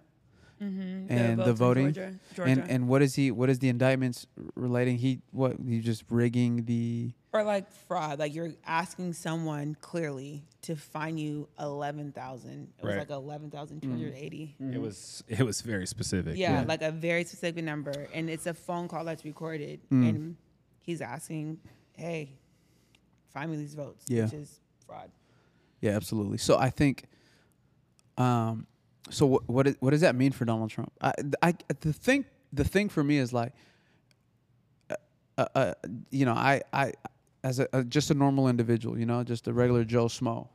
mm-hmm. 0.62 1.12
and 1.12 1.40
the 1.40 1.48
in 1.48 1.56
voting, 1.56 1.92
Georgia, 1.92 2.14
Georgia. 2.36 2.52
and 2.52 2.70
and 2.70 2.88
what 2.88 3.02
is 3.02 3.16
he? 3.16 3.32
What 3.32 3.50
is 3.50 3.58
the 3.58 3.68
indictments 3.68 4.28
relating? 4.54 4.98
He 4.98 5.22
what? 5.32 5.56
He 5.66 5.80
just 5.80 6.04
rigging 6.08 6.66
the 6.66 7.10
or 7.38 7.44
like 7.44 7.70
fraud. 7.88 8.18
Like 8.18 8.34
you're 8.34 8.52
asking 8.66 9.12
someone 9.12 9.76
clearly 9.80 10.44
to 10.62 10.76
find 10.76 11.18
you 11.18 11.48
eleven 11.60 12.12
thousand. 12.12 12.72
It 12.78 12.84
was 12.84 12.96
like 12.96 13.10
eleven 13.10 13.50
thousand 13.50 13.82
two 13.82 13.90
hundred 13.90 14.14
eighty. 14.14 14.54
It 14.60 14.80
was. 14.80 15.22
It 15.28 15.42
was 15.42 15.60
very 15.60 15.86
specific. 15.86 16.36
Yeah, 16.36 16.60
Yeah. 16.60 16.66
like 16.66 16.82
a 16.82 16.90
very 16.90 17.24
specific 17.24 17.64
number, 17.64 18.08
and 18.12 18.28
it's 18.30 18.46
a 18.46 18.54
phone 18.54 18.88
call 18.88 19.04
that's 19.04 19.24
recorded, 19.24 19.80
Mm. 19.90 20.08
and 20.08 20.36
he's 20.80 21.00
asking, 21.00 21.58
"Hey, 21.92 22.32
find 23.32 23.50
me 23.50 23.56
these 23.56 23.74
votes," 23.74 24.04
Yeah. 24.08 24.24
which 24.24 24.32
is 24.34 24.60
fraud. 24.86 25.10
Yeah, 25.80 25.92
absolutely. 25.92 26.38
So 26.38 26.56
I 26.58 26.70
think, 26.70 27.04
um, 28.18 28.66
so 29.10 29.26
what 29.26 29.48
what, 29.48 29.66
is, 29.66 29.76
what 29.80 29.90
does 29.90 30.00
that 30.00 30.14
mean 30.14 30.32
for 30.32 30.44
Donald 30.44 30.70
Trump? 30.70 30.92
I, 31.00 31.12
I 31.42 31.54
the 31.80 31.92
thing 31.92 32.24
the 32.52 32.64
thing 32.64 32.88
for 32.88 33.04
me 33.04 33.18
is 33.18 33.32
like, 33.32 33.52
uh, 34.90 34.94
uh, 35.38 35.46
uh, 35.54 35.74
you 36.10 36.24
know, 36.24 36.32
I 36.32 36.62
I 36.72 36.92
as 37.44 37.58
a, 37.60 37.68
a 37.72 37.84
just 37.84 38.10
a 38.10 38.14
normal 38.14 38.48
individual, 38.48 38.98
you 38.98 39.06
know, 39.06 39.22
just 39.22 39.46
a 39.48 39.52
regular 39.52 39.84
Joe 39.84 40.06
Smo, 40.06 40.48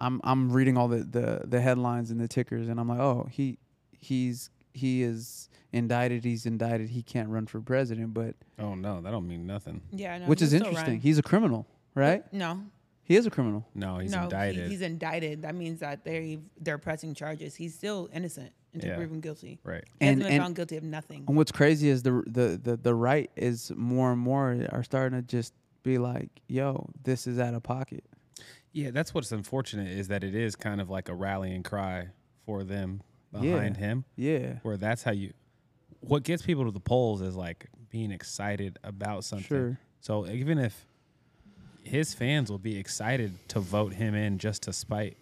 I'm 0.00 0.20
I'm 0.24 0.52
reading 0.52 0.76
all 0.76 0.88
the 0.88 0.98
the 1.04 1.42
the 1.44 1.60
headlines 1.60 2.10
and 2.10 2.20
the 2.20 2.28
tickers, 2.28 2.68
and 2.68 2.78
I'm 2.80 2.88
like, 2.88 2.98
oh, 3.00 3.28
he 3.30 3.58
he's 3.98 4.50
he 4.72 5.02
is 5.02 5.48
indicted. 5.72 6.24
He's 6.24 6.46
indicted. 6.46 6.90
He 6.90 7.02
can't 7.02 7.28
run 7.28 7.46
for 7.46 7.60
president, 7.60 8.12
but 8.14 8.34
Oh 8.58 8.74
no, 8.74 9.00
that 9.00 9.10
don't 9.10 9.26
mean 9.28 9.46
nothing. 9.46 9.80
Yeah, 9.92 10.18
no, 10.18 10.26
which 10.26 10.42
is 10.42 10.52
interesting. 10.52 11.00
He's 11.00 11.18
a 11.18 11.22
criminal, 11.22 11.66
right? 11.94 12.22
no, 12.32 12.60
He 13.04 13.16
is 13.16 13.24
a 13.26 13.30
criminal. 13.30 13.66
No, 13.74 13.98
he's 13.98 14.10
no, 14.12 14.18
he- 14.18 14.24
indicted. 14.24 14.70
he's 14.70 14.82
indicted. 14.82 15.42
That 15.42 15.54
means 15.54 15.80
that 15.80 16.04
they 16.04 16.40
they're 16.60 16.78
pressing 16.78 17.14
charges. 17.14 17.54
He's 17.54 17.74
still 17.74 18.08
innocent 18.12 18.52
until 18.74 18.90
Yeah. 18.90 18.96
proven 18.96 19.20
guilty. 19.20 19.60
right. 19.64 19.84
He 20.00 20.06
And- 20.06 20.18
hasn't 20.18 20.22
been 20.24 20.32
and- 20.34 20.42
found 20.42 20.56
guilty 20.56 20.76
of 20.76 20.82
nothing. 20.84 21.24
And 21.28 21.36
what's 21.36 21.52
crazy 21.52 21.88
is 21.88 22.02
the 22.02 22.22
the 22.26 22.60
the 22.62 22.76
the 22.76 22.94
right 22.94 23.30
is 23.36 23.72
more 23.76 24.12
and 24.12 24.20
more 24.20 24.66
are 24.72 24.82
starting 24.82 25.18
to 25.18 25.26
just 25.26 25.54
be 25.86 25.98
like, 25.98 26.28
"Yo, 26.48 26.90
this 27.02 27.26
is 27.26 27.38
out 27.38 27.54
of 27.54 27.62
pocket." 27.62 28.04
Yeah, 28.72 28.90
that's 28.90 29.14
what's 29.14 29.32
unfortunate 29.32 29.88
is 29.88 30.08
that 30.08 30.22
it 30.22 30.34
is 30.34 30.54
kind 30.56 30.80
of 30.82 30.90
like 30.90 31.08
a 31.08 31.14
rallying 31.14 31.62
cry 31.62 32.08
for 32.44 32.62
them 32.64 33.00
Yeah. 33.32 33.40
behind 33.40 33.76
him. 33.78 34.04
Yeah, 34.16 34.58
Where 34.62 34.76
that's 34.76 35.02
how 35.02 35.12
you. 35.12 35.32
What 36.00 36.22
gets 36.24 36.42
people 36.42 36.64
to 36.66 36.70
the 36.70 36.80
polls 36.80 37.22
is 37.22 37.34
like 37.34 37.68
being 37.88 38.10
excited 38.10 38.78
about 38.84 39.24
something. 39.24 39.46
Sure. 39.46 39.80
So 40.00 40.26
even 40.26 40.58
if 40.58 40.86
his 41.82 42.12
fans 42.14 42.50
will 42.50 42.58
be 42.58 42.76
excited 42.78 43.32
to 43.48 43.60
vote 43.60 43.94
him 43.94 44.14
in 44.14 44.38
just 44.38 44.62
to 44.64 44.72
spite 44.72 45.16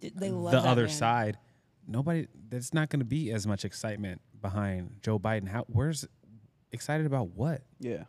They 0.00 0.30
love 0.30 0.50
the 0.52 0.58
other 0.68 0.82
man. 0.86 0.90
side, 0.90 1.38
nobody. 1.86 2.26
There's 2.48 2.74
not 2.74 2.90
going 2.90 3.00
to 3.00 3.06
be 3.06 3.30
as 3.30 3.46
much 3.46 3.64
excitement 3.64 4.20
behind 4.40 4.96
Joe 5.02 5.18
Biden. 5.18 5.46
How? 5.48 5.64
Where's 5.68 6.06
excited 6.72 7.06
about 7.06 7.28
what? 7.36 7.62
yeah, 7.78 8.04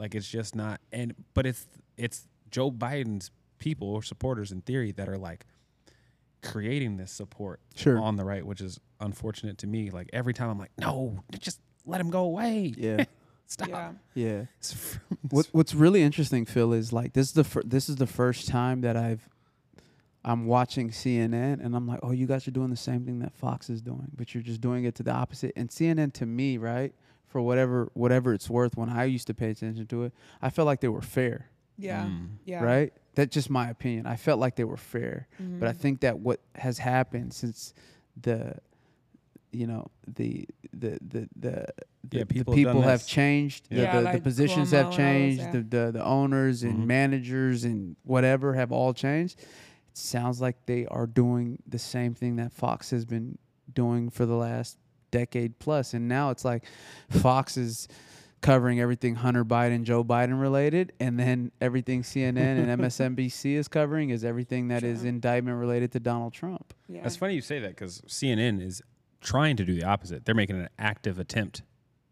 Like 0.00 0.14
it's 0.16 0.28
just 0.28 0.56
not. 0.56 0.80
And 0.90 1.14
but 1.34 1.46
it's 1.46 1.66
it's 1.96 2.26
Joe 2.50 2.70
Biden's 2.72 3.30
people 3.58 3.88
or 3.88 4.02
supporters 4.02 4.50
in 4.50 4.62
theory 4.62 4.90
that 4.92 5.08
are 5.08 5.18
like 5.18 5.44
creating 6.42 6.96
this 6.96 7.12
support 7.12 7.60
Sure. 7.74 7.98
on 8.00 8.16
the 8.16 8.24
right, 8.24 8.44
which 8.44 8.60
is 8.60 8.80
unfortunate 9.00 9.58
to 9.58 9.66
me. 9.66 9.90
Like 9.90 10.08
every 10.12 10.32
time 10.34 10.48
I'm 10.50 10.58
like, 10.58 10.72
no, 10.78 11.22
just 11.38 11.60
let 11.86 12.00
him 12.00 12.10
go 12.10 12.22
away. 12.22 12.72
yeah, 12.76 13.04
Stop. 13.46 13.68
Yeah. 13.68 13.92
yeah. 14.14 14.42
What 15.28 15.48
What's 15.52 15.74
really 15.74 16.02
interesting, 16.02 16.46
Phil, 16.46 16.72
is 16.72 16.92
like 16.92 17.12
this 17.12 17.28
is 17.28 17.32
the 17.34 17.44
fir- 17.44 17.62
this 17.64 17.88
is 17.88 17.96
the 17.96 18.06
first 18.06 18.48
time 18.48 18.80
that 18.82 18.96
I've 18.96 19.28
I'm 20.24 20.46
watching 20.46 20.90
CNN 20.90 21.64
and 21.64 21.74
I'm 21.74 21.86
like, 21.86 22.00
oh, 22.02 22.10
you 22.12 22.26
guys 22.26 22.46
are 22.46 22.50
doing 22.50 22.68
the 22.70 22.76
same 22.76 23.04
thing 23.06 23.20
that 23.20 23.34
Fox 23.34 23.70
is 23.70 23.80
doing, 23.80 24.08
but 24.16 24.34
you're 24.34 24.42
just 24.42 24.60
doing 24.60 24.84
it 24.84 24.94
to 24.96 25.02
the 25.02 25.12
opposite. 25.12 25.52
And 25.56 25.70
CNN 25.70 26.12
to 26.14 26.26
me, 26.26 26.58
right, 26.58 26.94
for 27.30 27.40
whatever 27.40 27.90
whatever 27.94 28.34
it's 28.34 28.50
worth, 28.50 28.76
when 28.76 28.90
I 28.90 29.04
used 29.04 29.26
to 29.28 29.34
pay 29.34 29.48
attention 29.50 29.86
to 29.86 30.02
it, 30.04 30.12
I 30.42 30.50
felt 30.50 30.66
like 30.66 30.80
they 30.80 30.88
were 30.88 31.00
fair. 31.02 31.48
Yeah. 31.78 32.04
Mm. 32.04 32.26
Yeah. 32.44 32.62
right? 32.62 32.92
That's 33.14 33.32
just 33.32 33.48
my 33.48 33.70
opinion. 33.70 34.06
I 34.06 34.16
felt 34.16 34.38
like 34.38 34.54
they 34.56 34.64
were 34.64 34.76
fair, 34.76 35.26
but 35.38 35.44
Mm-hmm. 35.46 35.64
I 35.64 35.72
think 35.72 36.00
that 36.00 36.18
what 36.20 36.40
has 36.56 36.76
happened 36.78 37.32
since 37.32 37.72
the, 38.20 38.56
you 39.52 39.66
know, 39.66 39.86
the 40.06 40.46
the 40.72 40.98
the 41.00 41.28
the, 41.34 41.66
the, 42.04 42.18
Yeah, 42.18 42.20
the 42.20 42.26
people 42.26 42.54
people, 42.54 42.82
have 42.82 42.90
have 42.90 43.00
this. 43.00 43.06
changed. 43.08 43.68
The, 43.70 43.76
Yeah, 43.82 43.96
the, 43.96 44.02
like 44.02 44.14
the 44.16 44.20
positions 44.22 44.70
Cuomo 44.72 44.76
have 44.76 44.84
all 44.86 44.90
those, 44.90 44.96
changed. 44.98 45.40
yeah. 45.40 45.50
The, 45.52 45.62
the 45.62 45.92
the 45.92 46.04
owners 46.04 46.62
and 46.62 46.80
Mhm. 46.80 46.86
managers 46.86 47.64
and 47.64 47.96
whatever 48.04 48.54
have 48.54 48.72
all 48.72 48.92
changed. 48.92 49.38
It 49.40 49.96
sounds 49.96 50.40
like 50.40 50.66
they 50.66 50.86
are 50.86 51.06
doing 51.06 51.62
the 51.66 51.78
same 51.78 52.14
thing 52.14 52.36
that 52.36 52.52
Fox 52.52 52.90
has 52.90 53.04
been 53.04 53.38
doing 53.72 54.10
for 54.10 54.26
the 54.26 54.34
last 54.36 54.78
decade 55.10 55.58
plus, 55.58 55.94
and 55.94 56.08
now 56.08 56.30
it's 56.30 56.44
like 56.44 56.64
Fox 57.08 57.56
is 57.56 57.88
covering 58.40 58.80
everything 58.80 59.16
Hunter 59.16 59.44
Biden, 59.44 59.82
Joe 59.82 60.02
Biden 60.02 60.40
related, 60.40 60.92
and 60.98 61.18
then 61.20 61.52
everything 61.60 62.02
CNN 62.02 62.36
and 62.38 62.68
MSNBC 62.80 63.54
is 63.56 63.68
covering 63.68 64.10
is 64.10 64.24
everything 64.24 64.68
that 64.68 64.82
is 64.82 65.00
Sure. 65.00 65.08
indictment 65.08 65.58
related 65.58 65.92
to 65.92 66.00
Donald 66.00 66.32
Trump. 66.32 66.72
Yeah. 66.88 67.02
It's 67.04 67.16
funny 67.16 67.34
you 67.34 67.42
say 67.42 67.58
that 67.60 67.70
because 67.70 68.00
CNN 68.02 68.62
is 68.62 68.80
trying 69.20 69.56
to 69.56 69.64
do 69.64 69.74
the 69.74 69.84
opposite. 69.84 70.24
They're 70.24 70.34
making 70.34 70.56
an 70.58 70.68
active 70.78 71.18
attempt 71.18 71.62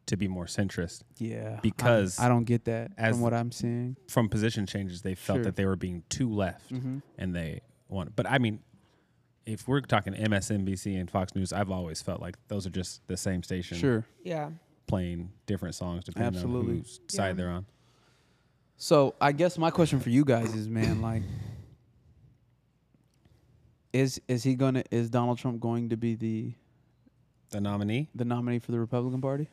to 0.05 0.17
be 0.19 0.29
more 0.29 0.45
centrist. 0.45 1.01
Yeah, 1.19 1.55
I- 1.57 1.61
Because 1.61 2.19
I, 2.19 2.29
don't 2.29 2.45
get 2.45 2.65
that 2.67 2.93
as 2.99 3.15
from 3.15 3.23
what 3.23 3.33
I'm 3.33 3.51
seeing. 3.51 3.97
From 4.09 4.29
position 4.29 4.67
changes, 4.67 5.01
they 5.01 5.15
felt 5.15 5.39
Sure. 5.39 5.45
that 5.45 5.57
they 5.57 5.65
were 5.65 5.77
being 5.77 6.03
too 6.11 6.31
left, 6.31 6.71
Mm-hmm. 6.73 6.99
and 7.17 7.35
they 7.35 7.63
wanted. 7.89 8.15
But 8.17 8.31
I 8.31 8.37
mean, 8.39 8.61
if 9.49 9.67
we're 9.67 9.81
talking 9.81 10.13
MSNBC 10.13 11.01
and 11.01 11.11
Fox 11.11 11.35
News, 11.35 11.53
I've 11.55 11.71
always 11.71 12.03
felt 12.03 12.21
like 12.21 12.37
those 12.49 12.67
are 12.67 12.71
just 12.71 13.07
the 13.09 13.17
same 13.17 13.43
station, 13.43 13.79
Sure. 13.79 14.05
yeah. 14.23 14.51
playing 14.87 15.31
different 15.47 15.75
songs 15.75 16.05
depending 16.05 16.35
Absolutely. 16.35 16.73
on 16.73 16.79
whose 16.79 17.01
side 17.09 17.37
they're 17.37 17.49
on. 17.51 17.65
So 18.77 19.15
I 19.21 19.33
guess 19.33 19.57
my 19.59 19.71
question 19.71 20.01
for 20.01 20.11
you 20.11 20.25
guys 20.25 20.55
is, 20.55 20.69
man, 20.69 21.01
like, 21.03 21.23
is 23.93 24.21
is 24.29 24.43
he 24.45 24.55
gonna 24.55 24.85
is 24.91 25.09
Donald 25.11 25.39
Trump 25.39 25.61
going 25.61 25.89
to 25.89 25.97
be 25.97 26.15
the 26.15 26.53
The 27.51 27.61
nominee. 27.61 28.09
the 28.15 28.25
nominee 28.25 28.59
for 28.59 28.71
the 28.73 28.79
Republican 28.79 29.21
Party? 29.21 29.49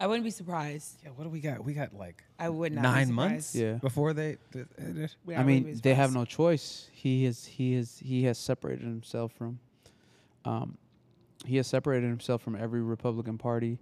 I 0.00 0.06
wouldn't 0.06 0.24
be 0.24 0.30
surprised. 0.30 0.98
Yeah. 1.04 1.10
What 1.14 1.24
do 1.24 1.30
we 1.30 1.40
got? 1.40 1.62
We 1.62 1.74
got 1.74 1.94
like 1.94 2.24
I 2.38 2.48
would 2.48 2.72
not. 2.72 2.82
nine 2.82 3.08
surprised. 3.08 3.12
months. 3.30 3.54
Yeah. 3.54 3.74
Before 3.74 4.12
they. 4.14 4.38
Yeah, 4.54 4.62
I 4.82 4.84
wouldn't 4.88 5.14
be 5.26 5.44
mean, 5.44 5.80
they 5.82 5.94
have 5.94 6.10
surprised. 6.10 6.14
no 6.14 6.24
choice. 6.24 6.88
He 6.92 7.24
has 7.26 7.44
he 7.44 7.74
has 7.74 7.98
he 8.02 8.24
has 8.24 8.38
separated 8.38 8.82
himself 8.84 9.32
from 9.32 9.60
um 10.44 10.78
he 11.44 11.56
has 11.56 11.66
separated 11.66 12.06
himself 12.08 12.42
from 12.42 12.56
every 12.56 12.82
Republican 12.82 13.38
Party 13.38 13.78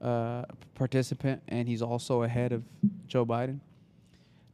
uh, 0.00 0.42
participant, 0.74 1.42
and 1.48 1.68
he's 1.68 1.82
also 1.82 2.22
ahead 2.22 2.52
of 2.52 2.64
Joe 3.06 3.24
Biden. 3.24 3.60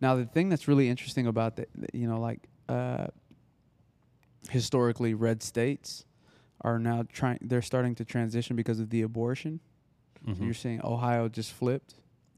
Now, 0.01 0.17
the 0.17 0.27
thing 0.27 0.49
that's 0.49 0.69
really 0.69 0.89
interesting 0.89 1.27
about 1.27 1.57
that, 1.57 1.69
you 1.93 2.07
know, 2.07 2.21
like 2.21 2.41
uh, 2.69 3.07
historically, 4.51 5.15
red 5.15 5.43
states 5.43 6.05
are 6.61 6.79
now 6.79 7.05
trying. 7.13 7.39
They're 7.41 7.63
starting 7.63 7.95
to 7.97 8.05
transition 8.05 8.57
because 8.57 8.81
of 8.81 8.91
the 8.91 9.03
abortion. 9.03 9.61
Mhm. 10.27 10.45
You're 10.45 10.55
saying 10.55 10.81
Ohio 10.85 11.29
just 11.29 11.53
flipped 11.53 11.95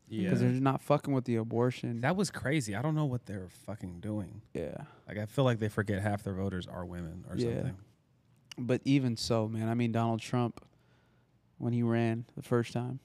Yeah. 0.09 0.24
because 0.24 0.41
they're 0.41 0.51
not 0.51 0.80
fucking 0.82 1.12
with 1.12 1.24
the 1.24 1.37
abortion. 1.37 2.01
That 2.01 2.16
was 2.16 2.30
crazy. 2.30 2.74
I 2.74 2.82
don't 2.82 2.95
know 2.95 3.05
what 3.07 3.26
they're 3.26 3.49
fucking 3.49 4.01
doing. 4.01 4.41
yeah. 4.55 4.85
Like 5.09 5.18
I 5.18 5.26
feel 5.26 5.45
like 5.45 5.59
they 5.59 5.68
forget 5.68 6.01
half 6.03 6.22
their 6.22 6.35
voters 6.35 6.66
are 6.66 6.85
women 6.87 7.24
or 7.28 7.37
Yeah. 7.37 7.55
something. 7.57 7.76
But 8.59 8.80
even 8.85 9.16
so, 9.16 9.49
man, 9.49 9.68
I 9.68 9.74
mean 9.74 9.93
Donald 9.93 10.20
Trump 10.20 10.64
when 11.59 11.72
he 11.72 11.82
ran 11.82 12.24
the 12.37 12.43
first 12.43 12.72
time, 12.72 13.01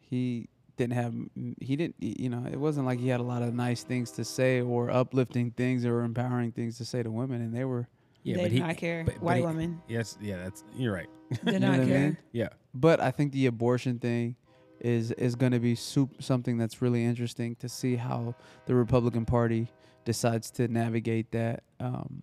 he 0.00 0.48
didn't 0.76 0.94
have 0.94 1.14
he 1.60 1.76
didn't 1.76 1.96
you 2.00 2.28
know, 2.28 2.44
it 2.50 2.58
wasn't 2.58 2.86
like 2.86 2.98
he 2.98 3.08
had 3.08 3.20
a 3.20 3.24
lot 3.24 3.42
of 3.42 3.54
nice 3.54 3.82
things 3.84 4.10
to 4.12 4.24
say 4.24 4.60
or 4.60 4.90
uplifting 4.90 5.50
things 5.50 5.84
or 5.84 6.02
empowering 6.02 6.50
things 6.52 6.78
to 6.78 6.84
say 6.84 7.02
to 7.02 7.10
women 7.10 7.40
and 7.40 7.54
they 7.54 7.64
were 7.64 7.86
Yeah, 8.22 8.36
they 8.36 8.42
but 8.42 8.48
did 8.50 8.52
he 8.52 8.60
not 8.60 8.76
care. 8.76 9.04
but- 9.04 9.14
but 9.14 9.22
White 9.22 9.36
he- 9.38 9.42
woman 9.42 9.82
Yes, 9.88 10.16
yeah, 10.20 10.36
that's 10.38 10.64
you're 10.76 10.92
right. 10.94 11.08
did 11.44 11.54
You 11.54 11.58
not 11.60 11.70
what 11.72 11.80
I 11.80 11.86
care. 11.86 12.00
mean? 12.00 12.16
Yeah. 12.32 12.48
but 12.74 13.00
I 13.00 13.10
think 13.10 13.32
the 13.32 13.46
abortion 13.46 13.98
thing 13.98 14.36
is 14.80 15.10
is 15.12 15.34
going 15.36 15.52
to 15.52 15.60
be 15.60 15.74
soup, 15.76 16.22
something 16.22 16.58
that's 16.58 16.82
really 16.82 17.04
interesting 17.04 17.54
to 17.56 17.68
see 17.68 17.96
how 17.96 18.34
the 18.66 18.74
Republican 18.74 19.24
Party 19.24 19.68
decides 20.04 20.50
to 20.52 20.66
navigate 20.68 21.30
that 21.32 21.62
um 21.78 22.22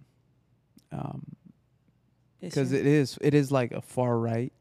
um 0.92 1.26
because 2.42 2.72
it 2.74 2.86
is 2.86 3.18
it 3.22 3.34
is 3.34 3.52
like 3.52 3.72
a 3.72 3.82
far 3.82 4.18
right. 4.18 4.52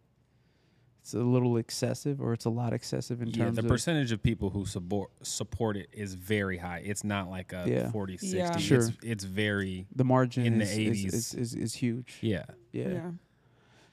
It's 1.08 1.14
a 1.14 1.18
little 1.26 1.56
excessive 1.56 2.20
or 2.20 2.34
it's 2.34 2.44
a 2.44 2.50
lot 2.50 2.74
excessive 2.74 3.22
in 3.22 3.28
Yeah, 3.28 3.44
terms 3.44 3.56
the 3.56 3.62
of 3.62 3.68
percentage 3.68 4.12
of 4.12 4.22
people 4.22 4.50
who 4.50 4.66
support 4.66 5.10
support 5.22 5.78
it 5.78 5.88
is 5.90 6.12
very 6.12 6.58
high. 6.58 6.82
It's 6.84 7.02
not 7.02 7.30
like 7.30 7.54
a 7.54 7.64
Yeah. 7.66 7.90
40, 7.90 8.18
60. 8.18 8.36
Yeah. 8.36 8.56
Sure. 8.58 8.78
It's, 8.78 8.90
it's 9.02 9.24
very 9.24 9.86
the 9.96 10.04
margin 10.04 10.44
in 10.44 10.58
the 10.58 10.64
is, 10.64 10.76
is, 10.78 10.78
80s. 10.78 11.14
is, 11.14 11.34
is, 11.34 11.54
is 11.54 11.74
huge. 11.74 12.18
yeah. 12.20 12.44
Yeah. 12.72 13.12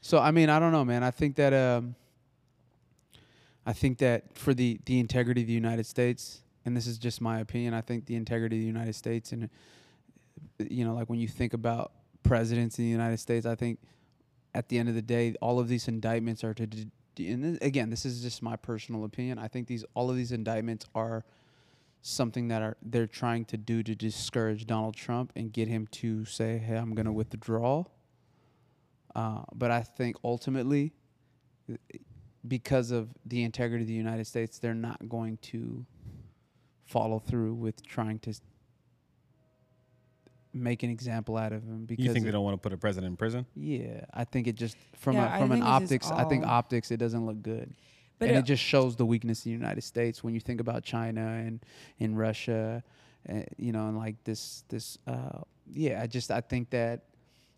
So 0.01 0.19
I 0.19 0.31
mean, 0.31 0.49
I 0.49 0.59
don't 0.59 0.73
know, 0.73 0.83
man. 0.83 1.03
I 1.05 1.11
think 1.11 1.35
that 1.37 1.53
um, 1.53 1.95
I 3.65 3.71
think 3.71 3.99
that 3.99 4.37
for 4.37 4.53
the 4.53 4.79
the 4.85 4.99
integrity 4.99 5.39
of 5.41 5.47
the 5.47 5.53
United 5.53 5.85
States, 5.85 6.41
and 6.65 6.75
this 6.75 6.85
is 6.85 6.97
just 6.97 7.21
my 7.21 7.39
opinion, 7.39 7.73
I 7.73 7.79
think 7.81 8.07
the 8.07 8.15
integrity 8.17 8.57
of 8.57 8.61
the 8.61 8.67
United 8.67 8.95
States, 8.95 9.31
and 9.31 9.49
you 10.59 10.83
know, 10.83 10.93
like 10.93 11.09
when 11.09 11.19
you 11.19 11.29
think 11.29 11.53
about 11.53 11.93
presidents 12.23 12.77
in 12.77 12.83
the 12.85 12.91
United 12.91 13.17
States, 13.19 13.45
I 13.45 13.55
think 13.55 13.79
at 14.53 14.67
the 14.69 14.77
end 14.77 14.89
of 14.89 14.95
the 14.95 15.01
day, 15.01 15.33
all 15.41 15.59
of 15.59 15.69
these 15.69 15.87
indictments 15.87 16.43
are 16.43 16.53
to. 16.53 16.67
d- 16.67 16.89
And 17.19 17.43
th- 17.43 17.57
again, 17.61 17.89
this 17.89 18.05
is 18.05 18.21
just 18.21 18.41
my 18.41 18.55
personal 18.55 19.05
opinion. 19.05 19.39
I 19.39 19.47
think 19.47 19.67
these 19.67 19.85
all 19.93 20.09
of 20.09 20.15
these 20.15 20.31
indictments 20.31 20.85
are 20.93 21.25
something 22.01 22.49
that 22.49 22.61
are 22.61 22.77
they're 22.81 23.07
trying 23.07 23.45
to 23.45 23.57
do 23.57 23.81
to 23.83 23.95
discourage 23.95 24.67
Donald 24.67 24.95
Trump 24.95 25.31
and 25.35 25.51
get 25.51 25.67
him 25.67 25.87
to 25.87 26.25
say, 26.25 26.57
"Hey, 26.57 26.77
I'm 26.77 26.93
going 26.93 27.05
to 27.05 27.11
withdraw." 27.11 27.85
Uh, 29.15 29.43
but 29.53 29.71
I 29.71 29.81
think 29.81 30.17
ultimately, 30.23 30.93
because 32.47 32.91
of 32.91 33.13
the 33.25 33.43
integrity 33.43 33.83
of 33.83 33.87
the 33.87 33.93
United 33.93 34.27
States, 34.27 34.59
they're 34.59 34.73
not 34.73 35.07
going 35.07 35.37
to 35.37 35.85
follow 36.85 37.19
through 37.19 37.53
with 37.53 37.81
trying 37.85 38.19
to 38.19 38.33
make 40.55 40.83
an 40.83 40.89
example 40.89 41.37
out 41.37 41.51
of 41.51 41.63
him. 41.63 41.85
Because 41.85 42.05
You 42.05 42.13
think 42.13 42.25
they 42.25 42.31
don't 42.31 42.43
want 42.43 42.55
to 42.55 42.61
put 42.61 42.73
a 42.73 42.77
president 42.77 43.11
in 43.11 43.17
prison? 43.17 43.45
Yeah, 43.55 44.05
I 44.13 44.23
think 44.23 44.47
it 44.47 44.55
just 44.55 44.77
from 44.97 45.15
Yeah, 45.15 45.31
a, 45.31 45.35
I 45.35 45.39
from 45.39 45.51
an 45.51 45.59
think 45.61 45.69
it's 45.81 45.91
just 45.91 46.05
optics. 46.05 46.11
I 46.11 46.23
think 46.23 46.45
optics 46.45 46.91
it 46.91 46.97
doesn't 46.97 47.25
look 47.25 47.41
good. 47.41 47.73
But 48.17 48.29
and 48.29 48.37
it- 48.37 48.39
it, 48.39 48.45
just 48.45 48.63
shows 48.63 48.95
the 48.95 49.05
weakness 49.05 49.39
of 49.39 49.43
the 49.45 49.49
United 49.51 49.81
States 49.83 50.23
when 50.23 50.33
you 50.33 50.39
think 50.39 50.61
about 50.61 50.83
China 50.83 51.21
and 51.27 51.59
in 51.99 52.15
Russia, 52.15 52.81
uh, 53.29 53.41
you 53.57 53.73
know, 53.73 53.87
and 53.87 53.97
like 53.97 54.15
this 54.23 54.63
this 54.69 54.97
uh, 55.05 55.39
yeah. 55.73 56.01
I 56.01 56.07
just 56.07 56.31
I 56.31 56.39
think 56.41 56.69
that 56.69 57.01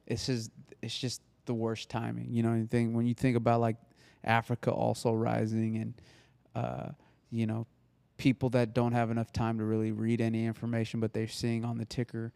it's 0.08 0.26
just 0.26 0.52
it's 0.82 0.98
just 0.98 1.22
the 1.46 1.54
worst 1.54 1.90
timing. 1.90 2.28
You 2.32 2.42
know, 2.44 2.52
anything 2.54 2.94
when 2.94 3.06
you 3.06 3.14
think 3.14 3.38
about 3.38 3.62
like 3.62 3.78
Africa 4.24 4.72
also 4.72 5.14
rising 5.14 5.78
and 5.78 5.94
uh, 6.56 6.90
you 7.30 7.46
know 7.46 7.68
people 8.18 8.50
that 8.50 8.74
don't 8.74 8.94
have 8.94 9.12
enough 9.12 9.32
time 9.32 9.60
to 9.60 9.64
really 9.64 9.92
read 9.92 10.20
any 10.22 10.46
information, 10.46 11.00
but 11.00 11.14
they're 11.14 11.28
seeing 11.28 11.64
on 11.64 11.78
the 11.78 11.86
ticker 11.86 12.34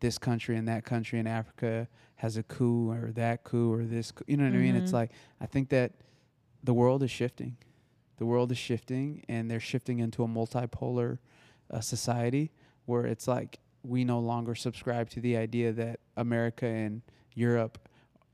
this 0.00 0.18
country 0.18 0.56
and 0.56 0.68
that 0.68 0.84
country 0.84 1.18
in 1.18 1.26
Africa 1.26 1.88
has 2.16 2.36
a 2.36 2.42
coup 2.42 2.90
or 2.90 3.10
that 3.12 3.44
coup 3.44 3.72
or 3.72 3.84
this. 3.84 4.10
Coup. 4.12 4.24
You 4.26 4.36
know 4.36 4.44
what 4.44 4.54
I 4.54 4.58
mean? 4.58 4.76
It's 4.76 4.90
Mhm. 4.90 4.94
like 4.94 5.10
I 5.40 5.46
think 5.46 5.68
that 5.70 5.92
the 6.62 6.74
world 6.74 7.02
is 7.02 7.10
shifting. 7.10 7.56
The 8.16 8.26
world 8.26 8.52
is 8.52 8.58
shifting, 8.58 9.24
and 9.28 9.50
they're 9.50 9.60
shifting 9.60 9.98
into 9.98 10.22
a 10.22 10.28
multipolar 10.28 11.18
uh, 11.70 11.80
society 11.80 12.52
where 12.86 13.06
it's 13.06 13.26
like 13.26 13.58
we 13.82 14.04
no 14.04 14.20
longer 14.20 14.54
subscribe 14.54 15.10
to 15.10 15.20
the 15.20 15.36
idea 15.36 15.72
that 15.72 16.00
America 16.16 16.66
and 16.66 17.02
Europe 17.34 17.78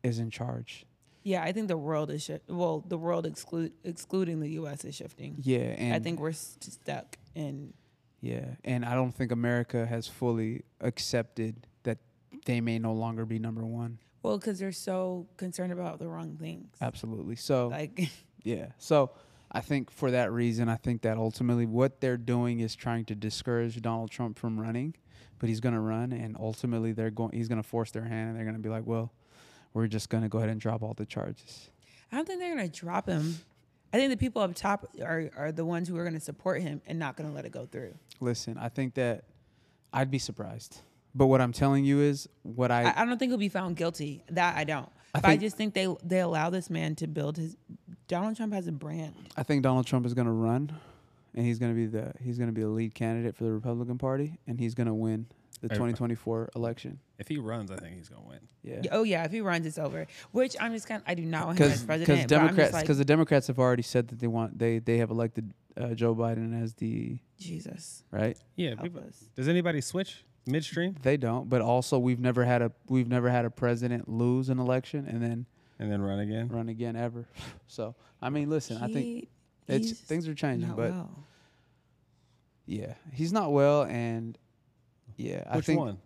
is 0.02 0.18
in 0.18 0.30
charge. 0.30 0.84
Yeah, 1.22 1.42
I 1.42 1.52
think 1.52 1.68
the 1.68 1.76
world 1.78 2.11
is 2.11 2.22
shi- 2.24 2.38
well, 2.48 2.80
the 2.86 2.96
world 2.98 3.26
exclude 3.26 3.72
excluding 3.84 4.40
the 4.40 4.50
U.S. 4.52 4.84
is 4.84 4.94
shifting. 4.94 5.36
Yeah, 5.42 5.58
and 5.58 5.94
I 5.94 5.98
think 5.98 6.18
we're 6.20 6.30
s- 6.30 6.56
stuck 6.61 7.16
in. 7.34 7.72
Yeah, 8.21 8.47
and 8.64 8.85
I 8.85 8.95
don't 8.95 9.12
think 9.12 9.33
America 9.33 9.87
has 9.87 10.07
fully 10.07 10.62
accepted 10.81 11.66
that 11.85 11.99
they 12.45 12.61
may 12.61 12.79
no 12.79 12.93
longer 12.93 13.25
be 13.25 13.39
number 13.39 13.64
one. 13.64 13.99
Well, 14.23 14.39
because 14.39 14.59
they're 14.59 14.73
so 14.73 15.27
concerned 15.37 15.73
about 15.73 15.99
the 15.99 16.09
wrong 16.09 16.37
things. 16.37 16.68
Absolutely. 16.81 17.37
So 17.37 17.68
Like, 17.68 18.11
Yeah. 18.43 18.66
So 18.79 19.11
I 19.51 19.61
think 19.61 19.91
for 19.91 20.11
that 20.11 20.33
reason, 20.33 20.68
I 20.68 20.77
think 20.77 21.03
that 21.03 21.16
ultimately 21.16 21.66
what 21.66 22.01
they're 22.01 22.16
doing 22.16 22.61
is 22.61 22.77
trying 22.77 23.05
to 23.07 23.14
discourage 23.14 23.81
Donald 23.81 24.11
Trump 24.11 24.39
from 24.39 24.61
running, 24.61 24.95
but 25.39 25.49
he's 25.49 25.61
going 25.61 25.75
to 25.75 25.81
run, 25.81 26.12
and 26.12 26.37
ultimately 26.39 26.93
they're 26.93 27.11
going. 27.11 27.33
He's 27.33 27.49
going 27.49 27.62
to 27.62 27.68
force 27.68 27.91
their 27.91 28.05
hand, 28.05 28.29
and 28.29 28.37
they're 28.37 28.45
going 28.45 28.57
to 28.57 28.62
be 28.62 28.68
like, 28.68 28.87
"Well, 28.87 29.12
we're 29.75 29.89
just 29.89 30.09
going 30.09 30.23
to 30.23 30.29
go 30.29 30.39
ahead 30.39 30.51
and 30.51 30.61
drop 30.61 30.83
all 30.83 30.95
the 30.95 31.07
charges." 31.07 31.71
I 32.12 32.16
don't 32.16 32.27
think 32.27 32.41
they're 32.41 32.55
gonna 32.55 32.68
drop 32.68 33.07
him. 33.09 33.39
I 33.93 33.97
think 33.97 34.11
the 34.11 34.16
people 34.16 34.43
up 34.43 34.55
top 34.55 34.86
are 35.05 35.30
are 35.36 35.53
the 35.53 35.64
ones 35.64 35.88
who 35.88 35.97
are 35.97 36.05
gonna 36.05 36.20
support 36.20 36.62
him 36.62 36.80
and 36.86 36.99
not 36.99 37.16
gonna 37.16 37.32
let 37.32 37.45
it 37.45 37.53
go 37.53 37.66
through. 37.66 37.95
Listen, 38.20 38.57
I 38.59 38.68
think 38.68 38.95
that 38.95 39.24
I'd 39.93 40.11
be 40.11 40.18
surprised, 40.18 40.80
but 41.14 41.26
what 41.26 41.41
I'm 41.41 41.53
telling 41.53 41.84
you 41.84 42.01
is 42.01 42.28
what 42.43 42.70
I, 42.70 42.84
I, 42.84 43.03
I 43.03 43.05
don't 43.05 43.18
think 43.18 43.30
he'll 43.30 43.38
be 43.38 43.49
found 43.49 43.76
guilty. 43.76 44.22
That 44.30 44.57
I 44.57 44.64
don't. 44.64 44.88
I 45.14 45.20
but 45.20 45.30
I 45.30 45.36
just 45.36 45.57
think 45.57 45.74
they 45.74 45.88
they 46.05 46.20
allow 46.20 46.51
this 46.51 46.70
man 46.70 46.95
to 46.97 47.07
build 47.07 47.36
his. 47.36 47.57
Donald 48.07 48.36
Trump 48.36 48.53
has 48.53 48.66
a 48.66 48.72
brand. 48.72 49.14
I 49.36 49.43
think 49.43 49.62
Donald 49.62 49.86
Trump 49.86 50.07
is 50.07 50.14
going 50.14 50.26
to 50.26 50.32
run, 50.32 50.72
and 51.34 51.47
he's 51.47 51.59
going 51.59 51.72
to 51.72 51.76
be 51.76 51.86
the 51.86 52.12
he's 52.20 52.38
going 52.38 52.49
to 52.49 52.55
be 52.55 52.62
the 52.62 52.68
lead 52.68 52.95
candidate 52.95 53.36
for 53.36 53.45
the 53.45 53.53
Republican 53.53 53.99
Party, 53.99 54.38
and 54.47 54.59
he's 54.61 54.74
going 54.74 54.86
to 54.86 54.95
win 54.95 55.26
the 55.61 55.68
2024 55.68 56.50
election. 56.56 56.98
If 57.18 57.28
he 57.28 57.38
runs, 57.38 57.70
I 57.70 57.76
think 57.76 57.96
he's 57.96 58.08
gonna 58.08 58.26
win. 58.26 58.40
Yeah. 58.62 58.82
Oh 58.92 59.02
yeah, 59.02 59.24
if 59.24 59.30
he 59.32 59.40
runs, 59.40 59.66
it's 59.66 59.78
over. 59.78 60.06
Which 60.32 60.56
I'm 60.61 60.72
just 60.72 60.86
kind. 60.88 61.02
I 61.06 61.14
do 61.14 61.22
not 61.24 61.46
want 61.46 61.58
him 61.58 61.70
as 61.70 61.82
president. 61.84 62.06
but 62.06 62.12
I'm 62.12 62.18
just 62.18 62.28
Democrats 62.28 62.72
like, 62.72 62.82
because 62.84 62.98
the 62.98 63.04
Democrats 63.04 63.46
have 63.48 63.58
already 63.58 63.82
said 63.82 64.08
that 64.08 64.18
they 64.20 64.26
want 64.26 64.58
they 64.58 64.78
they 64.78 64.98
have 64.98 65.11
elected 65.11 65.52
uh, 65.76 65.94
Joe 65.94 66.14
Biden 66.14 66.61
as 66.62 66.74
the 66.74 67.18
Jesus, 67.38 68.04
right. 68.11 68.36
Yeah. 68.56 68.70
help 68.70 68.82
people- 68.82 69.00
us. 69.00 69.24
does 69.34 69.48
anybody 69.48 69.80
switch 69.80 70.24
midstream 70.46 70.96
They 71.02 71.16
don't, 71.16 71.48
but 71.48 71.61
also 71.61 71.98
we've 71.98 72.18
never 72.20 72.44
had 72.44 72.62
a 72.62 72.72
we've 72.88 73.08
never 73.08 73.28
had 73.30 73.44
a 73.44 73.50
president 73.50 74.08
lose 74.08 74.48
an 74.48 74.58
election 74.58 75.06
and 75.06 75.22
then 75.22 75.46
and 75.78 75.90
then 75.92 76.00
run 76.02 76.18
again? 76.20 76.48
run 76.48 76.68
again 76.68 76.96
ever. 76.96 77.26
So 77.66 77.94
I 78.20 78.30
mean, 78.30 78.50
listen, 78.50 78.82
I 78.82 78.92
think 78.92 79.28
it's 79.68 79.92
things 79.92 80.26
are 80.26 80.34
changing, 80.34 80.68
not 80.68 80.76
but 80.76 80.90
well. 80.90 81.24
yeah, 82.66 82.94
he's 83.12 83.32
not 83.32 83.52
well, 83.52 83.84
and 83.84 84.36
yeah, 85.21 85.45
I 85.49 85.57
Which 85.57 85.66
think 85.66 85.79
one? 85.81 85.99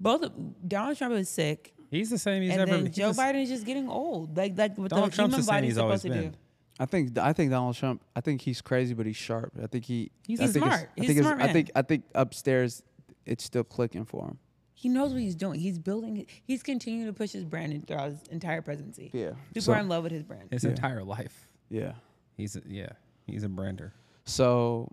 both 0.00 0.22
of- 0.22 0.68
Donald 0.68 0.96
Trump 0.96 1.14
is 1.14 1.28
sick, 1.28 1.72
He's 1.90 2.10
the 2.10 2.18
same. 2.18 2.42
He's 2.42 2.50
and 2.52 2.62
ever. 2.62 2.70
then 2.72 2.86
he's 2.86 2.96
Joe 2.96 3.12
the 3.12 3.22
Biden 3.22 3.42
is 3.42 3.48
just 3.48 3.64
getting 3.64 3.88
old. 3.88 4.36
Like 4.36 4.58
like 4.58 4.76
what 4.76 4.90
Donald 4.90 5.12
the 5.12 5.16
Trump's 5.16 5.34
human 5.34 5.40
the 5.40 5.44
same 5.46 5.54
body's 5.54 5.68
he's 5.70 5.78
always 5.78 6.00
supposed 6.02 6.16
to 6.16 6.22
been. 6.22 6.30
do. 6.32 6.38
I 6.80 6.84
think 6.86 7.18
I 7.18 7.32
think 7.32 7.50
Donald 7.52 7.76
Trump. 7.76 8.02
I 8.14 8.20
think 8.20 8.40
he's 8.42 8.60
crazy, 8.60 8.92
but 8.92 9.06
he's 9.06 9.16
sharp. 9.16 9.52
I 9.62 9.66
think 9.68 9.84
he. 9.84 10.10
He's 10.26 10.40
I 10.40 10.46
think 10.48 10.56
it's- 10.66 10.78
smart. 10.80 10.90
I 10.96 11.00
He's 11.00 11.06
think 11.06 11.18
a 11.18 11.20
it's- 11.20 11.24
smart 11.24 11.40
I 11.40 11.44
man. 11.46 11.52
think 11.54 11.70
I 11.76 11.82
think 11.82 12.04
upstairs, 12.14 12.82
it's 13.24 13.44
still 13.44 13.62
clicking 13.64 14.04
for 14.04 14.26
him. 14.26 14.38
He 14.74 14.88
knows 14.90 15.12
what 15.12 15.20
he's 15.22 15.36
doing. 15.36 15.58
He's 15.60 15.78
building. 15.78 16.26
He's 16.44 16.62
continuing 16.62 17.06
to 17.06 17.12
push 17.14 17.30
his 17.32 17.44
brand 17.44 17.72
in- 17.72 17.82
throughout 17.82 18.10
his 18.10 18.22
entire 18.30 18.60
presidency. 18.62 19.10
Yeah. 19.14 19.30
People 19.48 19.62
So- 19.62 19.72
are 19.74 19.78
in 19.78 19.88
love 19.88 20.02
with 20.02 20.12
his 20.12 20.22
brand. 20.24 20.48
his 20.50 20.64
Yeah. 20.64 20.70
entire 20.70 21.02
life. 21.04 21.48
Yeah. 21.70 21.92
He's 22.36 22.56
a, 22.56 22.62
yeah. 22.66 22.90
He's 23.26 23.42
a 23.44 23.48
brander. 23.48 23.94
So, 24.24 24.92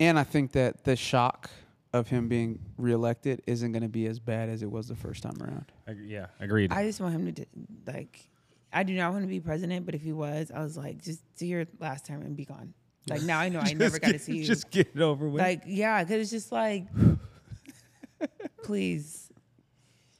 and 0.00 0.18
I 0.18 0.24
think 0.24 0.52
that 0.52 0.84
the 0.84 0.96
shock 0.96 1.48
of 1.92 2.08
him 2.08 2.28
being 2.28 2.58
reelected 2.78 3.42
isn't 3.46 3.72
going 3.72 3.82
to 3.82 3.88
be 3.88 4.06
as 4.06 4.18
bad 4.18 4.48
as 4.48 4.62
it 4.62 4.70
was 4.70 4.88
the 4.88 4.96
first 4.96 5.22
time 5.22 5.36
around. 5.40 5.66
Ag- 5.86 5.98
yeah. 6.06 6.26
Agreed. 6.40 6.72
I 6.72 6.84
just 6.84 7.00
want 7.00 7.14
him 7.14 7.26
to 7.26 7.32
d- 7.32 7.46
like. 7.86 8.28
I 8.72 8.84
do 8.84 8.94
not 8.94 9.12
want 9.12 9.24
to 9.24 9.28
be 9.28 9.38
president, 9.40 9.84
but 9.84 9.94
if 9.94 10.00
he 10.00 10.12
was, 10.14 10.50
I 10.54 10.60
was 10.62 10.78
like, 10.78 11.02
just 11.02 11.20
do 11.36 11.44
your 11.46 11.66
last 11.78 12.06
term 12.06 12.22
and 12.22 12.34
be 12.34 12.46
gone. 12.46 12.72
Like 13.08 13.20
now 13.22 13.38
I 13.38 13.50
know 13.50 13.60
I 13.60 13.72
never 13.76 13.98
got 13.98 14.12
to 14.12 14.18
see 14.18 14.38
you. 14.38 14.44
Just 14.44 14.70
get 14.70 14.88
it 14.94 15.00
over 15.02 15.28
with. 15.28 15.42
like 15.42 15.62
yeah, 15.66 16.02
because 16.02 16.22
it's 16.22 16.30
just 16.30 16.52
like, 16.52 16.86
please 18.62 19.30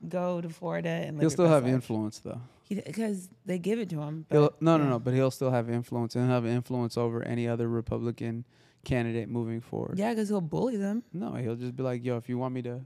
go 0.09 0.41
to 0.41 0.49
Florida 0.49 0.89
and 0.89 1.16
live 1.16 1.23
He'll 1.23 1.31
still 1.31 1.49
have 1.49 1.64
life. 1.64 1.73
influence 1.73 2.18
though. 2.18 2.41
because 2.68 3.29
they 3.47 3.59
give 3.59 3.79
it 3.79 3.89
to 3.91 4.01
him. 4.01 4.27
But, 4.29 4.61
no, 4.61 4.77
no, 4.77 4.85
yeah. 4.85 4.91
no. 4.91 4.99
But 4.99 5.14
he'll 5.14 5.31
still 5.31 5.51
have 5.51 5.70
influence 5.70 6.14
and 6.16 6.25
he'll 6.27 6.35
have 6.35 6.47
influence 6.47 6.97
over 6.97 7.23
any 7.23 7.47
other 7.49 7.68
Republican 7.68 8.45
candidate 8.85 9.28
moving 9.28 9.61
forward. 9.61 9.99
Yeah, 9.99 10.11
because 10.11 10.28
he'll 10.28 10.41
bully 10.41 10.76
them. 10.76 11.03
No, 11.12 11.35
he'll 11.35 11.57
just 11.57 11.76
be 11.76 11.83
like, 11.83 12.05
"Yo, 12.05 12.16
if 12.16 12.28
you 12.28 12.39
want 12.39 12.55
me 12.55 12.62
to, 12.62 12.80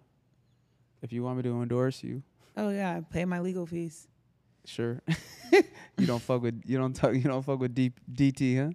if 1.03 1.13
you 1.13 1.23
want 1.23 1.37
me 1.39 1.43
to 1.45 1.63
endorse 1.63 2.03
you, 2.05 2.23
Oh 2.57 2.71
yeah, 2.71 3.01
pay 3.11 3.25
my 3.25 3.41
legal 3.41 3.67
fees. 3.67 4.09
sure." 4.65 5.01
you 5.53 6.07
don't 6.07 6.21
fuck 6.23 6.43
with 6.43 6.63
you 6.67 6.77
don't 6.79 6.95
talk 6.95 7.15
you 7.15 7.21
don't 7.23 7.43
fuck 7.43 7.61
with 7.61 7.75
D, 7.75 7.93
DT, 8.13 8.65
huh? 8.67 8.71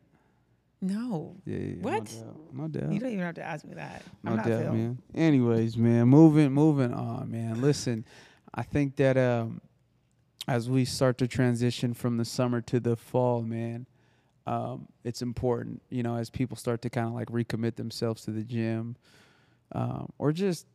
No, 0.84 1.36
Yeah. 1.46 1.58
yeah, 1.58 1.76
What? 1.82 2.12
No 2.12 2.24
doubt. 2.24 2.54
No 2.54 2.68
doubt. 2.68 2.92
you 2.94 3.00
don't 3.00 3.12
even 3.12 3.24
have 3.26 3.36
to 3.36 3.44
ask 3.44 3.64
me 3.66 3.76
that. 3.76 4.02
No 4.24 4.32
I'm 4.32 4.38
not 4.38 4.46
doubt, 4.48 4.62
Phil. 4.64 4.74
man. 4.74 4.98
Anyways, 5.14 5.78
man, 5.78 6.08
moving 6.08 6.52
moving 6.52 6.92
on, 6.94 7.30
man. 7.30 7.62
Listen, 7.62 8.04
I 8.54 8.64
think 8.64 8.96
that 8.96 9.18
um 9.18 9.62
as 10.48 10.70
we 10.72 10.86
start 10.86 11.20
to 11.20 11.28
transition 11.28 11.94
from 11.94 12.18
the 12.18 12.26
summer 12.26 12.62
to 12.62 12.80
the 12.80 12.96
fall, 12.96 13.44
man, 13.44 13.86
um, 14.48 14.88
it's 15.04 15.22
important, 15.22 15.82
you 15.90 16.04
know, 16.04 16.16
as 16.16 16.30
people 16.30 16.58
start 16.58 16.82
to 16.84 16.90
kind 16.90 17.08
of 17.08 17.14
like 17.14 17.28
recommit 17.28 17.76
themselves 17.76 18.24
to 18.26 18.32
the 18.32 18.44
gym, 18.44 18.96
um, 19.74 20.12
or 20.18 20.32
just 20.32 20.68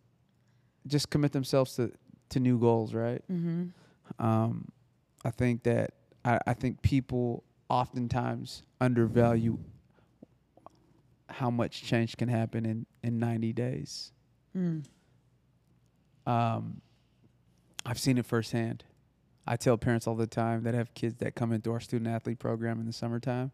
just 0.87 1.11
commit 1.11 1.33
themselves 1.33 1.77
to 1.77 1.93
to 2.31 2.41
new 2.41 2.59
goals, 2.59 2.95
right? 2.95 3.23
Mm-hmm. 3.31 4.25
Um, 4.25 4.69
I 5.25 5.31
think 5.31 5.65
that 5.65 5.95
I, 6.25 6.39
I 6.47 6.55
think 6.55 6.83
people 6.83 7.45
oftentimes 7.69 8.63
undervalue 8.81 9.59
how 11.29 11.51
much 11.51 11.83
change 11.83 12.17
can 12.17 12.29
happen 12.29 12.65
in, 12.65 12.87
in 13.03 13.19
90 13.19 13.53
days. 13.53 14.13
Mm. 14.57 14.85
Um, 16.27 16.81
I've 17.85 17.99
seen 17.99 18.19
it 18.19 18.27
firsthand. 18.27 18.85
I 19.47 19.57
tell 19.57 19.77
parents 19.77 20.07
all 20.07 20.15
the 20.17 20.27
time 20.27 20.65
that 20.65 20.75
have 20.75 20.93
kids 20.95 21.17
that 21.19 21.35
come 21.35 21.53
into 21.53 21.71
our 21.73 21.81
student 21.81 22.09
athlete 22.09 22.39
program 22.39 22.81
in 22.81 22.87
the 22.87 22.93
summertime 22.93 23.53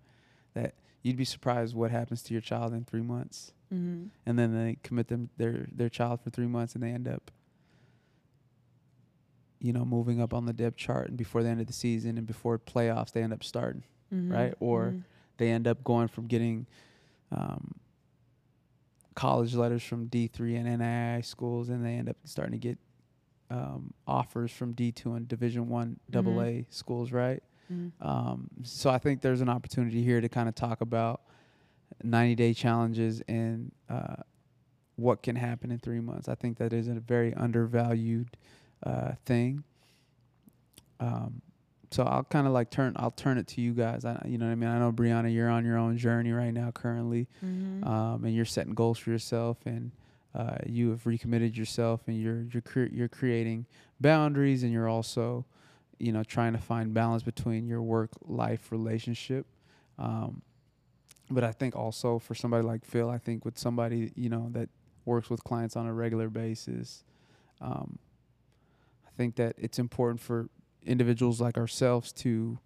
that 0.55 0.75
you'd 1.03 1.17
be 1.17 1.25
surprised 1.25 1.75
what 1.75 1.91
happens 1.91 2.23
to 2.25 2.35
your 2.35 2.41
child 2.41 2.73
in 2.73 2.85
three 2.85 3.03
months. 3.03 3.53
Mm-hmm. 3.73 4.07
And 4.27 4.39
then 4.39 4.55
they 4.55 4.77
commit 4.83 5.09
them 5.09 5.31
their 5.37 5.67
their 5.73 5.89
child 5.89 6.21
for 6.23 6.31
three 6.31 6.47
months 6.47 6.75
and 6.75 6.83
they 6.83 6.91
end 6.91 7.09
up 7.09 7.31
you 9.61 9.73
know, 9.73 9.85
moving 9.85 10.21
up 10.21 10.35
on 10.35 10.45
the 10.45 10.53
depth 10.53 10.77
chart 10.77 11.07
and 11.09 11.17
before 11.17 11.45
the 11.45 11.49
end 11.49 11.61
of 11.61 11.69
the 11.69 11.73
season 11.73 12.19
and 12.19 12.27
before 12.27 12.59
playoffs 12.59 13.13
they 13.13 13.23
end 13.23 13.33
up 13.33 13.45
starting. 13.45 13.85
Mm-hmm. 14.13 14.33
Right? 14.33 14.55
Or 14.61 14.87
Mhm. 14.87 15.05
They 15.39 15.51
end 15.51 15.67
up 15.67 15.83
going 15.83 16.09
from 16.09 16.27
getting 16.27 16.67
um, 17.33 17.75
college 19.15 19.55
letters 19.55 19.83
from 19.83 20.07
D 20.07 20.27
three 20.29 20.57
and 20.57 20.69
NII 20.69 21.25
schools 21.25 21.69
and 21.69 21.85
they 21.85 21.95
end 21.95 22.09
up 22.09 22.17
starting 22.25 22.53
to 22.53 22.59
get 22.59 22.79
um, 23.53 23.93
offers 24.07 24.51
from 24.51 24.73
D 24.73 24.91
two 24.93 25.13
and 25.15 25.29
Division 25.29 25.69
one 25.69 25.99
double 26.11 26.37
Mhm. 26.37 26.47
A 26.47 26.67
schools, 26.71 27.13
right? 27.13 27.43
Mhm. 27.71 27.93
Um, 28.01 28.49
so 28.63 28.89
I 28.91 28.99
think 28.99 29.21
there's 29.21 29.41
an 29.43 29.49
opportunity 29.49 30.03
here 30.03 30.21
to 30.21 30.29
kind 30.29 30.49
of 30.49 30.55
talk 30.55 30.81
about 30.81 31.21
90 32.03 32.35
day 32.35 32.55
challenges 32.55 33.21
and 33.29 33.71
uh, 33.89 34.17
what 34.97 35.23
can 35.23 35.37
happen 35.37 35.71
in 35.71 35.79
three 35.79 36.01
months. 36.01 36.29
I 36.29 36.35
think 36.35 36.57
that 36.59 36.73
is 36.73 36.89
a 36.89 36.95
very 36.95 37.35
undervalued 37.35 38.37
uh, 38.85 39.13
thing. 39.27 39.65
Um, 41.01 41.43
so 41.91 42.05
I'll 42.05 42.25
kind 42.25 42.47
of 42.47 42.53
like 42.53 42.71
turn 42.71 42.95
I'll 42.97 43.11
turn 43.11 43.37
it 43.39 43.47
to 43.49 43.61
you 43.61 43.73
guys. 43.75 44.05
I, 44.05 44.23
you 44.27 44.39
know 44.39 44.47
what 44.47 44.53
I 44.53 44.55
mean? 44.57 44.71
I 44.71 44.79
know 44.79 44.93
Brianna, 44.93 45.33
you're 45.33 45.51
on 45.51 45.65
your 45.65 45.77
own 45.77 45.99
journey 45.99 46.33
right 46.33 46.53
now 46.53 46.71
currently, 46.71 47.29
Mhm. 47.45 47.87
um, 47.87 48.25
and 48.25 48.35
you're 48.35 48.45
setting 48.47 48.73
goals 48.75 48.99
for 48.99 49.11
yourself, 49.11 49.59
and 49.67 49.91
uh, 50.35 50.57
you 50.67 50.91
have 50.91 51.07
recommitted 51.07 51.57
yourself, 51.57 52.03
and 52.07 52.21
you're 52.21 52.43
you're 52.53 52.63
cre- 52.63 52.93
you're 52.93 53.09
creating 53.09 53.67
boundaries, 54.01 54.63
and 54.63 54.73
you're 54.73 54.89
also, 54.89 55.45
you 55.99 56.13
know, 56.13 56.25
trying 56.25 56.53
to 56.53 56.59
find 56.59 56.95
balance 56.95 57.23
between 57.23 57.67
your 57.67 57.83
work 57.83 58.11
life 58.27 58.73
relationship. 58.73 59.47
Um, 59.99 60.43
but 61.31 61.45
I 61.45 61.53
think 61.53 61.77
also 61.77 62.19
for 62.19 62.35
somebody 62.35 62.65
like 62.65 62.85
Phil, 62.85 63.11
I 63.11 63.19
think 63.19 63.45
with 63.45 63.59
somebody 63.59 64.13
you 64.17 64.29
know 64.29 64.49
that 64.53 64.69
works 65.05 65.29
with 65.29 65.45
clients 65.45 65.77
on 65.77 65.87
a 65.87 65.93
regular 65.93 66.29
basis, 66.29 67.05
um, 67.61 67.99
I 69.07 69.11
think 69.17 69.37
that 69.37 69.55
it's 69.59 69.79
important 69.79 70.21
for 70.21 70.49
individuals 70.85 71.41
like 71.41 71.59
ourselves 71.59 72.13
to 72.13 72.59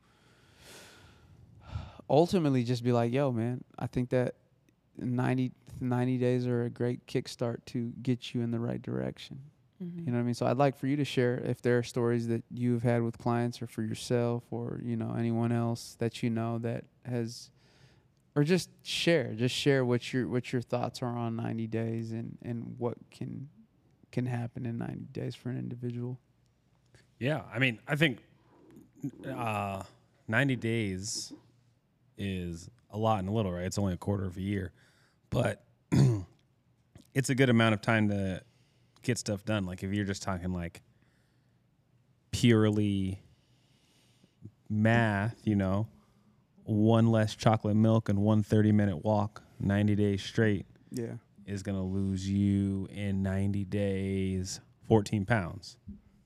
ultimately 2.08 2.62
just 2.62 2.84
be 2.84 2.92
like, 2.92 3.12
yo, 3.12 3.32
man, 3.32 3.64
I 3.78 3.86
think 3.86 4.10
that 4.10 4.34
90, 4.98 5.52
90 5.80 6.18
days 6.18 6.46
are 6.46 6.64
a 6.64 6.70
great 6.70 7.06
kickstart 7.06 7.58
to 7.66 7.92
get 8.02 8.34
you 8.34 8.40
in 8.42 8.50
the 8.50 8.58
right 8.60 8.80
direction. 8.80 9.40
Mhm. 9.82 10.06
You 10.06 10.06
know 10.06 10.18
what 10.18 10.20
I 10.20 10.24
mean? 10.24 10.34
So 10.34 10.46
I'd 10.46 10.56
like 10.56 10.76
for 10.76 10.86
you 10.86 10.96
to 10.96 11.04
share 11.04 11.38
if 11.38 11.60
there 11.60 11.78
are 11.78 11.82
stories 11.82 12.28
that 12.28 12.42
you've 12.50 12.82
had 12.82 13.02
with 13.02 13.18
clients 13.18 13.60
or 13.60 13.66
for 13.66 13.82
yourself 13.82 14.44
or, 14.50 14.80
you 14.82 14.96
know, 14.96 15.14
anyone 15.18 15.52
else 15.52 15.96
that 15.98 16.22
you 16.22 16.30
know 16.30 16.58
that 16.58 16.84
has 17.04 17.50
or 18.34 18.44
just 18.44 18.70
share, 18.82 19.32
just 19.34 19.54
share 19.54 19.84
what 19.84 20.12
your 20.12 20.28
what 20.28 20.52
your 20.52 20.62
thoughts 20.62 21.02
are 21.02 21.16
on 21.16 21.36
90 21.36 21.66
days 21.66 22.12
and 22.12 22.38
and 22.42 22.76
what 22.78 22.96
can 23.10 23.48
can 24.12 24.26
happen 24.26 24.64
in 24.64 24.78
90 24.78 25.06
days 25.12 25.34
for 25.34 25.50
an 25.50 25.58
individual. 25.58 26.18
Yeah, 27.18 27.42
I 27.52 27.58
mean, 27.58 27.78
I 27.88 27.96
think 27.96 28.18
uh, 29.26 29.82
90 30.28 30.56
days 30.56 31.32
is 32.18 32.70
a 32.90 32.98
lot 32.98 33.20
and 33.20 33.28
a 33.28 33.32
little, 33.32 33.52
right? 33.52 33.64
It's 33.64 33.78
only 33.78 33.94
a 33.94 33.98
quarter 33.98 34.24
of 34.24 34.36
a 34.36 34.40
year, 34.42 34.72
but 35.36 35.62
it's 37.14 37.28
a 37.28 37.34
good 37.34 37.50
amount 37.50 37.74
of 37.74 37.82
time 37.82 38.08
to 38.08 38.40
get 39.02 39.18
stuff 39.18 39.44
done. 39.44 39.66
Like 39.66 39.82
if 39.82 39.92
you're 39.92 40.04
just 40.06 40.22
talking 40.22 40.52
like 40.52 40.80
purely 42.30 43.20
math, 44.68 45.36
you 45.44 45.54
know, 45.56 45.88
one 46.64 47.06
less 47.08 47.34
chocolate 47.34 47.76
milk 47.76 48.08
and 48.08 48.18
one 48.20 48.42
30 48.42 48.72
minute 48.72 49.04
walk, 49.04 49.42
90 49.60 49.94
days 49.94 50.22
straight 50.22 50.66
Yeah. 50.90 51.14
is 51.46 51.62
going 51.62 51.76
to 51.76 51.82
lose 51.84 52.28
you 52.28 52.88
in 52.90 53.22
90 53.22 53.64
days 53.66 54.60
14 54.88 55.26
pounds 55.26 55.76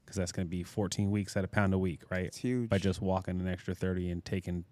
because 0.05 0.17
that's 0.17 0.33
going 0.33 0.47
to 0.47 0.51
be 0.51 0.63
14 0.63 1.11
weeks 1.11 1.37
at 1.37 1.45
a 1.45 1.49
pound 1.49 1.75
a 1.75 1.79
week, 1.79 2.03
right? 2.11 2.27
It's 2.27 2.39
huge. 2.39 2.69
By 2.69 2.79
just 2.79 3.01
walking 3.03 3.41
an 3.41 3.49
extra 3.49 3.75
30 3.75 4.11
and 4.11 4.25
taking 4.25 4.65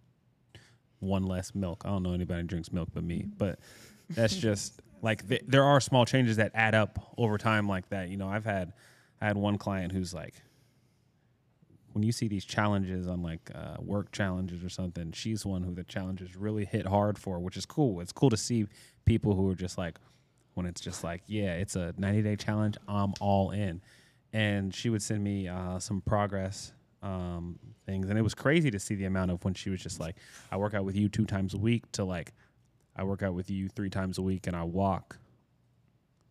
one 1.01 1.25
less 1.25 1.55
milk. 1.55 1.83
I 1.85 1.89
don't 1.89 2.03
know 2.03 2.13
anybody 2.13 2.41
who 2.43 2.47
drinks 2.47 2.73
milk 2.73 2.89
but 2.95 3.05
me, 3.05 3.27
but 3.37 3.59
that's 4.11 4.37
just 4.37 4.81
like 5.03 5.29
th- 5.29 5.45
there 5.47 5.65
are 5.65 5.81
small 5.81 6.05
changes 6.05 6.37
that 6.37 6.53
add 6.55 6.75
up 6.75 7.15
over 7.17 7.39
time 7.39 7.69
like 7.69 7.89
that. 7.91 8.09
You 8.09 8.17
know, 8.17 8.29
I've 8.29 8.45
had 8.45 8.73
I 9.21 9.27
had 9.27 9.37
one 9.37 9.59
client 9.59 9.93
who's 9.93 10.15
like 10.15 10.35
when 11.93 12.03
you 12.05 12.13
see 12.13 12.29
these 12.29 12.45
challenges 12.45 13.09
on 13.09 13.23
like 13.23 13.51
uh, 13.55 13.77
work 13.81 14.13
challenges 14.13 14.63
or 14.63 14.69
something, 14.69 15.11
she's 15.13 15.45
one 15.45 15.63
who 15.63 15.75
the 15.75 15.85
challenges 15.85 16.37
really 16.37 16.65
hit 16.65 16.87
hard 16.87 17.19
for, 17.19 17.41
which 17.41 17.57
is 17.57 17.67
cool. 17.67 18.01
It's 18.01 18.13
cool 18.13 18.31
to 18.31 18.37
see 18.37 18.67
people 19.05 19.35
who 19.35 19.51
are 19.51 19.55
just 19.55 19.79
like, 19.79 19.99
when 20.55 20.67
it's 20.67 20.81
just 20.81 21.03
like, 21.03 21.23
yeah, 21.27 21.55
it's 21.55 21.77
a 21.77 21.95
90 21.99 22.23
day 22.23 22.37
challenge, 22.37 22.77
I'm 22.87 23.15
all 23.21 23.51
in. 23.51 23.81
And 24.33 24.75
she 24.75 24.91
would 24.91 25.03
send 25.03 25.25
me 25.25 25.49
uh, 25.49 25.79
some 25.79 26.01
progress 26.03 26.73
um, 27.03 27.59
things. 27.87 28.11
And 28.11 28.19
it 28.19 28.23
was 28.23 28.35
crazy 28.35 28.71
to 28.71 28.79
see 28.79 28.95
the 28.95 29.07
amount 29.07 29.31
of 29.31 29.45
when 29.45 29.55
she 29.55 29.71
was 29.71 29.83
just 29.83 29.99
like, 29.99 30.17
I 30.53 30.57
work 30.57 30.75
out 30.75 30.85
with 30.85 30.95
you 30.97 31.09
two 31.09 31.25
times 31.25 31.55
a 31.55 31.59
week 31.59 31.91
to 31.93 32.05
like, 32.05 32.33
I 32.99 33.05
work 33.05 33.23
out 33.23 33.35
with 33.35 33.49
you 33.51 33.69
three 33.69 33.91
times 33.91 34.19
a 34.19 34.23
week 34.23 34.47
and 34.47 34.57
I 34.57 34.65
walk 34.65 35.19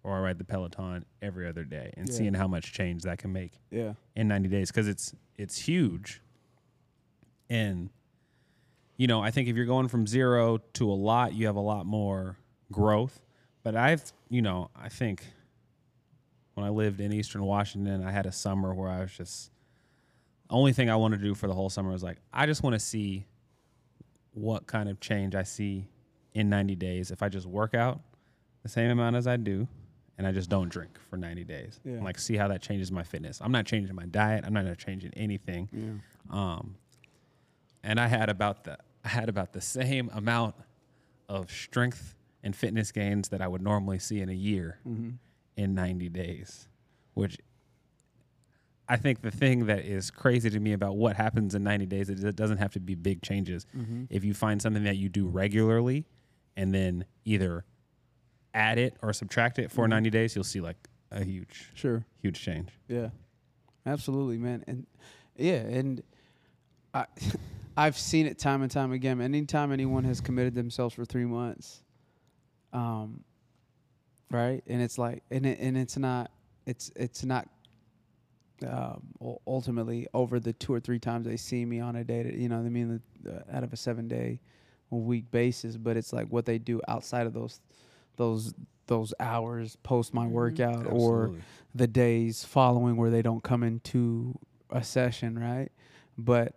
or 0.04 0.16
I 0.16 0.20
ride 0.20 0.38
the 0.38 0.44
Peloton 0.44 1.06
every 1.22 1.48
other 1.48 1.64
day 1.64 1.94
and 1.98 2.08
Yeah. 2.10 2.14
seeing 2.16 2.34
how 2.34 2.48
much 2.48 2.74
change 2.74 3.04
that 3.04 3.18
can 3.20 3.32
make 3.34 3.54
Yeah. 3.72 3.94
in 4.16 4.28
90 4.28 4.50
days 4.50 4.70
because 4.70 4.88
it's 4.88 5.14
it's 5.38 5.58
huge 5.58 6.22
and 7.50 7.90
you 8.98 9.06
know 9.08 9.22
i 9.22 9.30
think 9.32 9.48
if 9.48 9.56
you're 9.56 9.66
going 9.68 9.88
from 9.88 10.06
zero 10.08 10.58
to 10.74 10.90
a 10.92 10.94
lot 10.94 11.34
you 11.34 11.46
have 11.46 11.56
a 11.56 11.60
lot 11.62 11.86
more 11.86 12.36
growth 12.72 13.22
but 13.64 13.76
i've 13.76 14.12
you 14.30 14.42
know 14.42 14.70
i 14.76 14.90
think 14.90 15.24
when 16.56 16.66
i 16.66 16.70
lived 16.70 17.00
in 17.00 17.14
eastern 17.14 17.44
washington 17.44 18.04
i 18.04 18.12
had 18.12 18.26
a 18.26 18.32
summer 18.32 18.74
where 18.74 18.90
i 18.90 19.00
was 19.02 19.12
just 19.16 19.52
the 20.50 20.56
only 20.56 20.74
thing 20.74 20.90
i 20.90 20.96
wanted 20.96 21.18
to 21.20 21.24
do 21.24 21.36
for 21.36 21.46
the 21.48 21.54
whole 21.54 21.70
summer 21.70 21.92
was 21.92 22.04
like 22.04 22.18
i 22.34 22.46
just 22.48 22.64
want 22.64 22.74
to 22.74 22.80
see 22.80 23.26
what 24.34 24.66
kind 24.68 24.90
of 24.90 25.00
change 25.00 25.36
i 25.36 25.44
see 25.44 25.88
in 26.34 26.50
90 26.50 26.76
days 26.76 27.12
if 27.12 27.22
i 27.24 27.30
just 27.30 27.46
work 27.48 27.74
out 27.74 28.00
the 28.64 28.70
same 28.70 28.90
amount 28.92 29.16
as 29.16 29.28
i 29.28 29.38
do 29.38 29.68
and 30.18 30.26
i 30.28 30.32
just 30.32 30.50
don't 30.50 30.70
drink 30.70 31.00
for 31.10 31.18
90 31.18 31.44
days 31.44 31.80
Yeah. 31.84 31.94
and 31.94 32.04
like 32.04 32.20
see 32.20 32.36
how 32.38 32.48
that 32.50 32.62
changes 32.62 32.92
my 32.92 33.04
fitness 33.04 33.40
i'm 33.42 33.52
not 33.52 33.66
changing 33.66 33.96
my 33.96 34.06
diet 34.06 34.44
i'm 34.46 34.54
not 34.54 34.78
changing 34.78 35.12
anything 35.16 35.70
Yeah. 35.72 36.54
um, 36.56 36.76
and 37.84 38.00
I 38.00 38.08
had 38.08 38.30
about 38.30 38.66
the 38.66 38.78
I 39.06 39.10
had 39.10 39.30
about 39.30 39.54
the 39.54 39.62
same 39.62 40.10
amount 40.14 40.56
of 41.30 41.50
strength 41.50 42.16
and 42.44 42.54
fitness 42.54 42.92
gains 42.92 43.30
that 43.30 43.42
I 43.42 43.48
would 43.48 43.62
normally 43.62 44.00
see 44.00 44.20
in 44.20 44.28
a 44.28 44.34
year 44.34 44.80
in 45.56 45.74
90 45.76 46.10
days, 46.10 46.68
which 47.14 47.38
I 48.90 48.98
think 48.98 49.22
the 49.22 49.32
thing 49.32 49.68
that 49.68 49.86
is 49.86 50.12
crazy 50.12 50.50
to 50.50 50.60
me 50.60 50.74
about 50.74 50.98
what 50.98 51.16
happens 51.16 51.56
in 51.56 51.64
90 51.64 51.86
days 51.86 52.10
is 52.10 52.24
it 52.24 52.36
doesn't 52.36 52.58
have 52.58 52.72
to 52.74 52.80
be 52.82 52.96
big 52.96 53.22
changes. 53.22 53.66
If 54.10 54.26
you 54.26 54.34
find 54.34 54.62
something 54.62 54.84
that 54.84 54.98
you 54.98 55.08
do 55.08 55.28
regularly 55.28 56.06
and 56.58 56.74
then 56.74 57.06
either 57.24 57.64
add 58.54 58.78
it 58.80 58.98
or 59.02 59.14
subtract 59.14 59.60
it 59.60 59.72
for 59.72 59.88
90 59.88 60.10
days, 60.10 60.36
you'll 60.36 60.44
see 60.44 60.60
like 60.60 60.76
a 61.12 61.24
huge, 61.24 61.72
Sure. 61.76 62.04
huge 62.22 62.42
change. 62.42 62.70
Yeah, 62.90 63.10
absolutely, 63.86 64.38
man. 64.38 64.64
And 64.68 64.88
yeah, 65.38 65.60
and 65.60 66.02
I, 66.94 67.06
I've 67.78 67.98
seen 67.98 68.26
it 68.26 68.40
time 68.40 68.64
and 68.64 68.72
time 68.72 68.92
again. 68.92 69.22
Anytime 69.22 69.72
anyone 69.72 70.04
has 70.06 70.20
committed 70.20 70.56
themselves 70.56 70.96
for 70.96 71.06
three 71.06 71.26
months, 71.26 71.84
um, 72.74 73.24
right, 74.32 74.64
and 74.66 74.82
it's 74.82 74.98
like, 74.98 75.22
and 75.30 75.46
it, 75.46 75.60
and 75.60 75.78
it's 75.78 75.96
not, 75.96 76.32
it's 76.66 76.92
it's 76.96 77.24
not. 77.24 77.48
Um, 78.68 79.04
ultimately, 79.46 80.08
over 80.16 80.40
the 80.40 80.52
two 80.52 80.74
or 80.74 80.80
three 80.80 80.98
times 80.98 81.28
they 81.28 81.38
see 81.38 81.64
me 81.64 81.80
on 81.80 81.96
a 81.96 82.04
day, 82.04 82.24
to, 82.24 82.36
you 82.36 82.50
know, 82.50 82.58
what 82.58 82.66
I 82.66 82.70
mean, 82.70 83.00
the, 83.22 83.30
the, 83.30 83.56
out 83.56 83.64
of 83.64 83.72
a 83.72 83.78
seven 83.78 84.08
day, 84.08 84.40
a 84.92 84.96
week 84.96 85.30
basis, 85.32 85.78
but 85.78 85.98
it's 85.98 86.14
like 86.14 86.28
what 86.28 86.46
they 86.46 86.58
do 86.58 86.82
outside 86.88 87.28
of 87.28 87.34
those, 87.34 87.60
those 88.16 88.54
those 88.88 89.14
hours 89.20 89.78
post 89.84 90.14
my 90.14 90.26
workout 90.26 90.88
or 90.88 91.36
the 91.76 91.88
days 91.88 92.44
following 92.44 92.96
where 92.96 93.10
they 93.10 93.22
don't 93.22 93.44
come 93.44 93.62
into 93.62 94.38
a 94.72 94.84
session, 94.84 95.38
right? 95.38 95.70
But 96.18 96.56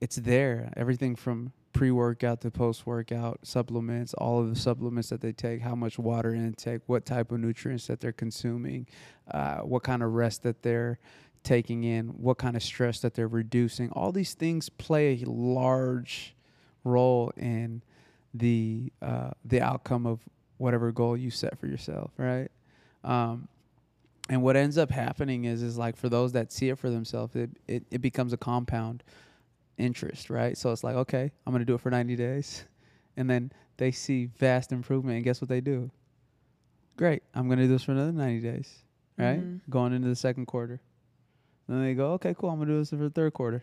it's 0.00 0.16
there. 0.16 0.72
Everything 0.76 1.16
from 1.16 1.52
pre 1.72 1.90
workout 1.90 2.40
to 2.40 2.50
post 2.50 2.86
workout, 2.86 3.40
supplements, 3.42 4.14
all 4.14 4.40
of 4.40 4.48
the 4.48 4.58
supplements 4.58 5.10
that 5.10 5.20
they 5.20 5.32
take, 5.32 5.60
how 5.60 5.74
much 5.74 5.98
water 5.98 6.34
intake, 6.34 6.80
what 6.86 7.04
type 7.04 7.30
of 7.30 7.40
nutrients 7.40 7.86
that 7.86 8.00
they're 8.00 8.12
consuming, 8.12 8.86
uh, 9.30 9.58
what 9.58 9.82
kind 9.82 10.02
of 10.02 10.12
rest 10.14 10.42
that 10.42 10.62
they're 10.62 10.98
taking 11.42 11.84
in, 11.84 12.08
what 12.08 12.38
kind 12.38 12.56
of 12.56 12.62
stress 12.62 13.00
that 13.00 13.14
they're 13.14 13.28
reducing. 13.28 13.90
All 13.90 14.10
these 14.10 14.34
things 14.34 14.68
play 14.68 15.22
a 15.22 15.30
large 15.30 16.35
role 16.86 17.32
in 17.36 17.82
the 18.32 18.92
uh, 19.02 19.30
the 19.44 19.60
outcome 19.60 20.06
of 20.06 20.20
whatever 20.58 20.92
goal 20.92 21.16
you 21.16 21.30
set 21.30 21.58
for 21.58 21.66
yourself, 21.66 22.10
right? 22.16 22.48
Um, 23.04 23.48
and 24.28 24.42
what 24.42 24.56
ends 24.56 24.78
up 24.78 24.90
happening 24.90 25.44
is 25.44 25.62
is 25.62 25.76
like 25.76 25.96
for 25.96 26.08
those 26.08 26.32
that 26.32 26.52
see 26.52 26.68
it 26.68 26.78
for 26.78 26.90
themselves, 26.90 27.34
it, 27.36 27.50
it, 27.68 27.84
it 27.90 27.98
becomes 28.00 28.32
a 28.32 28.36
compound 28.36 29.02
interest, 29.78 30.30
right? 30.30 30.56
So 30.56 30.72
it's 30.72 30.82
like, 30.82 30.96
okay, 30.96 31.30
I'm 31.46 31.52
gonna 31.52 31.64
do 31.64 31.74
it 31.74 31.80
for 31.80 31.90
90 31.90 32.16
days, 32.16 32.64
and 33.16 33.28
then 33.28 33.52
they 33.76 33.90
see 33.90 34.26
vast 34.38 34.72
improvement, 34.72 35.16
and 35.16 35.24
guess 35.24 35.40
what 35.40 35.48
they 35.48 35.60
do? 35.60 35.90
Great, 36.96 37.22
I'm 37.34 37.48
gonna 37.48 37.62
do 37.62 37.68
this 37.68 37.82
for 37.82 37.92
another 37.92 38.12
90 38.12 38.40
days, 38.40 38.82
right? 39.18 39.40
Mhm. 39.40 39.60
Going 39.68 39.92
into 39.92 40.08
the 40.08 40.16
second 40.16 40.46
quarter. 40.46 40.80
Then 41.68 41.82
they 41.82 41.94
go, 41.94 42.12
okay, 42.12 42.34
cool, 42.38 42.50
I'm 42.50 42.58
gonna 42.58 42.70
do 42.72 42.78
this 42.78 42.90
for 42.90 42.96
the 42.96 43.10
third 43.10 43.32
quarter. 43.34 43.62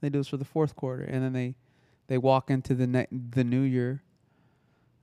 They 0.00 0.08
do 0.10 0.18
this 0.18 0.28
for 0.28 0.36
the 0.38 0.44
fourth 0.44 0.74
quarter, 0.76 1.04
and 1.04 1.22
then 1.22 1.32
they 1.32 1.54
they 2.06 2.18
walk 2.18 2.50
into 2.50 2.74
the 2.74 2.86
ne- 2.86 3.06
the 3.10 3.44
new 3.44 3.62
year, 3.62 4.02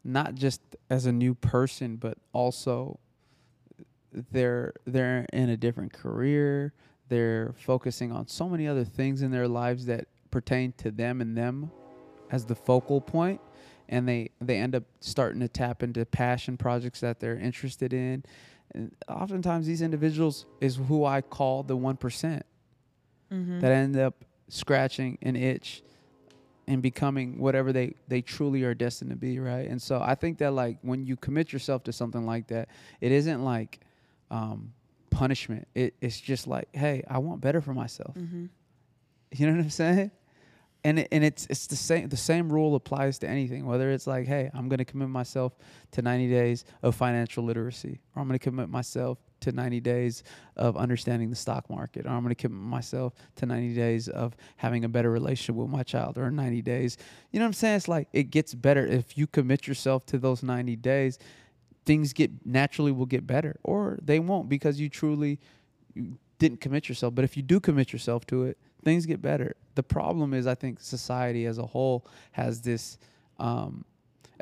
not 0.03 0.35
just 0.35 0.61
as 0.89 1.05
a 1.05 1.11
new 1.11 1.33
person, 1.33 1.95
but 1.95 2.17
also 2.33 2.99
they're 4.11 4.73
they're 4.85 5.25
in 5.33 5.49
a 5.49 5.57
different 5.57 5.93
career. 5.93 6.73
They're 7.09 7.53
focusing 7.57 8.11
on 8.11 8.27
so 8.27 8.47
many 8.47 8.67
other 8.67 8.85
things 8.85 9.21
in 9.21 9.31
their 9.31 9.47
lives 9.47 9.85
that 9.87 10.07
pertain 10.29 10.73
to 10.77 10.91
them 10.91 11.19
and 11.19 11.37
them 11.37 11.71
as 12.31 12.45
the 12.45 12.55
focal 12.55 13.01
point 13.01 13.41
and 13.89 14.07
they 14.07 14.29
they 14.39 14.57
end 14.57 14.73
up 14.73 14.83
starting 15.01 15.41
to 15.41 15.47
tap 15.47 15.83
into 15.83 16.03
passion 16.05 16.57
projects 16.57 17.01
that 17.01 17.19
they're 17.19 17.37
interested 17.37 17.93
in 17.93 18.23
and 18.73 18.95
oftentimes 19.07 19.67
these 19.67 19.81
individuals 19.81 20.45
is 20.61 20.77
who 20.77 21.03
I 21.03 21.19
call 21.21 21.63
the 21.63 21.75
1% 21.75 21.97
mm-hmm. 21.99 23.59
that 23.59 23.71
end 23.71 23.97
up 23.97 24.23
scratching 24.47 25.17
an 25.21 25.35
itch 25.35 25.83
and 26.67 26.81
becoming 26.81 27.39
whatever 27.39 27.73
they 27.73 27.95
they 28.07 28.21
truly 28.21 28.63
are 28.63 28.73
destined 28.73 29.09
to 29.09 29.15
be 29.15 29.39
right? 29.39 29.67
And 29.67 29.81
so 29.81 30.01
i 30.01 30.15
think 30.15 30.37
that 30.39 30.51
like 30.51 30.77
when 30.81 31.05
you 31.05 31.15
commit 31.17 31.51
yourself 31.51 31.83
to 31.85 31.93
something 31.93 32.25
like 32.25 32.47
that 32.47 32.69
it 32.99 33.11
isn't 33.11 33.43
like 33.43 33.79
um 34.29 34.73
punishment. 35.09 35.67
It, 35.75 35.93
it's 36.01 36.19
just 36.19 36.47
like 36.47 36.69
hey 36.73 37.03
i 37.07 37.17
want 37.17 37.41
better 37.41 37.61
for 37.61 37.73
myself. 37.73 38.15
Mm-hmm. 38.15 38.45
you 39.33 39.45
know 39.45 39.53
what 39.53 39.63
i'm 39.63 39.69
saying 39.69 40.11
and 40.83 40.99
it, 40.99 41.07
and 41.11 41.23
it's 41.23 41.47
it's 41.49 41.67
the 41.67 41.75
same 41.75 42.09
the 42.09 42.17
same 42.17 42.51
rule 42.51 42.75
applies 42.75 43.19
to 43.19 43.27
anything 43.27 43.65
whether 43.65 43.91
it's 43.91 44.07
like 44.07 44.25
hey 44.25 44.49
i'm 44.53 44.67
going 44.67 44.79
to 44.79 44.85
commit 44.85 45.09
myself 45.09 45.53
to 45.91 46.01
90 46.01 46.29
days 46.29 46.65
of 46.81 46.95
financial 46.95 47.43
literacy 47.43 47.99
or 48.15 48.21
i'm 48.21 48.27
going 48.27 48.37
to 48.37 48.43
commit 48.43 48.69
myself 48.69 49.19
to 49.39 49.51
90 49.51 49.79
days 49.79 50.23
of 50.55 50.77
understanding 50.77 51.29
the 51.29 51.35
stock 51.35 51.69
market 51.69 52.05
or 52.05 52.09
i'm 52.09 52.23
going 52.23 52.33
to 52.33 52.41
commit 52.41 52.61
myself 52.61 53.13
to 53.35 53.45
90 53.45 53.73
days 53.75 54.07
of 54.07 54.35
having 54.57 54.85
a 54.85 54.89
better 54.89 55.11
relationship 55.11 55.55
with 55.55 55.69
my 55.69 55.83
child 55.83 56.17
or 56.17 56.29
90 56.31 56.61
days 56.61 56.97
you 57.31 57.39
know 57.39 57.45
what 57.45 57.49
i'm 57.49 57.53
saying? 57.53 57.75
It's 57.75 57.87
like 57.87 58.07
it 58.13 58.29
gets 58.31 58.53
better. 58.53 58.85
If 58.85 59.17
you 59.17 59.27
commit 59.27 59.67
yourself 59.67 60.05
to 60.07 60.17
those 60.17 60.43
90 60.43 60.75
days 60.77 61.19
things 61.85 62.13
get 62.13 62.31
naturally 62.45 62.91
will 62.91 63.07
get 63.07 63.25
better 63.25 63.59
or 63.63 63.97
they 64.01 64.19
won't 64.19 64.49
because 64.49 64.79
you 64.79 64.89
truly 64.89 65.39
didn't 66.41 66.59
commit 66.59 66.89
yourself. 66.89 67.13
But 67.13 67.23
if 67.23 67.37
you 67.37 67.43
do 67.43 67.59
commit 67.59 67.93
yourself 67.93 68.25
to 68.27 68.43
it 68.43 68.57
things 68.83 69.05
get 69.05 69.21
better. 69.21 69.55
The 69.75 69.83
problem 69.83 70.33
is 70.33 70.47
i 70.47 70.55
think 70.55 70.79
society 70.79 71.45
as 71.45 71.57
a 71.57 71.65
whole 71.65 72.05
has 72.31 72.61
this 72.61 72.97
um, 73.39 73.85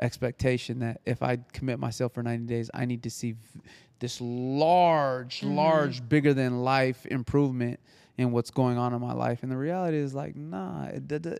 expectation 0.00 0.78
that 0.80 1.00
if 1.06 1.22
i 1.22 1.38
commit 1.52 1.78
myself 1.78 2.12
for 2.14 2.22
90 2.22 2.46
days 2.46 2.70
i 2.74 2.84
need 2.84 3.02
to 3.02 3.10
see 3.10 3.32
v- 3.32 3.60
this 4.00 4.18
large 4.20 5.42
large 5.42 6.08
bigger 6.08 6.32
than 6.34 6.62
life 6.64 7.04
improvement 7.06 7.78
in 8.18 8.32
what's 8.32 8.50
going 8.50 8.76
on 8.76 8.92
in 8.92 9.00
my 9.00 9.12
life. 9.14 9.42
And 9.42 9.50
the 9.50 9.56
reality 9.56 9.96
is 9.96 10.14
like 10.14 10.36
nah 10.36 10.86
it, 10.86 11.06
d- 11.08 11.18
d- 11.18 11.30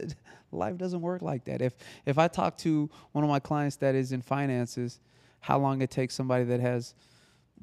life 0.52 0.78
doesn't 0.78 1.00
work 1.02 1.20
like 1.20 1.44
that. 1.44 1.60
If 1.60 1.74
if 2.06 2.16
i 2.18 2.28
talk 2.28 2.56
to 2.58 2.88
one 3.12 3.24
of 3.24 3.28
my 3.30 3.40
clients 3.40 3.76
that 3.76 3.94
is 3.94 4.12
in 4.12 4.22
finances 4.22 5.00
how 5.40 5.58
long 5.58 5.80
it 5.82 5.90
takes 5.90 6.14
somebody 6.14 6.44
that 6.44 6.60
has 6.60 6.94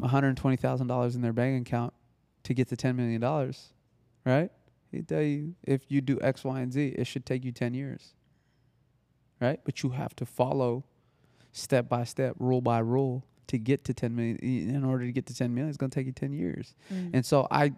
$120000 0.01 1.15
in 1.15 1.21
their 1.21 1.33
bank 1.33 1.67
account 1.67 1.93
to 2.43 2.53
get 2.53 2.67
to 2.69 2.75
$10 2.75 2.95
million 2.95 3.21
right 4.25 4.51
he'd 4.91 5.07
tell 5.07 5.21
you 5.21 5.55
if 5.63 5.81
you 5.89 6.01
do 6.01 6.19
x 6.21 6.43
y 6.43 6.59
and 6.59 6.71
z 6.71 6.87
it 6.97 7.05
should 7.05 7.25
take 7.25 7.43
you 7.43 7.51
10 7.51 7.73
years. 7.73 8.13
Right? 9.39 9.59
But 9.63 9.83
you 9.83 9.89
have 9.91 10.15
to 10.15 10.25
follow 10.25 10.83
step 11.51 11.87
by 11.87 12.03
step 12.03 12.35
rule 12.39 12.61
by 12.61 12.79
rule 12.79 13.25
to 13.47 13.57
get 13.57 13.85
to 13.85 13.93
10 13.93 14.15
million. 14.15 14.37
In 14.41 14.83
order 14.83 15.05
to 15.05 15.11
get 15.11 15.25
to 15.27 15.35
10 15.35 15.53
million 15.53 15.69
it's 15.69 15.77
going 15.77 15.89
to 15.89 15.95
take 15.95 16.07
you 16.07 16.11
10 16.11 16.33
years. 16.33 16.75
Mm. 16.93 17.11
And 17.13 17.25
so 17.25 17.47
i 17.51 17.73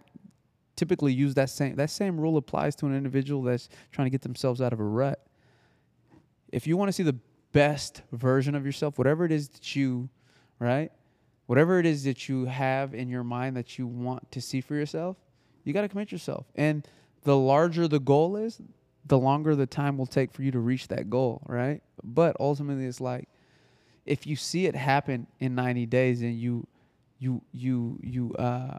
typically 0.76 1.12
use 1.12 1.34
that 1.34 1.50
same 1.50 1.76
that 1.76 1.90
same 1.90 2.18
rule 2.18 2.36
applies 2.36 2.74
to 2.74 2.86
an 2.86 2.96
individual 2.96 3.42
that's 3.42 3.68
trying 3.92 4.06
to 4.06 4.10
get 4.10 4.22
themselves 4.22 4.60
out 4.60 4.72
of 4.72 4.80
a 4.80 4.84
rut. 4.84 5.26
If 6.52 6.66
you 6.66 6.76
want 6.76 6.88
to 6.88 6.92
see 6.92 7.02
the 7.02 7.18
best 7.52 8.02
version 8.12 8.54
of 8.54 8.64
yourself 8.64 8.96
whatever 8.96 9.24
it 9.24 9.32
is 9.32 9.48
that 9.48 9.76
you 9.76 10.08
right? 10.58 10.92
Whatever 11.46 11.80
it 11.80 11.86
is 11.86 12.04
that 12.04 12.28
you 12.28 12.44
have 12.44 12.94
in 12.94 13.08
your 13.08 13.24
mind 13.24 13.56
that 13.56 13.76
you 13.76 13.86
want 13.86 14.30
to 14.30 14.40
see 14.40 14.60
for 14.60 14.74
yourself 14.74 15.16
you 15.64 15.72
got 15.72 15.82
to 15.82 15.88
commit 15.88 16.12
yourself. 16.12 16.46
And 16.54 16.86
the 17.24 17.36
larger 17.36 17.86
the 17.88 18.00
goal 18.00 18.36
is 18.36 18.60
the 19.06 19.18
longer 19.18 19.54
the 19.56 19.66
time 19.66 19.96
will 19.98 20.06
take 20.06 20.32
for 20.32 20.42
you 20.42 20.50
to 20.50 20.58
reach 20.60 20.88
that 20.88 21.10
goal 21.10 21.42
right 21.46 21.82
but 22.02 22.36
ultimately 22.40 22.84
it's 22.86 23.00
like 23.00 23.28
if 24.06 24.26
you 24.26 24.36
see 24.36 24.66
it 24.66 24.74
happen 24.74 25.26
in 25.40 25.54
90 25.54 25.86
days 25.86 26.22
and 26.22 26.34
you 26.38 26.66
you 27.18 27.42
you 27.52 27.98
you 28.02 28.34
uh 28.34 28.78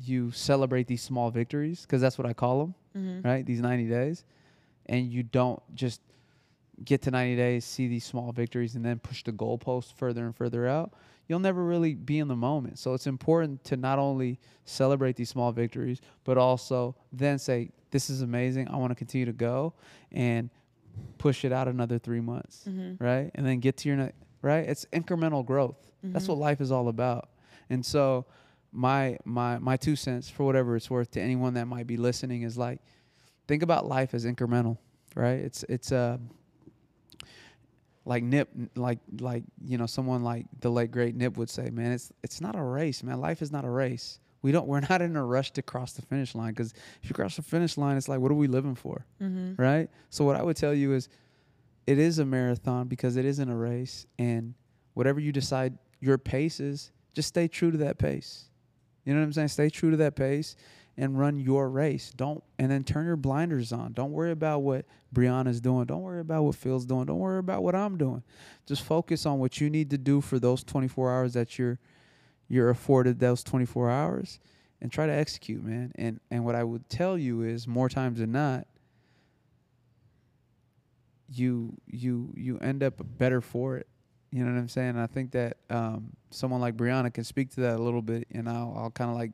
you 0.00 0.30
celebrate 0.30 0.86
these 0.86 1.02
small 1.02 1.30
victories 1.30 1.82
because 1.82 2.00
that's 2.00 2.16
what 2.16 2.26
I 2.26 2.32
call 2.32 2.60
them, 2.60 2.74
Mm-hmm. 2.96 3.26
right? 3.28 3.44
These 3.44 3.60
90 3.60 3.88
days, 3.88 4.24
and 4.86 5.10
you 5.12 5.22
don't 5.22 5.60
just 5.74 6.00
get 6.84 7.02
to 7.02 7.10
90 7.10 7.36
days, 7.36 7.64
see 7.66 7.88
these 7.88 8.04
small 8.04 8.32
victories, 8.32 8.74
and 8.74 8.84
then 8.84 8.98
push 8.98 9.22
the 9.22 9.32
goalpost 9.32 9.92
further 9.94 10.24
and 10.24 10.34
further 10.34 10.66
out. 10.66 10.94
You'll 11.28 11.38
never 11.40 11.62
really 11.64 11.94
be 11.94 12.18
in 12.18 12.28
the 12.28 12.36
moment. 12.36 12.78
So 12.78 12.94
it's 12.94 13.06
important 13.06 13.64
to 13.64 13.76
not 13.76 13.98
only 13.98 14.38
celebrate 14.64 15.16
these 15.16 15.28
small 15.30 15.52
victories, 15.52 16.00
but 16.24 16.38
also 16.38 16.94
then 17.12 17.38
say, 17.38 17.70
"This 17.92 18.10
is 18.10 18.20
amazing. 18.22 18.66
I 18.68 18.76
want 18.76 18.90
to 18.90 18.96
continue 18.96 19.26
to 19.26 19.32
go," 19.32 19.74
and 20.10 20.50
push 21.18 21.44
it 21.44 21.52
out 21.52 21.68
another 21.68 21.98
three 21.98 22.20
months, 22.20 22.64
Mm-hmm. 22.68 23.02
right? 23.02 23.30
And 23.36 23.46
then 23.46 23.60
get 23.60 23.76
to 23.78 23.88
your 23.88 23.96
next, 23.96 24.16
right. 24.42 24.68
It's 24.68 24.84
incremental 24.92 25.46
growth. 25.46 25.76
That's 26.02 26.26
what 26.26 26.36
life 26.38 26.60
is 26.60 26.72
all 26.72 26.88
about. 26.88 27.28
And 27.70 27.86
so 27.86 28.26
my 28.72 29.16
my 29.24 29.58
my 29.58 29.76
two 29.76 29.94
cents 29.96 30.28
for 30.28 30.44
whatever 30.44 30.74
it's 30.76 30.90
worth 30.90 31.12
to 31.12 31.20
anyone 31.20 31.54
that 31.54 31.66
might 31.66 31.86
be 31.86 31.96
listening 31.96 32.42
is 32.42 32.58
like 32.58 32.80
think 33.46 33.62
about 33.62 33.86
life 33.86 34.12
as 34.14 34.24
incremental, 34.26 34.78
right? 35.14 35.38
It's 35.38 35.62
it's 35.68 35.92
uh 35.92 36.18
like 38.04 38.24
Nip 38.24 38.48
like 38.74 38.98
like 39.20 39.44
you 39.64 39.78
know 39.78 39.86
someone 39.86 40.22
like 40.24 40.46
the 40.60 40.70
late 40.70 40.90
great 40.90 41.14
Nip 41.14 41.36
would 41.36 41.48
say, 41.50 41.70
man, 41.70 41.92
it's 41.92 42.12
it's 42.22 42.40
not 42.40 42.56
a 42.56 42.62
race, 42.62 43.02
man. 43.02 43.20
Life 43.20 43.42
is 43.42 43.52
not 43.52 43.64
a 43.64 43.70
race. 43.70 44.18
We 44.42 44.52
don't 44.52 44.66
we're 44.66 44.80
not 44.80 45.00
in 45.00 45.16
a 45.16 45.24
rush 45.24 45.52
to 45.52 45.62
cross 45.62 45.92
the 45.92 46.02
finish 46.02 46.34
line 46.34 46.54
cuz 46.54 46.74
if 47.02 47.08
you 47.08 47.14
cross 47.14 47.36
the 47.36 47.42
finish 47.42 47.78
line, 47.78 47.96
it's 47.96 48.08
like 48.08 48.20
what 48.20 48.30
are 48.30 48.36
we 48.36 48.48
living 48.48 48.74
for? 48.74 49.06
Mm-hmm. 49.20 49.60
right? 49.60 49.88
So 50.10 50.24
what 50.24 50.36
I 50.36 50.42
would 50.42 50.56
tell 50.56 50.74
you 50.74 50.92
is 50.92 51.08
it 51.86 51.98
is 51.98 52.18
a 52.18 52.24
marathon 52.24 52.88
because 52.88 53.16
it 53.16 53.24
isn't 53.24 53.48
a 53.48 53.56
race 53.56 54.06
and 54.18 54.54
whatever 54.94 55.20
you 55.20 55.32
decide 55.32 55.78
your 56.00 56.18
pace 56.18 56.60
is, 56.60 56.90
just 57.14 57.28
stay 57.28 57.48
true 57.48 57.70
to 57.70 57.78
that 57.78 57.98
pace. 57.98 58.50
You 59.04 59.14
know 59.14 59.20
what 59.20 59.26
I'm 59.26 59.32
saying? 59.32 59.48
Stay 59.48 59.70
true 59.70 59.90
to 59.90 59.96
that 59.98 60.16
pace 60.16 60.56
and 60.96 61.18
run 61.18 61.38
your 61.40 61.68
race. 61.70 62.12
Don't 62.14 62.42
and 62.58 62.70
then 62.70 62.84
turn 62.84 63.06
your 63.06 63.16
blinders 63.16 63.72
on. 63.72 63.92
Don't 63.92 64.12
worry 64.12 64.30
about 64.30 64.60
what 64.60 64.84
Brianna's 65.14 65.60
doing. 65.60 65.86
Don't 65.86 66.02
worry 66.02 66.20
about 66.20 66.42
what 66.44 66.54
Phil's 66.54 66.86
doing. 66.86 67.06
Don't 67.06 67.18
worry 67.18 67.38
about 67.38 67.62
what 67.62 67.74
I'm 67.74 67.96
doing. 67.96 68.22
Just 68.66 68.82
focus 68.82 69.26
on 69.26 69.38
what 69.38 69.60
you 69.60 69.70
need 69.70 69.90
to 69.90 69.98
do 69.98 70.20
for 70.20 70.38
those 70.38 70.62
24 70.62 71.12
hours 71.12 71.32
that 71.34 71.58
you're 71.58 71.78
you're 72.52 72.68
afforded 72.68 73.18
those 73.18 73.42
24 73.42 73.88
hours 73.88 74.38
and 74.82 74.92
try 74.92 75.06
to 75.06 75.12
execute, 75.12 75.64
man. 75.64 75.90
And 75.94 76.20
and 76.30 76.44
what 76.44 76.54
I 76.54 76.62
would 76.62 76.86
tell 76.90 77.16
you 77.16 77.40
is 77.40 77.66
more 77.66 77.88
times 77.88 78.18
than 78.18 78.30
not 78.30 78.66
you 81.30 81.72
you 81.86 82.30
you 82.36 82.58
end 82.58 82.82
up 82.82 82.94
better 83.16 83.40
for 83.40 83.78
it. 83.78 83.86
You 84.30 84.44
know 84.44 84.52
what 84.52 84.58
I'm 84.58 84.68
saying? 84.68 84.98
I 84.98 85.06
think 85.06 85.30
that 85.30 85.56
um, 85.70 86.10
someone 86.30 86.60
like 86.60 86.76
Brianna 86.76 87.12
can 87.12 87.24
speak 87.24 87.48
to 87.54 87.62
that 87.62 87.80
a 87.80 87.82
little 87.82 88.02
bit, 88.02 88.28
and 88.32 88.46
I'll 88.46 88.74
I'll 88.76 88.90
kind 88.90 89.10
of 89.10 89.16
like 89.16 89.32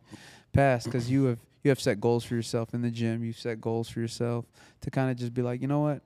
pass 0.53 0.85
because 0.85 1.11
you 1.11 1.25
have 1.25 1.41
you 1.65 1.71
have 1.71 1.81
set 1.81 2.01
goals 2.01 2.23
for 2.25 2.37
yourself 2.37 2.73
in 2.73 2.83
the 2.83 2.91
gym. 2.91 3.25
You've 3.25 3.37
set 3.37 3.61
goals 3.61 3.89
for 3.89 3.99
yourself 3.99 4.45
to 4.83 4.93
kind 4.93 5.11
of 5.11 5.17
just 5.17 5.35
be 5.35 5.43
like, 5.43 5.61
you 5.61 5.67
know 5.67 5.81
what, 5.81 6.03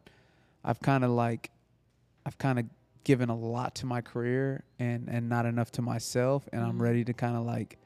I've 0.65 0.81
kind 0.81 1.05
of 1.05 1.11
like, 1.11 1.51
I've 2.25 2.39
kind 2.39 2.59
of 2.59 2.65
given 3.05 3.29
a 3.29 3.37
lot 3.37 3.75
to 3.77 3.87
my 3.87 4.01
career 4.01 4.65
and 4.79 5.09
and 5.09 5.29
not 5.29 5.47
enough 5.47 5.71
to 5.73 5.83
myself, 5.83 6.49
and 6.53 6.63
I'm 6.63 6.79
Mhm. 6.79 6.83
ready 6.83 7.05
to 7.05 7.13
kind 7.13 7.37
of 7.37 7.45
like 7.45 7.79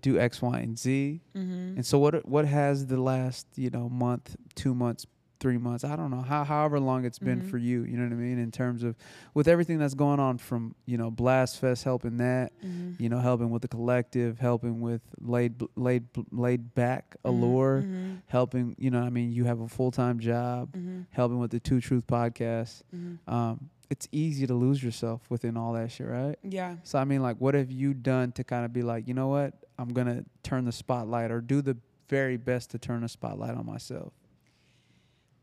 do 0.00 0.18
X, 0.18 0.42
Y, 0.42 0.58
and 0.58 0.78
Z. 0.78 1.20
Mm-hmm. 1.34 1.76
And 1.76 1.86
so 1.86 1.98
what 1.98 2.26
what 2.28 2.44
has 2.46 2.86
the 2.86 3.00
last, 3.00 3.46
you 3.56 3.70
know, 3.70 3.88
month, 3.88 4.36
2 4.54 4.74
months, 4.74 5.06
3 5.40 5.56
months, 5.58 5.84
I 5.84 5.96
don't 5.96 6.10
know, 6.10 6.22
how 6.22 6.44
however 6.44 6.78
long 6.80 7.04
it's 7.04 7.18
been 7.18 7.40
Mhm. 7.42 7.46
for 7.50 7.58
you, 7.58 7.84
you 7.84 7.96
know 7.96 8.04
what 8.04 8.12
I 8.12 8.16
mean, 8.16 8.38
in 8.38 8.50
terms 8.50 8.82
of 8.82 8.96
with 9.34 9.46
everything 9.48 9.78
that's 9.78 9.94
going 9.94 10.20
on 10.20 10.38
from, 10.38 10.74
you 10.86 10.96
know, 10.98 11.10
Blast 11.10 11.58
Fest 11.58 11.84
helping 11.84 12.16
that, 12.18 12.52
Mm-hmm. 12.64 13.02
you 13.02 13.08
know, 13.08 13.18
helping 13.20 13.50
with 13.50 13.62
the 13.62 13.68
collective, 13.68 14.38
helping 14.40 14.80
with 14.80 15.02
laid 15.20 15.54
laid 15.76 16.04
laid 16.30 16.74
back 16.74 17.16
allure, 17.24 17.82
Mm-hmm. 17.82 18.14
helping, 18.26 18.74
you 18.78 18.90
know, 18.90 19.00
I 19.02 19.10
mean, 19.10 19.32
you 19.32 19.44
have 19.44 19.60
a 19.60 19.68
full-time 19.68 20.18
job, 20.18 20.72
Mm-hmm. 20.72 21.00
helping 21.10 21.38
with 21.38 21.50
the 21.50 21.60
Two 21.60 21.80
Truth 21.80 22.06
podcast. 22.06 22.82
Mm-hmm. 22.94 23.30
Um 23.32 23.70
it's 23.90 24.08
easy 24.12 24.46
to 24.46 24.54
lose 24.54 24.82
yourself 24.82 25.22
within 25.30 25.56
all 25.56 25.72
that 25.74 25.90
shit, 25.92 26.06
right? 26.08 26.36
Yeah. 26.42 26.76
So 26.84 26.98
I 26.98 27.04
mean, 27.04 27.22
like, 27.22 27.36
what 27.38 27.54
have 27.54 27.70
you 27.70 27.94
done 27.94 28.32
to 28.32 28.44
kind 28.44 28.64
of 28.64 28.72
be 28.72 28.82
like, 28.82 29.06
you 29.08 29.14
know 29.14 29.28
what? 29.28 29.54
I'm 29.78 29.88
gonna 29.92 30.24
turn 30.42 30.64
the 30.64 30.72
spotlight 30.72 31.30
or 31.30 31.40
do 31.40 31.60
the 31.62 31.76
very 32.08 32.36
best 32.36 32.70
to 32.70 32.78
turn 32.78 33.00
the 33.02 33.08
spotlight 33.08 33.54
on 33.56 33.66
myself? 33.66 34.12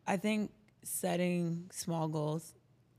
I 0.08 0.18
think 0.18 0.52
setting 0.84 1.70
small 1.72 2.08
goals, 2.08 2.54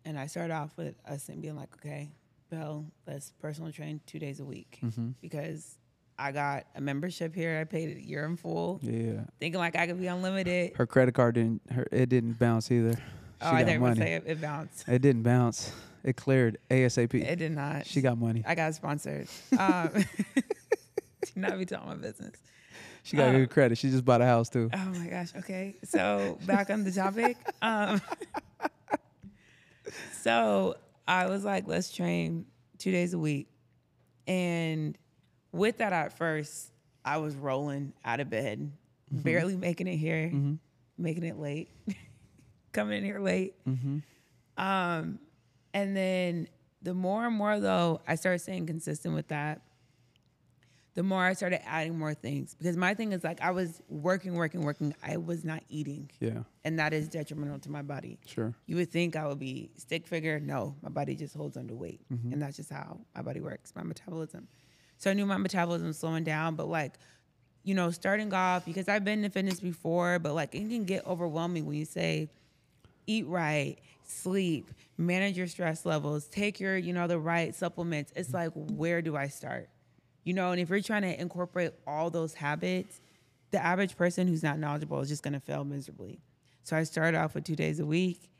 and 0.04 0.18
I 0.18 0.26
started 0.26 0.54
off 0.54 0.70
with 0.76 0.94
us 1.06 1.26
being 1.40 1.56
like, 1.56 1.74
okay, 1.76 2.10
Bell, 2.50 2.86
let's 3.06 3.32
personal 3.40 3.72
train 3.72 4.00
two 4.06 4.18
days 4.18 4.40
a 4.40 4.44
week 4.44 4.78
Mm-hmm. 4.82 5.10
because 5.20 5.78
I 6.18 6.30
got 6.30 6.66
a 6.76 6.80
membership 6.80 7.34
here. 7.34 7.58
I 7.60 7.64
paid 7.64 7.88
it 7.88 7.96
a 7.96 8.02
year 8.06 8.24
in 8.26 8.36
full, 8.36 8.78
Yeah. 8.82 9.22
thinking 9.40 9.58
like 9.58 9.74
I 9.76 9.86
could 9.86 9.98
be 9.98 10.06
unlimited. 10.06 10.76
Her 10.76 10.86
credit 10.86 11.14
card 11.14 11.34
didn't. 11.34 11.62
Her 11.72 11.86
it 11.90 12.08
didn't 12.10 12.38
bounce 12.38 12.70
either. 12.70 12.96
She 13.42 13.48
oh, 13.48 13.52
I 13.52 13.64
didn't 13.64 13.80
money. 13.80 14.00
say 14.00 14.14
it, 14.14 14.24
it 14.26 14.40
bounced. 14.40 14.88
It 14.88 15.02
didn't 15.02 15.22
bounce. 15.22 15.72
It 16.04 16.16
cleared 16.16 16.58
ASAP. 16.70 17.14
It 17.14 17.36
did 17.36 17.52
not. 17.52 17.86
she 17.86 18.00
got 18.00 18.18
money. 18.18 18.42
I 18.46 18.54
got 18.54 18.74
sponsored. 18.74 19.28
Um, 19.58 19.90
do 20.34 21.32
not 21.36 21.58
be 21.58 21.64
telling 21.64 21.88
my 21.88 21.94
business. 21.94 22.34
She 23.02 23.16
got 23.16 23.28
uh, 23.28 23.32
good 23.32 23.50
credit. 23.50 23.78
She 23.78 23.90
just 23.90 24.04
bought 24.04 24.20
a 24.20 24.26
house 24.26 24.48
too. 24.48 24.70
Oh 24.72 24.84
my 24.98 25.06
gosh. 25.06 25.34
Okay. 25.36 25.74
So 25.84 26.38
back 26.46 26.70
on 26.70 26.84
the 26.84 26.92
topic. 26.92 27.36
Um, 27.60 28.00
so 30.12 30.76
I 31.06 31.26
was 31.26 31.44
like, 31.44 31.66
let's 31.66 31.92
train 31.92 32.46
two 32.78 32.92
days 32.92 33.12
a 33.14 33.18
week. 33.18 33.48
And 34.26 34.96
with 35.50 35.78
that 35.78 35.92
at 35.92 36.16
first, 36.16 36.70
I 37.04 37.18
was 37.18 37.34
rolling 37.34 37.92
out 38.04 38.20
of 38.20 38.30
bed, 38.30 38.70
barely 39.10 39.56
making 39.56 39.88
it 39.88 39.96
here, 39.96 40.32
making 40.96 41.24
it 41.24 41.38
late, 41.38 41.70
coming 42.72 42.98
in 42.98 43.04
here 43.04 43.18
late. 43.20 43.54
Um, 44.56 45.18
and 45.74 45.96
then 45.96 46.48
the 46.82 46.94
more 46.94 47.26
and 47.26 47.34
more 47.36 47.58
though, 47.60 48.00
I 48.06 48.14
started 48.16 48.40
staying 48.40 48.66
consistent 48.66 49.14
with 49.14 49.28
that 49.28 49.62
the 50.94 51.02
more 51.02 51.24
I 51.24 51.32
started 51.32 51.66
adding 51.66 51.98
more 51.98 52.12
things 52.12 52.54
because 52.54 52.76
my 52.76 52.92
thing 52.92 53.12
is 53.12 53.24
like 53.24 53.40
I 53.40 53.50
was 53.50 53.80
working, 53.88 54.34
working, 54.34 54.60
working. 54.60 54.94
I 55.02 55.16
was 55.16 55.42
not 55.42 55.62
eating, 55.70 56.10
Yeah. 56.20 56.42
and 56.64 56.78
that 56.78 56.92
is 56.92 57.08
detrimental 57.08 57.58
to 57.60 57.70
my 57.70 57.80
body. 57.80 58.18
Sure. 58.26 58.54
You 58.66 58.76
would 58.76 58.90
think 58.92 59.16
I 59.16 59.26
would 59.26 59.38
be 59.38 59.70
stick 59.78 60.06
figure. 60.06 60.38
No, 60.38 60.76
my 60.82 60.90
body 60.90 61.16
just 61.16 61.34
holds 61.34 61.56
to 61.56 61.62
weight, 61.74 62.02
and 62.10 62.42
that's 62.42 62.58
just 62.58 62.70
how 62.70 63.00
my 63.14 63.22
body 63.22 63.40
works. 63.40 63.72
My 63.74 63.82
metabolism. 63.82 64.48
So 64.98 65.10
I 65.10 65.14
knew 65.14 65.24
my 65.24 65.38
metabolism 65.38 65.86
was 65.88 65.98
slowing 65.98 66.24
down, 66.24 66.56
but 66.56 66.68
like, 66.68 66.92
you 67.64 67.74
know, 67.74 67.90
starting 67.90 68.32
off 68.34 68.66
because 68.66 68.86
I've 68.86 69.02
been 69.02 69.24
in 69.24 69.30
fitness 69.30 69.60
before, 69.60 70.18
but 70.18 70.34
like 70.34 70.54
it 70.54 70.68
can 70.68 70.84
get 70.84 71.06
overwhelming 71.06 71.64
when 71.64 71.76
you 71.76 71.86
say, 71.86 72.28
eat 73.06 73.26
right, 73.26 73.76
sleep, 74.02 74.70
manage 74.98 75.36
your 75.36 75.46
stress 75.46 75.84
levels, 75.86 76.26
take 76.26 76.60
your, 76.60 76.76
you 76.76 76.92
know, 76.92 77.06
the 77.06 77.18
right 77.18 77.54
supplements. 77.54 78.12
It's 78.16 78.32
like, 78.32 78.52
where 78.54 79.02
do 79.02 79.16
I 79.16 79.28
start? 79.28 79.68
You 80.24 80.34
know, 80.34 80.52
and 80.52 80.60
if 80.60 80.70
you're 80.70 80.80
trying 80.80 81.02
to 81.02 81.20
incorporate 81.20 81.72
all 81.86 82.10
those 82.10 82.34
habits, 82.34 83.00
the 83.50 83.62
average 83.62 83.96
person 83.96 84.28
who's 84.28 84.42
not 84.42 84.58
knowledgeable 84.58 85.00
is 85.00 85.08
just 85.08 85.22
gonna 85.22 85.40
fail 85.40 85.64
miserably. 85.64 86.20
So 86.64 86.76
I 86.76 86.84
started 86.84 87.18
off 87.18 87.34
with 87.34 87.44
two 87.44 87.56
days 87.56 87.80
a 87.80 87.86
week. 87.86 88.30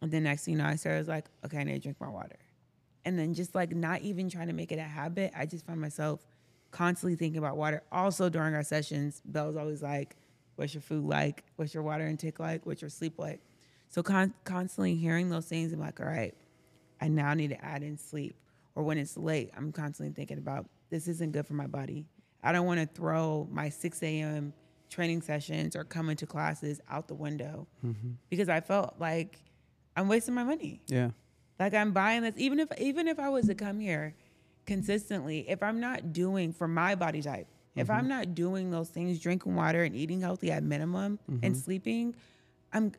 And 0.00 0.10
then 0.10 0.24
next 0.24 0.44
thing 0.44 0.52
you 0.54 0.58
know, 0.58 0.66
I 0.66 0.76
started 0.76 1.08
like, 1.08 1.26
okay, 1.44 1.58
I 1.58 1.64
need 1.64 1.74
to 1.74 1.78
drink 1.80 2.00
more 2.00 2.10
water. 2.10 2.38
And 3.04 3.18
then 3.18 3.34
just 3.34 3.54
like 3.54 3.74
not 3.74 4.02
even 4.02 4.28
trying 4.28 4.48
to 4.48 4.52
make 4.52 4.70
it 4.72 4.78
a 4.78 4.82
habit, 4.82 5.32
I 5.36 5.46
just 5.46 5.66
find 5.66 5.80
myself 5.80 6.24
constantly 6.70 7.16
thinking 7.16 7.38
about 7.38 7.56
water. 7.56 7.82
Also 7.90 8.28
during 8.28 8.54
our 8.54 8.62
sessions, 8.62 9.22
Belle's 9.24 9.56
always 9.56 9.82
like, 9.82 10.16
what's 10.56 10.74
your 10.74 10.82
food 10.82 11.04
like? 11.04 11.44
What's 11.56 11.72
your 11.72 11.82
water 11.82 12.06
intake 12.06 12.38
like? 12.38 12.66
What's 12.66 12.82
your 12.82 12.90
sleep 12.90 13.18
like? 13.18 13.40
So 13.88 14.02
con- 14.02 14.34
constantly 14.44 14.94
hearing 14.94 15.30
those 15.30 15.46
things, 15.46 15.72
I'm 15.72 15.80
like, 15.80 16.00
all 16.00 16.06
right, 16.06 16.34
I 17.00 17.08
now 17.08 17.34
need 17.34 17.50
to 17.50 17.64
add 17.64 17.82
in 17.82 17.96
sleep. 17.96 18.36
Or 18.74 18.82
when 18.82 18.98
it's 18.98 19.16
late, 19.16 19.50
I'm 19.56 19.72
constantly 19.72 20.14
thinking 20.14 20.38
about 20.38 20.66
this 20.90 21.08
isn't 21.08 21.32
good 21.32 21.46
for 21.46 21.54
my 21.54 21.66
body. 21.66 22.06
I 22.42 22.52
don't 22.52 22.66
want 22.66 22.80
to 22.80 22.86
throw 22.86 23.48
my 23.50 23.68
6 23.68 24.02
a.m. 24.02 24.52
training 24.90 25.22
sessions 25.22 25.74
or 25.74 25.84
coming 25.84 26.16
to 26.16 26.26
classes 26.26 26.80
out 26.88 27.08
the 27.08 27.14
window 27.14 27.66
mm-hmm. 27.84 28.12
because 28.28 28.48
I 28.48 28.60
felt 28.60 28.94
like 28.98 29.38
I'm 29.96 30.08
wasting 30.08 30.34
my 30.34 30.44
money. 30.44 30.80
Yeah. 30.86 31.10
Like 31.58 31.74
I'm 31.74 31.92
buying 31.92 32.22
this, 32.22 32.34
even 32.36 32.60
if 32.60 32.68
even 32.78 33.08
if 33.08 33.18
I 33.18 33.28
was 33.30 33.46
to 33.46 33.54
come 33.56 33.80
here 33.80 34.14
consistently, 34.64 35.48
if 35.48 35.60
I'm 35.62 35.80
not 35.80 36.12
doing 36.12 36.52
for 36.52 36.68
my 36.68 36.94
body 36.94 37.20
type, 37.20 37.48
if 37.74 37.90
I'm 37.90 38.00
mm-hmm. 38.00 38.08
not 38.08 38.34
doing 38.34 38.70
those 38.70 38.88
things, 38.88 39.18
drinking 39.18 39.56
water 39.56 39.82
and 39.82 39.96
eating 39.96 40.20
healthy 40.20 40.52
at 40.52 40.62
minimum 40.62 41.18
and 41.26 41.40
mm-hmm. 41.40 41.54
sleeping, 41.54 42.14
I'm 42.72 42.92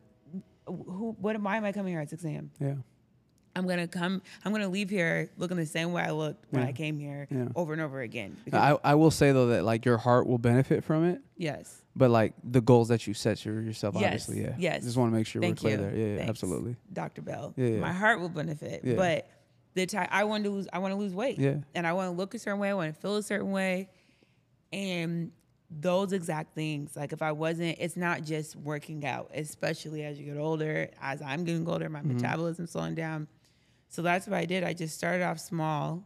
who 0.72 1.16
what 1.20 1.40
why 1.40 1.56
am 1.56 1.64
I 1.64 1.72
coming 1.72 1.92
here 1.92 2.00
at 2.00 2.10
6 2.10 2.24
a.m.? 2.24 2.50
Yeah. 2.60 2.74
I'm 3.56 3.66
gonna 3.66 3.88
come. 3.88 4.22
I'm 4.44 4.52
gonna 4.52 4.68
leave 4.68 4.88
here 4.90 5.28
looking 5.36 5.56
the 5.56 5.66
same 5.66 5.92
way 5.92 6.02
I 6.02 6.12
looked 6.12 6.46
when 6.50 6.62
Yeah. 6.62 6.68
I 6.68 6.72
came 6.72 6.98
here, 7.00 7.26
Yeah. 7.30 7.48
over 7.56 7.72
and 7.72 7.82
over 7.82 8.00
again. 8.00 8.36
I, 8.52 8.78
I 8.84 8.94
will 8.94 9.10
say 9.10 9.32
though 9.32 9.48
that 9.48 9.64
like 9.64 9.84
your 9.84 9.98
heart 9.98 10.28
will 10.28 10.38
benefit 10.38 10.84
from 10.84 11.04
it, 11.04 11.20
yes, 11.36 11.82
but 11.96 12.10
like 12.10 12.34
the 12.44 12.60
goals 12.60 12.88
that 12.88 13.08
you 13.08 13.14
set 13.14 13.40
for 13.40 13.50
yourself, 13.60 13.96
Yes, 13.96 14.04
obviously, 14.04 14.42
yeah. 14.42 14.54
yes. 14.56 14.84
Just 14.84 14.96
want 14.96 15.10
to 15.12 15.16
make 15.16 15.26
sure 15.26 15.42
Thank 15.42 15.58
we're 15.58 15.76
clear 15.76 15.76
you. 15.76 15.82
there. 15.82 15.96
Yeah, 15.96 16.22
yeah, 16.22 16.28
absolutely. 16.28 16.76
Dr. 16.92 17.22
Bell. 17.22 17.52
Yeah. 17.56 17.78
My 17.80 17.92
heart 17.92 18.20
will 18.20 18.28
benefit, 18.28 18.82
but 18.96 19.28
the 19.74 19.84
time 19.86 20.06
I 20.12 20.24
want 20.24 20.44
to 20.44 20.50
lose, 20.50 20.68
I 20.72 20.78
want 20.78 20.92
to 20.94 20.98
lose 20.98 21.12
weight. 21.12 21.38
Yeah. 21.40 21.56
and 21.74 21.86
I 21.88 21.92
want 21.92 22.06
to 22.12 22.16
look 22.16 22.34
a 22.34 22.38
certain 22.38 22.60
way. 22.60 22.70
I 22.70 22.74
want 22.74 22.94
to 22.94 23.00
feel 23.00 23.16
a 23.16 23.22
certain 23.22 23.50
way, 23.50 23.88
and 24.72 25.32
those 25.70 26.12
exact 26.12 26.54
things. 26.54 26.96
Like 26.96 27.12
if 27.12 27.22
I 27.22 27.32
wasn't, 27.32 27.76
it's 27.78 27.96
not 27.96 28.22
just 28.24 28.56
working 28.56 29.04
out. 29.06 29.30
Especially 29.34 30.02
as 30.04 30.18
you 30.18 30.26
get 30.26 30.36
older, 30.36 30.88
as 31.00 31.22
I'm 31.22 31.44
getting 31.44 31.68
older, 31.68 31.88
my 31.88 32.00
Mm-hmm. 32.00 32.14
metabolism's 32.16 32.70
slowing 32.72 32.94
down. 32.94 33.28
So 33.88 34.02
that's 34.02 34.26
what 34.26 34.36
I 34.36 34.44
did. 34.46 34.64
I 34.64 34.72
just 34.72 34.96
started 34.96 35.22
off 35.24 35.38
small. 35.38 36.04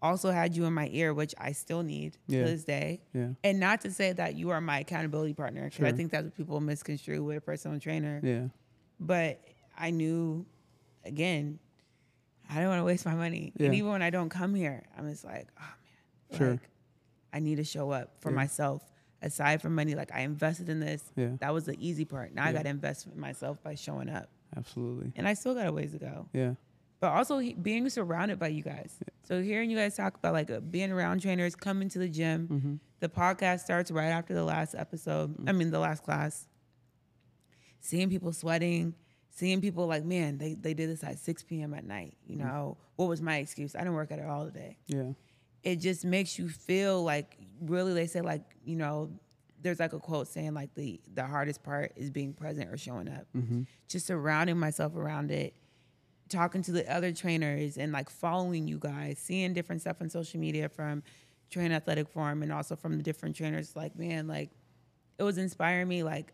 Also 0.00 0.30
had 0.30 0.54
you 0.56 0.64
in 0.64 0.72
my 0.72 0.88
ear, 0.92 1.12
which 1.12 1.34
I 1.38 1.52
still 1.52 1.82
need 1.82 2.16
Yeah. 2.28 2.44
to 2.44 2.50
this 2.50 2.64
day. 2.64 3.00
Yeah. 3.12 3.30
And 3.42 3.58
not 3.58 3.80
to 3.82 3.90
say 3.90 4.12
that 4.12 4.34
you 4.36 4.50
are 4.50 4.60
my 4.60 4.80
accountability 4.80 5.34
partner, 5.34 5.64
because 5.68 5.84
I 5.84 5.92
think 5.92 6.12
that's 6.12 6.24
what 6.24 6.36
people 6.36 6.60
misconstrue 6.60 7.24
with 7.24 7.38
a 7.38 7.40
personal 7.40 7.80
trainer. 7.80 8.20
Yeah. 8.22 8.48
But 9.00 9.40
I 9.76 9.90
knew, 9.90 10.46
again, 11.04 11.58
I 12.50 12.56
don't 12.60 12.68
want 12.68 12.80
to 12.80 12.84
waste 12.84 13.04
my 13.06 13.14
money. 13.14 13.52
Yeah. 13.56 13.66
And 13.66 13.74
even 13.74 13.90
when 13.90 14.02
I 14.02 14.10
don't 14.10 14.28
come 14.28 14.54
here, 14.54 14.84
I'm 14.96 15.10
just 15.10 15.24
like, 15.24 15.48
oh 15.60 15.64
man, 16.30 16.38
Sure. 16.38 16.50
like, 16.52 16.60
I 17.32 17.40
need 17.40 17.56
to 17.56 17.64
show 17.64 17.90
up 17.90 18.12
for 18.20 18.30
Yeah. 18.30 18.36
myself. 18.36 18.82
Aside 19.20 19.60
from 19.60 19.74
money, 19.74 19.94
like 19.96 20.12
I 20.14 20.20
invested 20.20 20.68
in 20.68 20.78
this. 20.80 21.02
Yeah. 21.16 21.30
That 21.40 21.52
was 21.52 21.64
the 21.64 21.76
easy 21.84 22.04
part. 22.04 22.32
Now 22.34 22.44
I 22.44 22.52
got 22.52 22.62
to 22.62 22.68
invest 22.68 23.06
in 23.06 23.18
myself 23.18 23.60
by 23.62 23.74
showing 23.74 24.08
up. 24.08 24.28
Absolutely. 24.56 25.12
And 25.16 25.26
I 25.26 25.34
still 25.34 25.54
got 25.54 25.66
a 25.66 25.72
ways 25.72 25.90
to 25.92 25.98
go. 25.98 26.28
Yeah. 26.32 26.54
But 27.00 27.08
also 27.12 27.38
he- 27.38 27.54
being 27.54 27.88
surrounded 27.88 28.38
by 28.38 28.48
you 28.48 28.62
guys. 28.62 28.96
So 29.24 29.42
hearing 29.42 29.70
you 29.70 29.76
guys 29.76 29.96
talk 29.96 30.14
about 30.16 30.34
like 30.34 30.50
uh, 30.50 30.60
being 30.60 30.92
around 30.92 31.20
trainers, 31.20 31.56
coming 31.56 31.88
to 31.90 31.98
the 31.98 32.08
gym. 32.08 32.48
Mm-hmm. 32.48 32.74
The 33.00 33.08
podcast 33.08 33.60
starts 33.60 33.90
right 33.90 34.06
after 34.08 34.34
the 34.34 34.44
last 34.44 34.74
episode. 34.76 35.34
I 35.48 35.52
mean, 35.52 35.70
the 35.70 35.78
last 35.80 36.02
class. 36.04 36.46
Seeing 37.80 38.10
people 38.10 38.32
sweating, 38.32 38.94
seeing 39.30 39.60
people 39.60 39.86
like, 39.86 40.04
man, 40.04 40.38
they, 40.38 40.54
they 40.54 40.74
did 40.74 40.90
this 40.90 41.04
at 41.04 41.18
6 41.18 41.42
p.m. 41.44 41.74
at 41.74 41.84
night. 41.84 42.14
You 42.26 42.36
Mm-hmm. 42.38 42.46
know, 42.48 42.76
what 42.96 43.08
was 43.08 43.22
my 43.22 43.36
excuse? 43.38 43.74
I 43.76 43.80
didn't 43.80 43.94
work 43.94 44.10
at 44.10 44.18
it 44.18 44.26
all 44.26 44.44
today. 44.46 44.78
Yeah. 44.88 45.12
It 45.68 45.80
just 45.80 46.04
makes 46.04 46.38
you 46.38 46.48
feel 46.48 47.02
like, 47.02 47.36
really, 47.60 47.92
they 47.92 48.06
say, 48.06 48.22
like, 48.22 48.42
you 48.64 48.76
know, 48.76 49.10
there's 49.60 49.80
like 49.80 49.92
a 49.92 49.98
quote 49.98 50.28
saying, 50.28 50.54
like, 50.54 50.74
the, 50.74 51.00
the 51.12 51.26
hardest 51.26 51.62
part 51.62 51.92
is 51.94 52.10
being 52.10 52.32
present 52.32 52.70
or 52.70 52.78
showing 52.78 53.08
up. 53.08 53.26
Mm-hmm. 53.36 53.62
Just 53.86 54.06
surrounding 54.06 54.58
myself 54.58 54.96
around 54.96 55.30
it 55.30 55.54
talking 56.28 56.62
to 56.62 56.72
the 56.72 56.90
other 56.94 57.12
trainers 57.12 57.78
and 57.78 57.92
like 57.92 58.10
following 58.10 58.68
you 58.68 58.78
guys, 58.78 59.18
seeing 59.18 59.52
different 59.52 59.80
stuff 59.80 59.96
on 60.00 60.08
social 60.08 60.38
media 60.38 60.68
from 60.68 61.02
Train 61.50 61.72
Athletic 61.72 62.08
Forum 62.08 62.42
and 62.42 62.52
also 62.52 62.76
from 62.76 62.96
the 62.96 63.02
different 63.02 63.36
trainers. 63.36 63.74
Like, 63.74 63.98
man, 63.98 64.28
like 64.28 64.50
it 65.18 65.22
was 65.22 65.38
inspiring 65.38 65.88
me. 65.88 66.02
Like, 66.02 66.32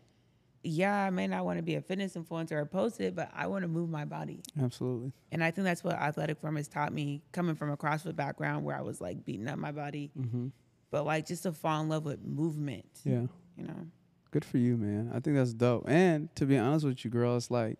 yeah, 0.65 1.03
I 1.03 1.09
may 1.09 1.27
not 1.27 1.45
want 1.45 1.57
to 1.59 1.63
be 1.63 1.75
a 1.75 1.81
fitness 1.81 2.15
influencer 2.15 2.53
or 2.53 2.65
post 2.65 2.99
it, 3.01 3.15
but 3.15 3.29
I 3.33 3.47
want 3.47 3.63
to 3.63 3.67
move 3.67 3.89
my 3.89 4.05
body. 4.05 4.41
Absolutely. 4.61 5.11
And 5.31 5.43
I 5.43 5.51
think 5.51 5.65
that's 5.65 5.83
what 5.83 5.95
Athletic 5.95 6.39
Forum 6.39 6.55
has 6.57 6.67
taught 6.67 6.91
me 6.93 7.21
coming 7.31 7.55
from 7.55 7.69
a 7.71 7.77
CrossFit 7.77 8.15
background 8.15 8.65
where 8.65 8.75
I 8.77 8.81
was 8.81 8.99
like 9.01 9.23
beating 9.25 9.47
up 9.47 9.57
my 9.59 9.71
body, 9.71 10.11
Mm-hmm. 10.19 10.47
but 10.91 11.05
like 11.05 11.25
just 11.27 11.43
to 11.43 11.51
fall 11.51 11.81
in 11.81 11.89
love 11.89 12.05
with 12.05 12.23
movement, 12.23 12.85
Yeah. 13.03 13.27
you 13.57 13.65
know? 13.67 13.87
Good 14.31 14.43
for 14.45 14.57
you, 14.57 14.75
man. 14.75 15.11
I 15.13 15.19
think 15.21 15.37
that's 15.37 15.53
dope. 15.53 15.85
And 15.87 16.33
to 16.35 16.45
be 16.45 16.57
honest 16.57 16.85
with 16.85 17.05
you, 17.05 17.11
girl, 17.11 17.37
it's 17.37 17.49
like 17.51 17.77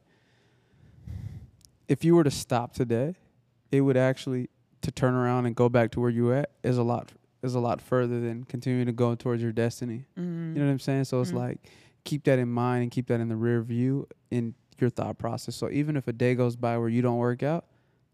if 1.88 2.04
you 2.04 2.16
were 2.16 2.24
to 2.24 2.32
stop 2.32 2.74
today, 2.74 3.16
it 3.72 3.82
would 3.82 3.98
actually 3.98 4.50
to 4.82 4.92
turn 4.92 5.14
around 5.14 5.46
and 5.46 5.56
go 5.56 5.70
back 5.70 5.92
to 5.92 6.00
where 6.00 6.10
you 6.10 6.32
at 6.34 6.52
is 6.64 6.78
a 6.78 6.84
lot 6.84 7.12
is 7.44 7.54
a 7.54 7.60
lot 7.60 7.80
further 7.80 8.20
than 8.22 8.44
continuing 8.46 8.88
to 8.88 8.92
go 8.92 9.14
towards 9.14 9.42
your 9.42 9.52
destiny. 9.52 10.06
Mm-hmm. 10.18 10.54
You 10.54 10.60
know 10.62 10.66
what 10.66 10.72
I'm 10.72 10.80
saying? 10.80 11.04
So 11.04 11.22
it's 11.22 11.32
Mhm. 11.32 11.36
like 11.36 11.70
keep 12.06 12.24
that 12.24 12.40
in 12.40 12.48
mind 12.50 12.84
and 12.84 12.92
keep 12.92 13.08
that 13.08 13.20
in 13.20 13.28
the 13.28 13.36
rear 13.36 13.62
view 13.62 14.08
in 14.32 14.54
your 14.80 14.90
thought 14.90 15.18
process. 15.18 15.56
So 15.56 15.70
even 15.70 15.98
if 15.98 16.08
a 16.08 16.14
day 16.14 16.36
goes 16.36 16.56
by 16.56 16.78
where 16.78 16.88
you 16.90 17.02
don't 17.02 17.18
work 17.18 17.44
out, 17.44 17.66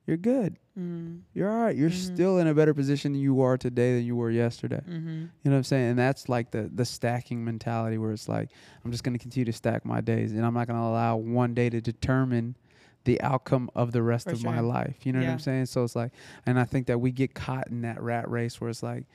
you're 0.08 0.18
good. 0.18 0.58
Mm-hmm. 0.78 1.18
You're 1.34 1.50
all 1.52 1.64
right. 1.64 1.76
You're 1.76 1.90
Mhm. 1.92 2.14
still 2.14 2.40
in 2.40 2.48
a 2.48 2.54
better 2.56 2.74
position 2.74 3.14
than 3.14 3.22
you 3.22 3.42
are 3.42 3.58
today 3.58 3.96
than 3.96 4.04
you 4.06 4.16
were 4.16 4.32
yesterday. 4.32 4.82
Mm-hmm. 4.88 5.10
You 5.10 5.28
know 5.44 5.52
what 5.52 5.58
I'm 5.58 5.64
saying? 5.64 5.92
And 5.92 6.00
that's 6.00 6.28
like 6.28 6.50
the 6.52 6.70
the 6.74 6.86
stacking 6.86 7.44
mentality 7.46 7.98
where 8.00 8.12
it's 8.12 8.28
like 8.28 8.50
I'm 8.84 8.92
just 8.92 9.04
going 9.04 9.14
to 9.14 9.20
continue 9.20 9.46
to 9.46 9.54
stack 9.54 9.86
my 9.86 10.02
days 10.02 10.32
and 10.34 10.44
I'm 10.46 10.54
not 10.56 10.68
going 10.68 10.80
to 10.80 10.86
allow 10.86 11.18
one 11.18 11.54
day 11.54 11.70
to 11.70 11.80
determine 11.82 12.56
the 13.04 13.20
outcome 13.22 13.70
of 13.76 13.92
the 13.92 14.02
rest 14.02 14.26
For 14.28 14.34
of 14.34 14.44
my 14.44 14.60
life. 14.60 15.06
You 15.06 15.14
know 15.14 15.20
what 15.20 15.30
I'm 15.30 15.40
saying? 15.40 15.66
So 15.68 15.84
it's 15.84 15.96
like 15.96 16.12
and 16.46 16.60
I 16.60 16.64
think 16.64 16.88
that 16.88 17.00
we 17.00 17.12
get 17.12 17.34
caught 17.36 17.68
in 17.68 17.82
that 17.82 18.02
rat 18.02 18.30
race 18.30 18.60
where 18.62 18.70
it's 18.70 18.84
like 18.84 19.06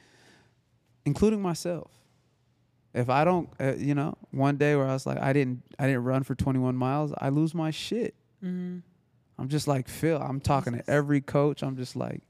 including 1.05 1.41
myself. 1.43 1.91
If 2.97 3.11
I 3.11 3.25
don't, 3.25 3.49
uh, 3.61 3.75
you 3.77 3.95
know, 3.95 4.17
one 4.31 4.57
day 4.57 4.75
where 4.75 4.87
I 4.87 4.93
was 4.95 5.07
like, 5.07 5.19
I 5.21 5.33
didn't, 5.33 5.63
I 5.79 5.87
didn't 5.87 6.05
run 6.05 6.23
for 6.23 6.35
21 6.35 6.75
miles, 6.77 7.13
I 7.19 7.29
lose 7.29 7.55
my 7.55 7.71
shit. 7.71 8.15
Mm-hmm. 8.43 8.79
I'm 9.39 9.49
just 9.49 9.69
like 9.69 9.87
Phil. 9.89 10.21
I'm 10.21 10.41
talking 10.41 10.73
to 10.73 10.91
every 10.91 11.21
coach. 11.21 11.63
I'm 11.63 11.77
just 11.77 11.95
like, 11.95 12.23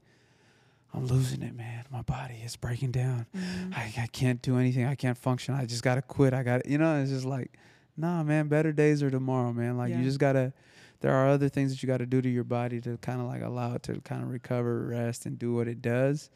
I'm 0.93 1.05
losing 1.05 1.41
it, 1.41 1.55
man. 1.55 1.85
My 1.91 2.01
body 2.01 2.41
is 2.43 2.55
breaking 2.57 2.91
down. 2.91 3.25
Mm-hmm. 3.35 3.73
I, 3.73 3.93
I 4.03 4.07
can't 4.07 4.41
do 4.41 4.57
anything. 4.57 4.85
I 4.85 4.95
can't 4.95 5.17
function. 5.17 5.53
I 5.55 5.65
just 5.65 5.83
gotta 5.83 6.01
quit. 6.01 6.33
I 6.33 6.43
got 6.43 6.65
you 6.65 6.77
know. 6.77 7.01
It's 7.01 7.11
just 7.11 7.25
like, 7.25 7.51
nah, 7.95 8.23
man. 8.23 8.47
Better 8.47 8.71
days 8.73 9.01
are 9.03 9.09
tomorrow, 9.11 9.53
man. 9.53 9.77
Like 9.77 9.91
Yeah. 9.91 9.99
you 9.99 10.03
just 10.03 10.19
gotta. 10.19 10.53
There 10.99 11.13
are 11.13 11.29
other 11.29 11.47
things 11.47 11.71
that 11.71 11.83
you 11.83 11.87
got 11.87 11.97
to 11.97 12.07
do 12.07 12.21
to 12.21 12.29
your 12.29 12.43
body 12.43 12.81
to 12.81 12.97
kind 12.97 13.21
of 13.21 13.27
like 13.27 13.43
allow 13.43 13.75
it 13.75 13.83
to 13.83 14.01
kind 14.01 14.23
of 14.23 14.29
recover, 14.31 14.87
rest, 14.87 15.25
and 15.27 15.37
do 15.37 15.53
what 15.53 15.67
it 15.67 15.81
does. 15.81 16.29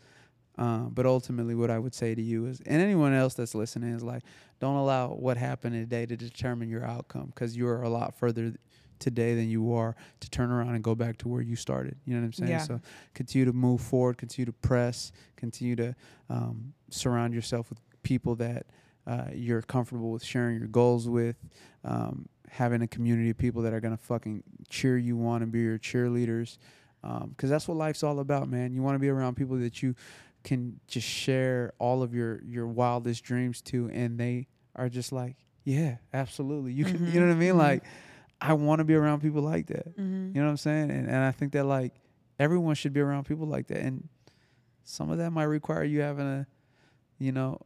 Um, 0.57 0.91
but 0.93 1.05
ultimately, 1.05 1.55
what 1.55 1.71
I 1.71 1.79
would 1.79 1.95
say 1.95 2.13
to 2.13 2.21
you 2.21 2.45
is, 2.45 2.61
and 2.65 2.81
anyone 2.81 3.13
else 3.13 3.33
that's 3.33 3.55
listening 3.55 3.93
is 3.93 4.03
like, 4.03 4.23
don't 4.59 4.75
allow 4.75 5.07
what 5.09 5.37
happened 5.37 5.73
today 5.75 6.05
to 6.05 6.17
determine 6.17 6.69
your 6.69 6.83
outcome 6.85 7.27
because 7.27 7.55
you 7.55 7.67
are 7.67 7.81
a 7.83 7.89
lot 7.89 8.13
further 8.13 8.53
today 8.99 9.33
than 9.33 9.49
you 9.49 9.73
are 9.73 9.95
to 10.19 10.29
turn 10.29 10.51
around 10.51 10.75
and 10.75 10.83
go 10.83 10.93
back 10.93 11.17
to 11.17 11.27
where 11.27 11.41
you 11.41 11.55
started. 11.55 11.95
You 12.05 12.13
know 12.13 12.19
what 12.19 12.25
I'm 12.25 12.33
saying? 12.33 12.51
Yeah. 12.51 12.59
So 12.59 12.81
continue 13.13 13.45
to 13.45 13.53
move 13.53 13.81
forward, 13.81 14.17
continue 14.17 14.45
to 14.45 14.53
press, 14.53 15.11
continue 15.37 15.75
to 15.77 15.95
um, 16.29 16.73
surround 16.89 17.33
yourself 17.33 17.69
with 17.69 17.79
people 18.03 18.35
that 18.35 18.67
uh, 19.07 19.25
you're 19.33 19.63
comfortable 19.63 20.11
with 20.11 20.23
sharing 20.23 20.59
your 20.59 20.67
goals 20.67 21.09
with, 21.09 21.37
um, 21.83 22.27
having 22.49 22.83
a 22.83 22.87
community 22.87 23.31
of 23.31 23.37
people 23.37 23.63
that 23.63 23.73
are 23.73 23.79
gonna 23.79 23.97
fucking 23.97 24.43
cheer 24.69 24.97
you 24.97 25.25
on 25.25 25.41
and 25.41 25.51
be 25.51 25.61
your 25.61 25.79
cheerleaders, 25.79 26.57
because 27.29 27.49
that's 27.49 27.67
what 27.67 27.77
life's 27.77 28.03
all 28.03 28.19
about, 28.19 28.47
man. 28.47 28.73
You 28.73 28.83
want 28.83 28.93
to 28.95 28.99
be 28.99 29.09
around 29.09 29.35
people 29.35 29.57
that 29.57 29.81
you 29.81 29.95
can 30.43 30.79
just 30.87 31.07
share 31.07 31.73
all 31.79 32.03
of 32.03 32.13
your 32.13 32.41
your 32.43 32.67
wildest 32.67 33.23
dreams 33.23 33.61
to, 33.63 33.89
and 33.93 34.19
they 34.19 34.47
are 34.75 34.89
just 34.89 35.11
like, 35.11 35.35
yeah, 35.63 35.97
absolutely. 36.13 36.73
You 36.73 36.85
can, 36.85 37.11
you 37.11 37.19
know 37.19 37.27
what 37.27 37.33
I 37.33 37.35
mean? 37.35 37.53
Mhm. 37.53 37.57
Like, 37.57 37.83
I 38.39 38.53
want 38.53 38.79
to 38.79 38.83
be 38.85 38.95
around 38.95 39.21
people 39.21 39.41
like 39.41 39.67
that. 39.67 39.95
Mm-hmm. 39.97 40.35
You 40.35 40.41
know 40.41 40.45
what 40.45 40.51
I'm 40.51 40.57
saying? 40.57 40.89
And 40.91 41.07
and 41.07 41.17
I 41.17 41.31
think 41.31 41.51
that 41.53 41.65
like 41.65 41.93
everyone 42.39 42.75
should 42.75 42.93
be 42.93 42.99
around 42.99 43.25
people 43.25 43.45
like 43.45 43.67
that. 43.67 43.77
And 43.77 44.09
some 44.83 45.11
of 45.11 45.19
that 45.19 45.31
might 45.31 45.43
require 45.43 45.83
you 45.83 46.01
having 46.01 46.25
to, 46.25 46.47
you 47.19 47.31
know, 47.31 47.59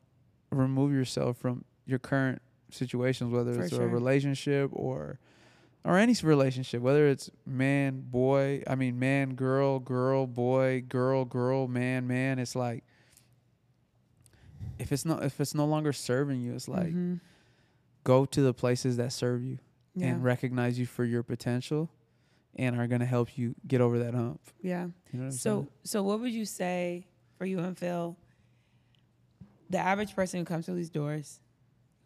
remove 0.51 0.91
yourself 0.91 1.38
from 1.38 1.63
your 1.86 1.99
current 1.99 2.41
situations, 2.71 3.32
whether 3.32 3.53
For 3.53 3.63
it's 3.63 3.73
a 3.73 3.88
relationship 3.88 4.69
or 4.73 5.19
or 5.86 5.98
any 5.98 6.16
relationship, 6.24 6.82
whether 6.82 7.08
it's 7.08 7.30
man, 7.46 8.02
boy, 8.10 8.64
I 8.68 8.76
mean 8.76 8.98
man, 9.00 9.36
girl, 9.36 9.80
girl, 9.80 10.26
boy, 10.28 10.84
girl, 10.90 11.24
girl, 11.26 11.68
man, 11.68 12.08
man. 12.08 12.40
It's 12.40 12.56
like 12.56 12.84
if 14.80 14.92
it's 14.92 15.06
not 15.06 15.24
if 15.24 15.40
it's 15.40 15.54
no 15.56 15.66
longer 15.66 15.94
serving 15.94 16.42
you, 16.42 16.54
it's 16.54 16.68
like 16.68 16.94
Mhm. 16.94 17.20
go 18.04 18.26
to 18.26 18.42
the 18.42 18.54
places 18.54 18.98
that 18.98 19.12
serve 19.14 19.44
you 19.44 19.60
yeah, 19.96 20.08
and 20.08 20.24
recognize 20.24 20.78
you 20.80 20.86
for 20.86 21.06
your 21.06 21.24
potential 21.24 21.90
and 22.56 22.76
are 22.80 22.88
going 22.88 23.02
to 23.02 23.06
help 23.06 23.38
you 23.38 23.54
get 23.68 23.82
over 23.82 24.00
that 24.00 24.14
hump. 24.14 24.42
yeah. 24.62 24.88
You 25.12 25.20
know 25.20 25.30
So, 25.30 25.60
saying? 25.62 25.70
so 25.84 26.04
what 26.04 26.20
would 26.22 26.32
you 26.32 26.46
say 26.46 27.06
for 27.38 27.46
you 27.46 27.60
and 27.60 27.78
Phil? 27.78 28.18
The 29.70 29.78
average 29.78 30.16
person 30.16 30.40
who 30.40 30.46
comes 30.46 30.66
through 30.66 30.76
these 30.76 30.90
doors, 30.90 31.40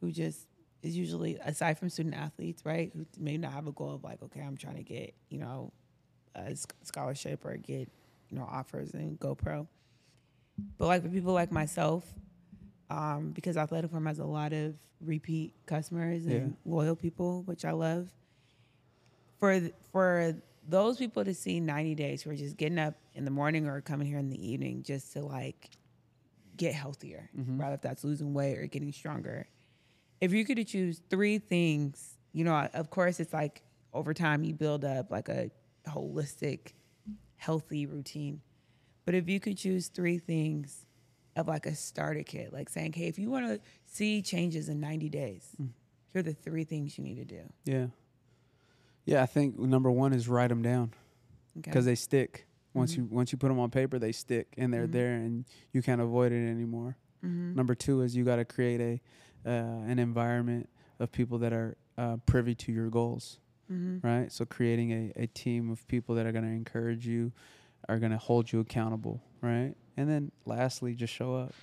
who 0.01 0.11
just 0.11 0.47
is 0.81 0.95
usually 0.97 1.35
aside 1.43 1.77
from 1.77 1.89
student 1.89 2.15
athletes, 2.15 2.65
right? 2.65 2.91
Who 2.95 3.05
may 3.17 3.37
not 3.37 3.53
have 3.53 3.67
a 3.67 3.71
goal 3.71 3.91
of 3.95 4.03
like, 4.03 4.21
okay, 4.23 4.41
I'm 4.41 4.57
trying 4.57 4.77
to 4.77 4.83
get 4.83 5.13
you 5.29 5.39
know 5.39 5.71
a 6.35 6.55
scholarship 6.83 7.45
or 7.45 7.55
get 7.57 7.89
you 8.29 8.37
know 8.37 8.47
offers 8.49 8.93
and 8.93 9.19
go 9.19 9.35
pro. 9.35 9.67
But 10.77 10.87
like 10.87 11.03
for 11.03 11.09
people 11.09 11.33
like 11.33 11.51
myself, 11.51 12.05
um, 12.89 13.31
because 13.31 13.57
Athletic 13.57 13.89
Forum 13.91 14.05
has 14.05 14.19
a 14.19 14.25
lot 14.25 14.53
of 14.53 14.75
repeat 15.01 15.53
customers 15.65 16.25
and 16.25 16.55
loyal 16.65 16.95
people, 16.95 17.43
which 17.43 17.63
I 17.65 17.71
love. 17.71 18.09
For 19.39 19.57
th- 19.59 19.73
for 19.91 20.35
those 20.67 20.97
people 20.97 21.23
to 21.25 21.33
see 21.33 21.59
90 21.59 21.95
days 21.95 22.21
who 22.21 22.29
are 22.31 22.35
just 22.35 22.57
getting 22.57 22.77
up 22.77 22.95
in 23.13 23.25
the 23.25 23.31
morning 23.31 23.67
or 23.67 23.81
coming 23.81 24.05
here 24.05 24.19
in 24.19 24.29
the 24.29 24.51
evening 24.51 24.83
just 24.83 25.13
to 25.13 25.21
like 25.23 25.69
get 26.57 26.73
healthier, 26.73 27.29
rather 27.57 27.75
if 27.75 27.81
that's 27.81 28.03
losing 28.03 28.33
weight 28.33 28.57
or 28.57 28.67
getting 28.67 28.91
stronger. 28.91 29.47
If 30.21 30.33
you 30.33 30.43
could 30.45 30.65
choose 30.67 31.01
three 31.09 31.37
things, 31.37 32.17
you 32.33 32.43
know, 32.43 32.69
of 32.73 32.89
course 32.89 33.19
it's 33.19 33.33
like 33.33 33.61
over 33.93 34.13
time 34.13 34.43
you 34.43 34.53
build 34.53 34.83
up 34.85 35.11
like 35.11 35.29
a 35.29 35.49
holistic, 35.87 36.73
healthy 37.37 37.85
routine. 37.85 38.41
But 39.05 39.15
if 39.15 39.27
you 39.29 39.39
could 39.39 39.57
choose 39.57 39.87
three 39.87 40.17
things 40.19 40.85
of 41.35 41.47
like 41.47 41.65
a 41.65 41.73
starter 41.75 42.23
kit, 42.23 42.51
like 42.53 42.69
saying, 42.69 42.93
hey, 42.93 43.07
if 43.07 43.17
you 43.17 43.29
want 43.29 43.47
to 43.47 43.59
see 43.85 44.21
changes 44.21 44.67
in 44.69 44.79
90 44.79 45.09
days, 45.09 45.55
here 46.11 46.19
are 46.19 46.23
the 46.23 46.33
three 46.33 46.63
things 46.65 46.97
you 46.97 47.03
need 47.03 47.15
to 47.15 47.25
do. 47.25 47.41
Yeah. 47.65 47.87
Yeah, 49.05 49.23
I 49.23 49.25
think 49.25 49.57
number 49.57 49.89
1 49.89 50.13
is 50.13 50.27
write 50.27 50.49
them 50.49 50.61
down 50.61 50.93
Okay. 51.57 51.71
cuz 51.71 51.85
they 51.85 51.95
stick. 51.95 52.45
Once 52.75 52.95
you 52.95 53.05
once 53.05 53.31
you 53.31 53.37
put 53.37 53.47
them 53.47 53.57
on 53.59 53.71
paper, 53.71 53.97
they 53.97 54.11
stick 54.11 54.53
and 54.57 54.71
they're 54.71 54.87
Mhm. 54.87 54.91
there 54.91 55.15
and 55.15 55.45
you 55.73 55.81
can't 55.81 55.99
avoid 56.01 56.31
it 56.31 56.47
anymore. 56.47 56.95
Mhm. 57.23 57.55
Number 57.55 57.73
2 57.73 58.01
is 58.01 58.15
you 58.15 58.23
got 58.23 58.35
to 58.35 58.45
create 58.45 58.79
a 58.79 59.01
uh, 59.45 59.49
an 59.49 59.99
environment 59.99 60.69
of 60.99 61.11
people 61.11 61.37
that 61.39 61.53
are 61.53 61.75
uh, 61.97 62.17
privy 62.25 62.55
to 62.55 62.71
your 62.71 62.89
goals. 62.89 63.39
Mhm. 63.71 64.03
right? 64.03 64.31
So 64.31 64.45
creating 64.45 64.91
a, 64.91 65.13
a 65.23 65.27
team 65.27 65.69
of 65.69 65.87
people 65.87 66.15
that 66.15 66.25
are 66.25 66.31
going 66.31 66.43
to 66.43 66.49
encourage 66.49 67.05
you, 67.05 67.31
are 67.87 67.99
going 67.99 68.11
to 68.11 68.17
hold 68.17 68.51
you 68.51 68.59
accountable, 68.61 69.21
right? 69.41 69.75
And 69.95 70.09
then 70.09 70.31
lastly, 70.45 70.95
just 70.95 71.13
show 71.13 71.35
up. 71.35 71.53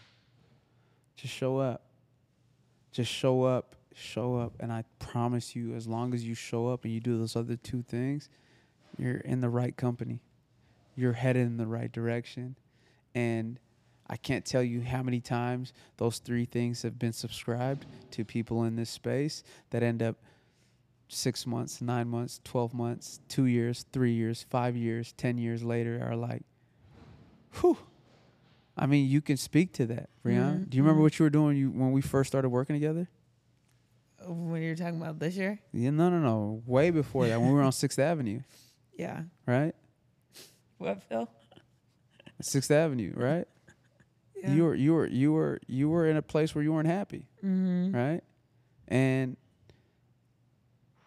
Just 1.16 1.35
show 1.35 1.59
up. 1.59 1.83
Just 2.93 3.11
show 3.11 3.43
up, 3.43 3.74
show 3.93 4.37
up. 4.37 4.55
And 4.61 4.72
I 4.72 4.85
promise 5.01 5.57
you, 5.57 5.74
as 5.74 5.87
long 5.89 6.14
as 6.14 6.24
you 6.24 6.35
show 6.35 6.68
up 6.68 6.85
and 6.85 6.93
you 6.95 7.01
do 7.01 7.18
those 7.18 7.35
other 7.37 7.57
two 7.57 7.83
things, 7.83 8.29
you're 8.97 9.16
in 9.18 9.41
the 9.41 9.49
right 9.51 9.77
company. 9.77 10.20
You're 10.95 11.12
headed 11.14 11.47
in 11.47 11.57
the 11.57 11.66
right 11.66 11.91
direction. 11.91 12.57
And 13.14 13.59
I 14.09 14.16
can't 14.16 14.44
tell 14.44 14.62
you 14.62 14.82
how 14.82 15.02
many 15.02 15.20
times 15.20 15.72
those 15.96 16.18
three 16.18 16.44
things 16.44 16.82
have 16.82 16.98
been 16.98 17.12
subscribed 17.12 17.86
to 18.12 18.24
people 18.24 18.62
in 18.64 18.76
this 18.76 18.90
space 18.90 19.42
that 19.70 19.82
end 19.82 20.02
up 20.02 20.16
six 21.09 21.46
months, 21.46 21.80
nine 21.80 22.09
months, 22.09 22.40
12 22.44 22.72
months, 22.74 23.20
two 23.28 23.46
years, 23.46 23.84
three 23.92 24.12
years, 24.12 24.44
five 24.48 24.76
years, 24.76 25.12
10 25.16 25.38
years 25.38 25.62
later 25.62 26.00
are 26.04 26.16
like, 26.16 26.42
whew. 27.61 27.76
I 28.76 28.86
mean, 28.86 29.09
you 29.09 29.20
can 29.22 29.36
speak 29.36 29.72
to 29.74 29.86
that, 29.86 30.11
Brianna. 30.24 30.59
Mhm, 30.61 30.70
Do 30.70 30.76
you 30.76 30.82
remember 30.82 31.02
what 31.02 31.18
you 31.18 31.24
were 31.24 31.30
doing 31.30 31.57
you, 31.57 31.70
when 31.70 31.92
we 31.92 32.00
first 32.02 32.28
started 32.28 32.50
working 32.50 32.76
together? 32.76 33.09
When 34.24 34.62
you're 34.62 34.74
talking 34.76 35.00
about 35.00 35.18
this 35.18 35.34
year? 35.36 35.59
Yeah, 35.72 35.90
no, 35.90 36.11
no, 36.11 36.18
no. 36.20 36.62
Way 36.66 36.90
before 36.90 37.26
that, 37.28 37.40
when 37.40 37.48
we 37.48 37.54
were 37.54 37.62
on 37.62 37.72
Sixth 37.84 37.98
Avenue, 37.98 38.40
Yeah. 38.98 39.22
right? 39.46 39.74
What, 40.78 41.02
Phil? 41.04 41.28
Sixth 42.42 42.70
Avenue, 42.70 43.12
right? 43.16 43.46
Yeah. 44.43 44.53
You 44.53 44.64
were, 44.64 44.74
you 44.74 44.95
were, 44.95 45.07
you 45.07 45.32
were, 45.32 45.61
you 45.66 45.89
were 45.89 46.07
in 46.07 46.16
a 46.16 46.22
place 46.22 46.55
where 46.55 46.62
you 46.62 46.72
weren't 46.72 46.89
happy, 46.89 47.26
mm-hmm. 47.45 47.95
right? 47.95 48.22
And 48.89 49.37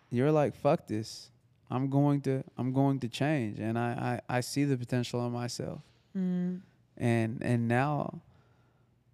you're 0.09 0.31
like, 0.31 0.55
fuck 0.55 0.87
this. 0.87 1.31
I'm 1.69 1.89
going 1.89 2.21
to, 2.21 2.43
I'm 2.57 2.73
going 2.73 2.99
to 3.01 3.07
change, 3.07 3.59
and 3.59 3.77
I, 3.77 4.21
I, 4.29 4.37
I 4.37 4.39
see 4.41 4.63
the 4.63 4.75
potential 4.77 5.23
in 5.27 5.31
myself. 5.31 5.81
Mm-hmm. 6.17 6.55
and 6.97 7.43
and 7.43 7.67
now 7.67 8.21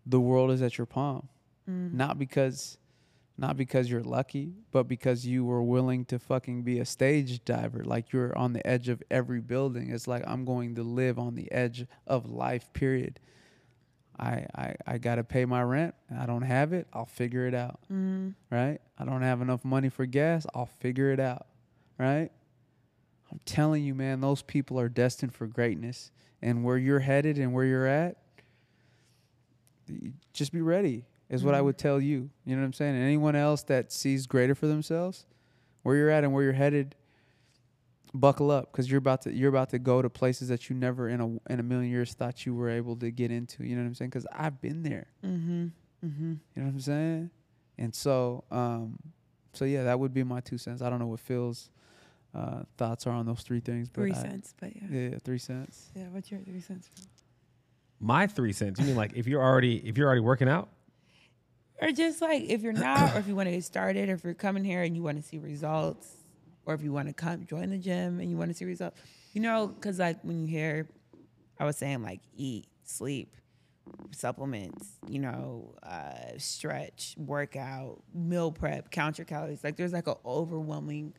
the 0.05 0.19
world 0.19 0.49
is 0.51 0.61
at 0.61 0.77
your 0.77 0.85
palm 0.87 1.27
Mm-hmm. 1.69 1.97
not 1.97 2.19
because 2.19 2.77
not 3.39 3.57
because 3.57 3.89
you're 3.89 4.03
lucky 4.03 4.53
but 4.71 4.83
because 4.87 5.25
you 5.25 5.43
were 5.43 5.63
willing 5.63 6.05
to 6.05 6.19
fucking 6.19 6.61
be 6.61 6.79
a 6.79 6.85
stage 6.85 7.43
diver 7.43 7.83
like 7.83 8.13
you're 8.13 8.37
on 8.37 8.53
the 8.53 8.65
edge 8.65 8.87
of 8.87 9.01
every 9.09 9.41
building 9.41 9.89
it's 9.89 10.07
like 10.07 10.23
i'm 10.27 10.45
going 10.45 10.75
to 10.75 10.83
live 10.83 11.17
on 11.17 11.33
the 11.33 11.51
edge 11.51 11.87
of 12.05 12.29
life 12.29 12.71
period 12.73 13.19
i 14.19 14.45
i, 14.55 14.75
I 14.87 14.97
got 14.97 15.15
to 15.15 15.23
pay 15.23 15.45
my 15.45 15.61
rent. 15.61 15.95
I 16.17 16.25
don't 16.25 16.41
have 16.43 16.73
it. 16.73 16.87
I'll 16.93 17.05
figure 17.05 17.47
it 17.47 17.53
out. 17.53 17.79
Mm-hmm. 17.91 18.29
right? 18.49 18.79
I 18.97 19.05
don't 19.05 19.21
have 19.21 19.41
enough 19.41 19.65
money 19.65 19.89
for 19.89 20.05
gas. 20.05 20.45
I'll 20.55 20.65
figure 20.79 21.11
it 21.11 21.19
out. 21.19 21.47
Right? 21.97 22.29
I'm 23.31 23.39
telling 23.45 23.83
you 23.83 23.93
man 23.95 24.21
those 24.21 24.41
people 24.41 24.79
are 24.79 24.89
destined 24.89 25.33
for 25.33 25.47
greatness. 25.47 26.11
And 26.41 26.63
where 26.63 26.77
you're 26.77 26.99
headed 26.99 27.37
and 27.37 27.53
where 27.53 27.65
you're 27.65 27.87
at 27.87 28.17
just 30.33 30.51
be 30.51 30.61
ready 30.61 31.05
is 31.29 31.43
what 31.43 31.53
i 31.55 31.59
Mhm. 31.59 31.65
would 31.65 31.77
tell 31.77 31.99
you. 32.01 32.29
You 32.45 32.55
know 32.55 32.61
what 32.61 32.65
i'm 32.67 32.73
saying? 32.73 32.95
And 32.95 33.03
anyone 33.03 33.35
else 33.35 33.63
that 33.63 33.91
sees 33.91 34.25
greater 34.27 34.55
for 34.55 34.67
themselves 34.67 35.25
where 35.83 35.95
you're 35.95 36.09
at 36.09 36.23
and 36.23 36.33
where 36.33 36.43
you're 36.43 36.53
headed 36.53 36.95
buckle 38.19 38.49
up 38.51 38.71
because 38.71 38.89
you're 38.89 38.97
about 38.99 39.21
to 39.23 39.33
you're 39.33 39.49
about 39.49 39.69
to 39.69 39.77
go 39.79 40.01
to 40.01 40.09
places 40.09 40.47
that 40.47 40.69
you 40.69 40.75
never 40.75 41.09
in 41.09 41.19
a 41.21 41.27
in 41.51 41.59
a 41.59 41.63
million 41.63 41.91
years 41.91 42.13
thought 42.13 42.45
you 42.45 42.55
were 42.55 42.69
able 42.69 42.95
to 42.95 43.11
get 43.11 43.29
into 43.31 43.63
you 43.65 43.75
know 43.75 43.81
what 43.81 43.87
i'm 43.87 43.93
saying 43.95 44.09
because 44.09 44.25
i've 44.31 44.61
been 44.61 44.83
there 44.83 45.07
Mm-hmm. 45.25 45.65
Mm-hmm. 46.05 46.31
you 46.31 46.37
know 46.55 46.63
what 46.63 46.73
I'm 46.73 46.79
saying? 46.79 47.29
And 47.77 47.93
so, 47.95 48.43
um, 48.51 48.99
so 49.53 49.65
yeah, 49.65 49.83
that 49.83 49.99
would 49.99 50.13
be 50.13 50.23
my 50.23 50.39
two 50.39 50.57
cents. 50.57 50.81
I 50.83 50.89
don't 50.89 50.99
know 50.99 51.07
what 51.07 51.19
Phil's 51.19 51.71
uh, 52.35 52.61
thoughts 52.77 53.07
are 53.07 53.11
on 53.11 53.25
those 53.25 53.41
three 53.41 53.59
things, 53.59 53.89
but 53.89 54.01
Three 54.01 54.11
I- 54.11 54.21
cents, 54.21 54.53
but 54.59 54.75
yeah. 54.75 54.83
Yeah, 55.09 55.17
three 55.23 55.39
cents. 55.39 55.89
Yeah, 55.95 56.03
what's 56.11 56.29
your 56.31 56.41
three 56.41 56.61
cents? 56.61 56.87
Phil? 56.95 57.05
My 57.99 58.27
three 58.27 58.53
cents. 58.53 58.79
You 58.79 58.85
mean 58.85 58.95
like 58.95 59.13
if 59.15 59.25
you're 59.27 59.41
already 59.43 59.77
if 59.77 59.97
you're 59.97 60.05
already 60.07 60.21
working 60.21 60.47
out? 60.47 60.69
Or 61.81 61.91
just 61.91 62.21
like 62.21 62.43
if 62.43 62.61
you're 62.61 62.71
not, 62.71 63.15
or 63.15 63.19
if 63.19 63.27
you 63.27 63.35
want 63.35 63.47
to 63.47 63.51
get 63.51 63.63
started, 63.65 64.07
or 64.09 64.13
if 64.13 64.23
you're 64.23 64.33
coming 64.35 64.63
here 64.63 64.83
and 64.83 64.95
you 64.95 65.01
want 65.03 65.17
to 65.17 65.23
see 65.27 65.37
results, 65.39 66.07
or 66.65 66.73
if 66.73 66.81
you 66.81 66.91
want 66.91 67.07
to 67.07 67.13
come 67.13 67.45
join 67.45 67.69
the 67.69 67.77
gym 67.77 68.19
and 68.19 68.29
you 68.29 68.37
want 68.37 68.49
to 68.49 68.55
see 68.55 68.65
results, 68.65 68.99
you 69.33 69.41
know, 69.41 69.67
because 69.67 69.99
like 69.99 70.19
when 70.23 70.41
you 70.41 70.47
hear, 70.47 70.87
I 71.59 71.65
was 71.65 71.77
saying 71.77 72.03
like 72.03 72.21
eat, 72.35 72.67
sleep, 72.83 73.35
supplements, 74.11 74.87
you 75.07 75.19
know, 75.19 75.73
uh, 75.83 76.37
stretch, 76.37 77.15
workout, 77.17 78.01
meal 78.13 78.51
prep, 78.51 78.91
count 78.91 79.17
your 79.17 79.25
calories. 79.25 79.63
Like 79.63 79.77
there's 79.77 79.93
like 79.93 80.07
an 80.07 80.15
overwhelming 80.25 81.13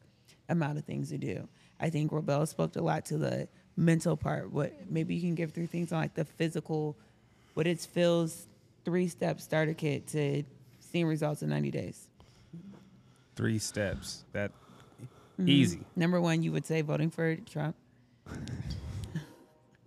amount 0.48 0.78
of 0.78 0.84
things 0.84 1.10
to 1.10 1.18
do. 1.18 1.48
I 1.78 1.90
think 1.90 2.12
Rebel 2.12 2.46
spoke 2.46 2.76
a 2.76 2.82
lot 2.82 3.04
to 3.06 3.18
the 3.18 3.48
mental 3.76 4.16
part. 4.16 4.50
What 4.50 4.72
maybe 4.90 5.14
you 5.14 5.20
can 5.20 5.34
give 5.34 5.52
three 5.52 5.66
things 5.66 5.92
on 5.92 6.00
like 6.00 6.14
the 6.14 6.24
physical, 6.24 6.96
what 7.54 7.66
it 7.66 7.80
feels 7.80 8.46
three 8.84 9.08
step 9.08 9.40
starter 9.40 9.74
kit 9.74 10.06
to 10.08 10.42
seeing 10.80 11.06
results 11.06 11.42
in 11.42 11.50
90 11.50 11.70
days. 11.70 12.08
Three 13.34 13.58
steps. 13.58 14.24
That 14.32 14.52
Mm-hmm. 15.38 15.48
easy. 15.50 15.80
Number 15.96 16.20
one, 16.20 16.42
you 16.42 16.52
would 16.52 16.66
say 16.66 16.80
voting 16.82 17.10
for 17.10 17.36
Trump. 17.36 17.76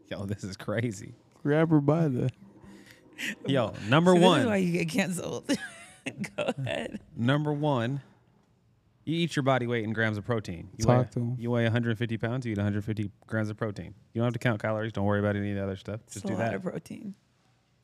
Yo, 0.10 0.26
this 0.26 0.44
is 0.44 0.58
crazy. 0.58 1.14
Grab 1.44 1.70
her 1.70 1.80
by 1.80 2.08
the. 2.08 2.30
Yo, 3.48 3.74
number 3.90 4.14
So 4.16 4.20
This 4.34 4.40
is 4.42 4.46
why 4.46 4.58
you 4.58 4.72
get 4.72 4.90
canceled. 4.90 5.48
Go 6.36 6.52
ahead. 6.58 7.00
Number 7.16 7.54
one. 7.54 8.02
You 9.06 9.16
eat 9.16 9.36
your 9.36 9.42
body 9.44 9.66
weight 9.66 9.84
in 9.84 9.92
grams 9.94 10.18
of 10.20 10.26
protein. 10.26 10.70
You 10.78 10.86
Talk 10.86 10.98
weigh, 11.00 11.12
to 11.14 11.20
'em. 11.20 11.36
You 11.40 11.50
weigh 11.50 11.64
150 11.64 12.18
pounds. 12.18 12.46
You 12.46 12.52
eat 12.52 12.58
150 12.60 13.10
grams 13.26 13.50
of 13.50 13.58
protein. 13.58 13.96
You 14.14 14.20
don't 14.22 14.26
have 14.28 14.34
to 14.34 14.40
count 14.40 14.62
calories. 14.62 14.92
Don't 14.92 15.06
worry 15.06 15.20
about 15.20 15.36
any 15.36 15.50
of 15.50 15.56
the 15.58 15.64
other 15.64 15.76
stuff. 15.78 16.02
Just 16.06 16.06
It's 16.06 16.14
Just 16.14 16.26
a 16.26 16.28
do 16.28 16.34
lot 16.36 16.40
that. 16.52 16.54
of 16.56 16.64
protein. 16.64 17.16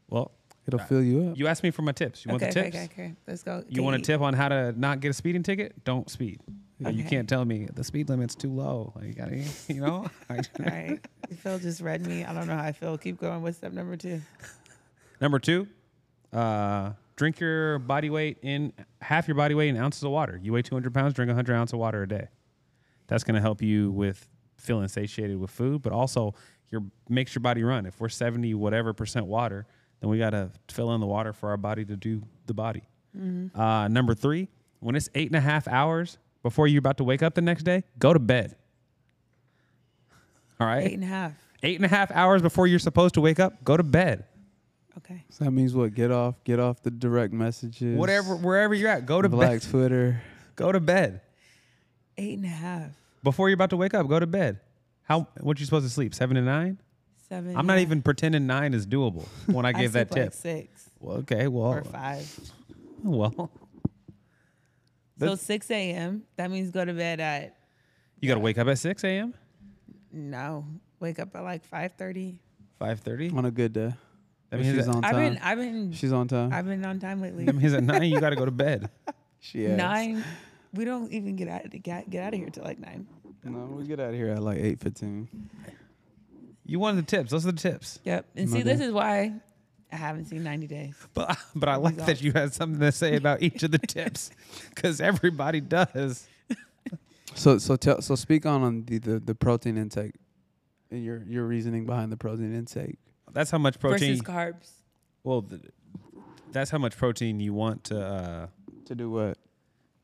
Well, 0.07 0.31
It'll 0.67 0.79
uh, 0.79 0.85
fill 0.85 1.01
you 1.01 1.29
up. 1.31 1.37
you 1.37 1.47
asked 1.47 1.63
me 1.63 1.71
for 1.71 1.81
my 1.81 1.93
tips. 1.93 2.25
You 2.25 2.29
want 2.29 2.41
the 2.41 2.51
tips? 2.51 2.75
okay, 2.75 2.83
okay. 2.85 3.13
Let's 3.27 3.41
go. 3.41 3.63
You 3.69 3.81
want 3.81 3.95
a 3.95 3.99
tip 3.99 4.21
on 4.21 4.35
how 4.35 4.49
to 4.49 4.71
not 4.79 4.99
get 4.99 5.09
a 5.09 5.13
speeding 5.13 5.41
ticket? 5.41 5.83
Don't 5.83 6.07
speed. 6.11 6.41
You 6.79 6.85
know, 6.85 6.89
You 6.91 7.03
can't 7.03 7.27
tell 7.29 7.45
me 7.45 7.67
the 7.73 7.83
speed 7.83 8.09
limit's 8.09 8.35
too 8.35 8.51
low. 8.51 8.91
Like, 8.95 9.05
you 9.07 9.13
gotta, 9.15 9.43
you 9.67 9.81
know. 9.81 10.05
All 10.29 10.37
right. 10.59 10.99
Phil 11.37 11.59
just 11.59 11.81
read 11.81 12.05
me. 12.05 12.23
I 12.25 12.33
don't 12.33 12.47
know 12.47 12.55
how 12.55 12.63
I 12.63 12.71
feel. 12.71 12.97
Keep 12.97 13.21
going. 13.21 13.41
What's 13.41 13.57
step 13.57 13.71
number 13.71 13.95
two? 13.95 14.21
Number 15.21 15.39
two, 15.39 15.67
uh, 16.33 16.91
drink 17.15 17.39
your 17.39 17.79
body 17.79 18.09
weight 18.09 18.37
in 18.41 18.73
half 19.01 19.27
your 19.27 19.35
body 19.35 19.55
weight 19.55 19.69
in 19.69 19.77
ounces 19.77 20.03
of 20.03 20.11
water. 20.11 20.39
You 20.41 20.51
weigh 20.53 20.61
200 20.61 20.93
pounds, 20.93 21.13
drink 21.13 21.29
100 21.29 21.55
ounces 21.55 21.73
of 21.73 21.79
water 21.79 22.03
a 22.03 22.07
day. 22.07 22.27
That's 23.07 23.23
going 23.23 23.35
to 23.35 23.41
help 23.41 23.61
you 23.61 23.91
with 23.91 24.27
feeling 24.57 24.87
satiated 24.87 25.39
with 25.39 25.51
food, 25.51 25.81
but 25.81 25.93
also 25.93 26.33
your 26.69 26.83
makes 27.07 27.33
your 27.35 27.41
body 27.41 27.63
run. 27.63 27.85
If 27.85 28.01
we're 28.01 28.09
70 28.09 28.53
whatever 28.55 28.93
percent 28.93 29.25
water, 29.27 29.65
then 30.01 30.09
we 30.09 30.17
got 30.17 30.31
to 30.31 30.49
fill 30.69 30.93
in 30.93 30.99
the 30.99 31.07
water 31.07 31.31
for 31.31 31.49
our 31.49 31.57
body 31.57 31.85
to 31.85 31.95
do 31.95 32.21
the 32.47 32.53
body. 32.53 32.83
Uh, 33.55 33.87
number 33.87 34.13
three, 34.13 34.49
when 34.81 34.95
it's 34.95 35.07
eight 35.15 35.27
and 35.27 35.37
a 35.37 35.41
half 35.41 35.69
hours 35.69 36.17
before 36.45 36.67
you're 36.67 36.77
about 36.77 36.97
to 36.97 37.03
wake 37.03 37.23
up 37.23 37.33
the 37.33 37.41
next 37.41 37.63
day, 37.63 37.83
go 37.97 38.13
to 38.13 38.19
bed. 38.19 38.55
All 40.59 40.67
right, 40.67 40.83
Eight 40.83 40.93
and 40.93 41.03
a 41.03 41.07
half. 41.07 41.31
eight 41.63 41.75
and 41.77 41.85
a 41.85 41.87
half 41.87 42.11
hours 42.11 42.43
before 42.43 42.67
you're 42.67 42.77
supposed 42.77 43.15
to 43.15 43.21
wake 43.21 43.39
up, 43.39 43.63
go 43.63 43.75
to 43.75 43.81
bed. 43.81 44.25
Okay. 44.99 45.23
So 45.31 45.43
that 45.43 45.49
means 45.51 45.73
what? 45.73 45.95
Get 45.95 46.11
off. 46.11 46.35
Get 46.43 46.59
off 46.59 46.83
the 46.83 46.91
direct 46.91 47.33
messages. 47.33 47.97
Whatever, 47.97 48.35
wherever 48.35 48.75
you're 48.75 48.89
at, 48.91 49.07
go 49.07 49.23
to 49.23 49.27
Black 49.27 49.49
bed. 49.49 49.59
Black 49.61 49.71
Twitter. 49.71 50.21
Go 50.55 50.71
to 50.71 50.79
bed 50.79 51.19
Eight 52.17 52.37
and 52.37 52.45
a 52.45 52.49
half. 52.49 52.91
before 53.23 53.49
you're 53.49 53.55
about 53.55 53.71
to 53.71 53.77
wake 53.77 53.93
up. 53.95 54.07
Go 54.07 54.19
to 54.19 54.27
bed. 54.27 54.59
How? 55.03 55.27
What 55.41 55.59
you 55.59 55.65
supposed 55.65 55.85
to 55.85 55.91
sleep? 55.91 56.13
Seven 56.15 56.35
to 56.35 56.41
nine? 56.41 56.77
Seven. 57.27 57.57
I'm 57.57 57.65
not 57.67 57.79
even 57.79 58.01
pretending 58.03 58.45
nine 58.47 58.73
is 58.75 58.85
doable 58.87 59.25
when 59.47 59.65
I 59.65 59.69
I 59.71 59.73
gave 59.73 59.91
that 59.93 60.09
sleep 60.13 60.23
tip. 60.23 60.25
Like 60.27 60.33
six 60.33 60.89
well, 61.01 61.17
okay. 61.17 61.47
Well, 61.49 61.65
or 61.65 61.83
five. 61.83 62.39
well, 63.03 63.49
So 65.19 65.25
That's- 65.25 65.41
6 65.43 65.71
a.m. 65.71 66.23
That 66.35 66.51
means 66.51 66.71
go 66.71 66.83
to 66.85 66.93
bed 66.93 67.19
at 67.19 67.55
you 68.21 68.27
got 68.29 68.35
to 68.35 68.41
wake 68.41 68.57
up 68.57 68.67
at 68.67 68.77
six 68.79 69.03
a.m. 69.03 69.33
no. 70.11 70.65
Wake 70.99 71.19
up 71.19 71.35
at 71.35 71.43
like 71.43 71.69
5:30. 71.69 72.37
Five 72.79 72.99
thirty. 73.01 73.29
On 73.29 73.45
a 73.45 73.51
good 73.51 73.73
day. 73.73 73.93
That 74.49 74.59
If 74.59 74.65
means 74.65 74.75
she's 74.77 74.87
at, 74.87 74.95
on 74.95 75.03
I've 75.05 75.11
time. 75.11 75.33
been 75.33 75.41
I've 75.43 75.57
been 75.57 75.91
she's 75.91 76.11
on 76.13 76.27
time. 76.27 76.51
I've 76.53 76.65
been 76.65 76.83
on 76.85 76.99
time 76.99 77.21
lately. 77.21 77.45
that 77.45 77.53
means 77.55 77.73
at 77.73 77.83
nine 77.83 78.03
you 78.03 78.19
got 78.19 78.29
to 78.31 78.35
go 78.35 78.45
to 78.45 78.51
bed. 78.65 78.89
she 79.39 79.67
asked. 79.67 79.77
Nine. 79.77 80.23
We 80.73 80.85
don't 80.85 81.11
even 81.11 81.35
get 81.35 81.47
out 81.49 81.69
get, 81.83 82.09
get 82.09 82.23
out 82.23 82.33
of 82.33 82.39
here 82.39 82.49
till 82.49 82.63
like 82.63 82.79
nine. 82.79 83.05
No, 83.43 83.59
we 83.77 83.85
get 83.85 83.99
out 83.99 84.09
of 84.09 84.15
here 84.15 84.29
at 84.29 84.41
like 84.41 84.57
eight 84.59 84.79
fifteen. 84.81 85.27
You 86.65 86.79
wanted 86.79 87.05
the 87.05 87.17
tips. 87.17 87.31
Those 87.31 87.45
are 87.45 87.51
the 87.51 87.57
tips. 87.59 87.99
Yep. 88.05 88.25
And 88.35 88.49
see, 88.49 88.55
Okay. 88.59 88.63
this 88.63 88.79
is 88.81 88.91
why 88.91 89.33
I 89.95 89.97
haven't 89.97 90.25
seen 90.25 90.43
90 90.43 90.67
days. 90.67 90.95
But 91.13 91.37
but 91.55 91.69
I 91.69 91.77
like 91.77 91.95
that 91.97 92.21
you 92.21 92.33
had 92.33 92.53
something 92.53 92.79
to 92.81 92.91
say 92.91 93.15
about 93.21 93.41
each 93.41 93.63
of 93.63 93.71
the 93.71 93.79
tips 93.79 94.29
because 94.69 94.99
everybody 94.99 95.61
does. 95.61 96.27
So 97.33 97.57
so 97.57 97.75
tell 97.75 98.01
so 98.01 98.15
speak 98.15 98.45
on, 98.45 98.61
on 98.63 98.83
the, 98.85 98.97
the 98.99 99.19
the 99.19 99.35
protein 99.35 99.77
intake. 99.77 100.13
and 100.91 101.03
Your 101.03 101.23
your 101.27 101.45
reasoning 101.45 101.85
behind 101.85 102.11
the 102.11 102.17
protein 102.17 102.53
intake. 102.55 102.97
That's 103.33 103.51
how 103.51 103.57
much 103.57 103.79
protein. 103.79 104.17
Versus 104.17 104.21
carbs. 104.21 104.69
well, 105.23 105.41
th- 105.41 105.61
that's 106.51 106.69
how 106.71 106.77
much 106.77 106.95
protein 106.97 107.39
you 107.39 107.53
want 107.53 107.83
to. 107.85 107.99
Uh, 107.99 108.47
To 108.85 108.95
do 108.95 109.09
what? 109.09 109.37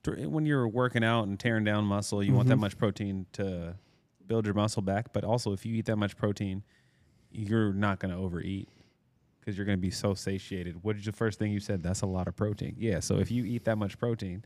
dr- 0.04 0.28
when 0.30 0.46
you're 0.46 0.68
working 0.68 1.04
out 1.04 1.28
and 1.28 1.40
tearing 1.40 1.64
down 1.64 1.86
muscle, 1.86 2.22
you 2.24 2.34
want 2.34 2.50
that 2.50 2.58
much 2.58 2.78
protein 2.78 3.26
to 3.34 3.76
build 4.28 4.46
your 4.46 4.54
muscle 4.56 4.82
back. 4.82 5.14
But 5.14 5.24
also, 5.24 5.54
if 5.54 5.66
you 5.66 5.76
eat 5.76 5.86
that 5.86 5.98
much 5.98 6.18
protein, 6.18 6.64
you're 7.32 7.72
not 7.72 8.00
going 8.00 8.12
to 8.14 8.18
overeat 8.18 8.68
because 9.52 9.58
you're 9.58 9.66
going 9.66 9.78
to 9.78 9.82
be 9.82 9.92
so 9.92 10.14
satiated. 10.14 10.82
What 10.82 10.96
is 10.96 11.04
the 11.04 11.12
first 11.12 11.38
thing 11.38 11.52
you 11.52 11.60
said? 11.60 11.84
That's 11.84 12.02
a 12.02 12.06
lot 12.06 12.30
of 12.30 12.38
protein. 12.38 12.76
Yeah. 12.78 13.02
So 13.02 13.18
if 13.18 13.30
you 13.30 13.44
eat 13.44 13.66
that 13.66 13.78
much 13.78 14.00
protein, 14.00 14.46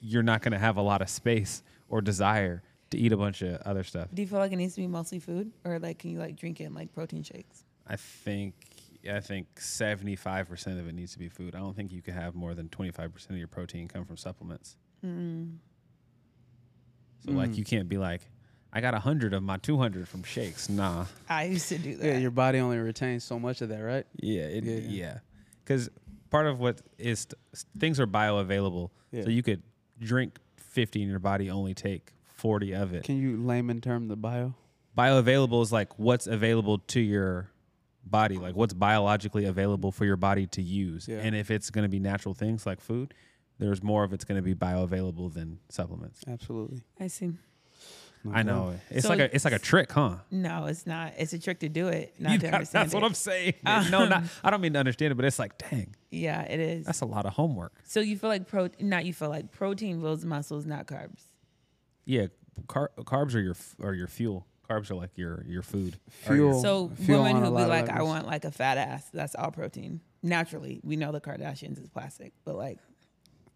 you're 0.00 0.22
not 0.22 0.42
going 0.42 0.52
to 0.52 0.58
have 0.58 0.76
a 0.76 0.82
lot 0.82 1.00
of 1.00 1.08
space 1.08 1.62
or 1.88 2.02
desire 2.02 2.62
to 2.90 2.98
eat 2.98 3.12
a 3.12 3.16
bunch 3.16 3.40
of 3.40 3.58
other 3.62 3.82
stuff. 3.82 4.08
Do 4.12 4.20
you 4.20 4.28
feel 4.28 4.38
like 4.38 4.52
it 4.52 4.56
needs 4.56 4.74
to 4.74 4.82
be 4.82 4.86
mostly 4.86 5.18
food, 5.18 5.50
or 5.64 5.78
like 5.78 5.98
can 5.98 6.10
you 6.10 6.18
like 6.18 6.36
drink 6.36 6.60
it 6.60 6.64
in 6.64 6.74
like 6.74 6.92
protein 6.92 7.22
shakes? 7.22 7.64
I 7.86 7.96
think. 7.96 8.54
I 9.10 9.20
think 9.20 9.46
75% 9.56 10.78
of 10.78 10.86
it 10.86 10.94
needs 10.94 11.12
to 11.12 11.18
be 11.18 11.30
food. 11.30 11.54
I 11.54 11.58
don't 11.58 11.74
think 11.74 11.90
you 11.90 12.02
can 12.02 12.12
have 12.12 12.34
more 12.34 12.52
than 12.52 12.68
25% 12.68 13.30
of 13.30 13.36
your 13.38 13.48
protein 13.48 13.88
come 13.88 14.04
from 14.04 14.18
supplements. 14.18 14.76
Mm. 15.02 15.56
So 17.24 17.32
like 17.32 17.52
mm. 17.52 17.56
you 17.56 17.64
can't 17.64 17.88
be 17.88 17.96
like, 17.96 18.20
I 18.72 18.80
got 18.80 18.94
a 18.94 19.00
hundred 19.00 19.34
of 19.34 19.42
my 19.42 19.56
two 19.56 19.78
hundred 19.78 20.08
from 20.08 20.22
shakes. 20.22 20.68
Nah. 20.68 21.06
I 21.28 21.44
used 21.44 21.68
to 21.70 21.78
do 21.78 21.96
that. 21.96 22.06
Yeah, 22.06 22.18
your 22.18 22.30
body 22.30 22.58
only 22.58 22.78
retains 22.78 23.24
so 23.24 23.38
much 23.38 23.60
of 23.62 23.68
that, 23.70 23.80
right? 23.80 24.06
Yeah. 24.16 24.42
It, 24.42 24.64
Yeah, 24.64 24.74
yeah. 24.74 24.88
yeah. 24.88 25.18
Because 25.64 25.90
part 26.30 26.46
of 26.46 26.60
what 26.60 26.80
is 26.98 27.26
things 27.78 27.98
are 28.00 28.06
bioavailable. 28.06 28.90
Yeah. 29.10 29.24
So 29.24 29.30
you 29.30 29.42
could 29.42 29.62
drink 29.98 30.38
fifty 30.56 31.02
and 31.02 31.10
your 31.10 31.20
body 31.20 31.50
only 31.50 31.74
take 31.74 32.12
forty 32.24 32.72
of 32.72 32.94
it. 32.94 33.04
Can 33.04 33.16
you 33.20 33.36
layman 33.36 33.80
term 33.80 34.08
the 34.08 34.16
bio? 34.16 34.54
bioavailable 34.96 35.62
is 35.62 35.72
like 35.72 35.98
what's 35.98 36.26
available 36.26 36.78
to 36.78 37.00
your 37.00 37.48
body, 38.04 38.36
like 38.36 38.56
what's 38.56 38.74
biologically 38.74 39.44
available 39.44 39.92
for 39.92 40.04
your 40.04 40.16
body 40.16 40.46
to 40.48 40.62
use. 40.62 41.06
Yeah. 41.08 41.18
And 41.18 41.34
if 41.34 41.50
it's 41.50 41.70
going 41.70 41.84
to 41.84 41.88
be 41.88 42.00
natural 42.00 42.34
things 42.34 42.66
like 42.66 42.80
food, 42.80 43.14
there's 43.58 43.82
more 43.82 44.04
of 44.04 44.12
it's 44.12 44.24
going 44.24 44.36
to 44.36 44.42
be 44.42 44.54
bioavailable 44.54 45.32
than 45.32 45.58
supplements. 45.68 46.20
Absolutely. 46.26 46.82
I 46.98 47.06
see. 47.06 47.32
I 48.24 48.40
mm-hmm. 48.40 48.48
know 48.48 48.74
it's 48.90 49.04
So 49.04 49.08
like 49.10 49.20
a 49.20 49.34
it's 49.34 49.44
like 49.46 49.54
a 49.54 49.58
trick, 49.58 49.90
huh? 49.92 50.16
No, 50.30 50.66
it's 50.66 50.86
not. 50.86 51.14
It's 51.16 51.32
a 51.32 51.38
trick 51.38 51.60
to 51.60 51.68
do 51.70 51.88
it, 51.88 52.14
not 52.18 52.32
to 52.32 52.38
That- 52.40 52.54
understand 52.54 52.84
that's 52.86 52.94
what. 52.94 53.04
I'm 53.04 53.14
saying. 53.14 53.54
Um, 53.66 53.90
no, 53.90 54.04
not 54.06 54.24
I 54.44 54.50
don't 54.50 54.60
mean 54.60 54.74
to 54.74 54.78
understand 54.78 55.12
it, 55.12 55.14
but 55.14 55.24
it's 55.24 55.38
like, 55.38 55.56
dang, 55.56 55.94
Yeah, 56.10 56.42
it 56.42 56.60
is. 56.60 56.86
that's 56.86 57.00
a 57.00 57.06
lot 57.06 57.24
of 57.24 57.32
homework. 57.32 57.72
so 57.84 58.00
you 58.00 58.18
feel 58.18 58.28
like 58.28 58.46
pro? 58.46 58.68
Not 58.78 59.04
you 59.06 59.14
feel 59.14 59.30
like 59.30 59.50
protein 59.52 60.00
builds 60.00 60.24
muscles, 60.24 60.66
not 60.66 60.86
carbs. 60.86 61.22
Yeah, 62.04 62.26
car- 62.66 62.90
carbs 62.98 63.34
are 63.34 63.40
your 63.40 63.56
are 63.82 63.94
your 63.94 64.08
fuel. 64.08 64.46
Carbs 64.68 64.90
are 64.90 64.94
like 64.96 65.16
your 65.16 65.44
your 65.48 65.62
food. 65.62 65.98
Fuel. 66.10 66.52
your- 66.52 66.60
So 66.62 66.90
fuel 66.90 67.22
women 67.22 67.36
on 67.36 67.42
a 67.44 67.50
who 67.50 67.56
be 67.56 67.64
like, 67.64 67.88
I 67.88 68.02
want 68.02 68.26
like 68.26 68.44
a 68.44 68.50
fat 68.50 68.76
ass. 68.78 69.08
That's 69.12 69.34
all 69.34 69.50
protein. 69.50 70.00
Naturally, 70.22 70.80
we 70.84 70.96
know 70.96 71.10
the 71.12 71.20
Kardashians 71.20 71.82
is 71.82 71.88
plastic, 71.88 72.32
but 72.44 72.54
like 72.56 72.78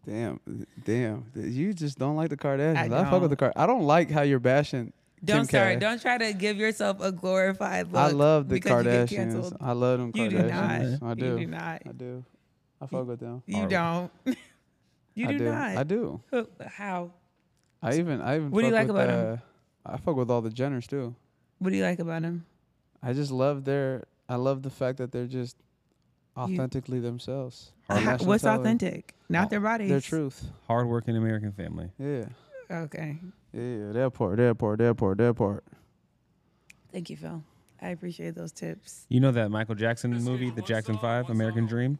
Damn, 0.06 0.40
damn. 0.84 1.24
You 1.34 1.72
just 1.72 1.98
don't 1.98 2.16
like 2.16 2.30
the 2.30 2.36
Kardashians. 2.36 2.92
I 2.92 3.00
I, 3.00 3.10
fuck 3.10 3.22
with 3.22 3.30
the 3.30 3.36
don't. 3.36 3.52
Kardashians. 3.54 3.62
I 3.62 3.66
don't 3.66 3.82
like 3.84 4.10
how 4.10 4.22
you're 4.22 4.38
bashing. 4.40 4.92
don't 5.24 5.38
Kim 5.48 5.60
sorry, 5.60 5.74
K. 5.74 5.80
don't 5.80 6.00
try 6.00 6.18
to 6.18 6.32
give 6.34 6.56
yourself 6.58 7.00
a 7.00 7.10
glorified 7.12 7.86
look. 7.92 8.00
I 8.00 8.08
love 8.10 8.48
the 8.48 8.54
because 8.54 8.84
you 8.84 8.90
get 8.90 9.08
Kardashians. 9.08 9.56
I 9.60 9.72
love 9.72 9.98
them 9.98 10.12
You 10.14 10.28
do 10.28 10.36
Kardashians. 10.38 11.00
not. 11.00 11.10
I 11.10 11.14
do. 11.14 11.24
You 11.26 11.36
do 11.38 11.46
not. 11.46 11.82
I 11.88 11.92
do. 11.92 12.24
I 12.80 12.86
fuck 12.86 13.06
with 13.06 13.20
them. 13.20 13.42
You 13.46 13.66
don't. 13.66 14.10
you 15.14 15.28
I 15.28 15.32
do, 15.32 15.38
do. 15.38 15.44
not. 15.44 15.76
I 15.76 15.82
do. 15.84 16.20
How? 16.66 17.10
I 17.82 17.94
even. 17.98 18.20
I 18.20 18.36
even. 18.36 18.50
What 18.50 18.60
do 18.60 18.66
you 18.66 18.72
like 18.74 18.88
about 18.88 19.06
them? 19.08 19.40
uh, 19.86 19.90
I 19.92 19.96
fuck 19.98 20.16
with 20.16 20.30
all 20.30 20.42
the 20.42 20.50
Jenners 20.50 20.86
too. 20.86 21.14
What 21.58 21.70
do 21.70 21.76
you 21.76 21.82
like 21.82 21.98
about 21.98 22.22
them? 22.22 22.44
I 23.02 23.12
just 23.12 23.30
love 23.30 23.64
their. 23.64 24.04
I 24.28 24.36
love 24.36 24.62
the 24.62 24.70
fact 24.70 24.98
that 24.98 25.12
they're 25.12 25.26
just 25.26 25.56
authentically 26.36 27.00
themselves. 27.00 27.72
on 27.88 27.98
How- 28.02 28.12
What's 28.18 28.42
television. 28.42 28.48
authentic? 28.60 29.14
Not 29.28 29.50
their 29.50 29.60
bodies. 29.60 29.88
Their 29.90 30.00
truth. 30.00 30.50
hardworking 30.66 31.16
American 31.16 31.52
family. 31.52 31.90
Yeah. 31.98 32.24
Okay. 32.70 33.18
Yeah. 33.52 33.92
Their 33.92 34.10
part. 34.10 34.36
Their 34.38 34.54
part. 34.54 34.78
Their 34.78 34.94
part. 34.94 35.18
Their 35.18 35.34
part. 35.34 35.64
Thank 36.92 37.10
you, 37.10 37.16
Phil. 37.16 37.42
I 37.82 37.88
appreciate 37.88 38.34
those 38.34 38.52
tips. 38.52 39.04
You 39.10 39.20
know 39.20 39.32
that 39.32 39.50
Michael 39.50 39.74
Jackson 39.74 40.10
movie, 40.22 40.48
The 40.50 40.62
Jackson 40.62 40.96
Five, 40.96 41.28
American 41.28 41.66
Dream 41.66 41.98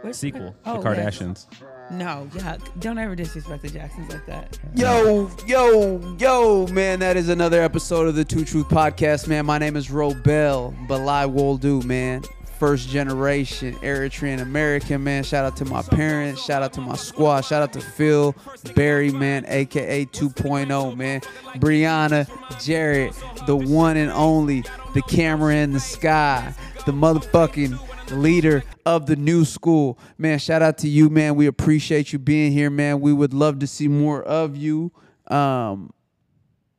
What 0.00 0.14
sequel, 0.16 0.54
Oh, 0.64 0.80
The 0.80 0.90
yes. 0.94 1.18
Kardashians. 1.18 1.46
No, 1.90 2.26
yuck. 2.32 2.80
Don't 2.80 2.96
ever 2.98 3.14
disrespect 3.14 3.62
the 3.62 3.68
Jacksons 3.68 4.10
like 4.10 4.24
that. 4.26 4.58
Yo, 4.74 5.30
yo, 5.46 6.16
yo, 6.18 6.66
man, 6.68 7.00
that 7.00 7.18
is 7.18 7.28
another 7.28 7.60
episode 7.62 8.08
of 8.08 8.14
the 8.14 8.24
Two 8.24 8.44
Truth 8.46 8.68
Podcast, 8.68 9.28
man. 9.28 9.44
My 9.44 9.58
name 9.58 9.76
is 9.76 9.88
Robel 9.88 10.74
Balai 10.88 11.30
Woldu, 11.30 11.84
man. 11.84 12.22
First 12.58 12.88
generation 12.88 13.74
Eritrean 13.76 14.40
American, 14.40 15.02
man. 15.02 15.24
Shout 15.24 15.44
out 15.44 15.56
to 15.56 15.64
my 15.64 15.82
parents. 15.82 16.44
Shout 16.44 16.62
out 16.62 16.72
to 16.74 16.80
my 16.80 16.96
squad. 16.96 17.42
Shout 17.42 17.62
out 17.62 17.72
to 17.74 17.80
Phil 17.80 18.34
Barry, 18.74 19.10
man, 19.10 19.44
aka 19.48 20.06
2.0, 20.06 20.96
man. 20.96 21.20
Brianna, 21.56 22.28
Jared, 22.64 23.12
the 23.46 23.56
one 23.56 23.96
and 23.96 24.10
only, 24.12 24.64
the 24.94 25.02
camera 25.02 25.54
in 25.56 25.72
the 25.72 25.80
sky, 25.80 26.54
the 26.86 26.92
motherfucking 26.92 27.78
leader 28.12 28.62
of 28.86 29.06
the 29.06 29.16
new 29.16 29.44
school. 29.44 29.98
Man, 30.18 30.38
shout 30.38 30.62
out 30.62 30.78
to 30.78 30.88
you, 30.88 31.10
man. 31.10 31.34
We 31.34 31.46
appreciate 31.46 32.12
you 32.12 32.18
being 32.18 32.52
here, 32.52 32.70
man. 32.70 33.00
We 33.00 33.12
would 33.12 33.34
love 33.34 33.58
to 33.60 33.66
see 33.66 33.88
more 33.88 34.22
of 34.22 34.56
you. 34.56 34.92
Um, 35.28 35.92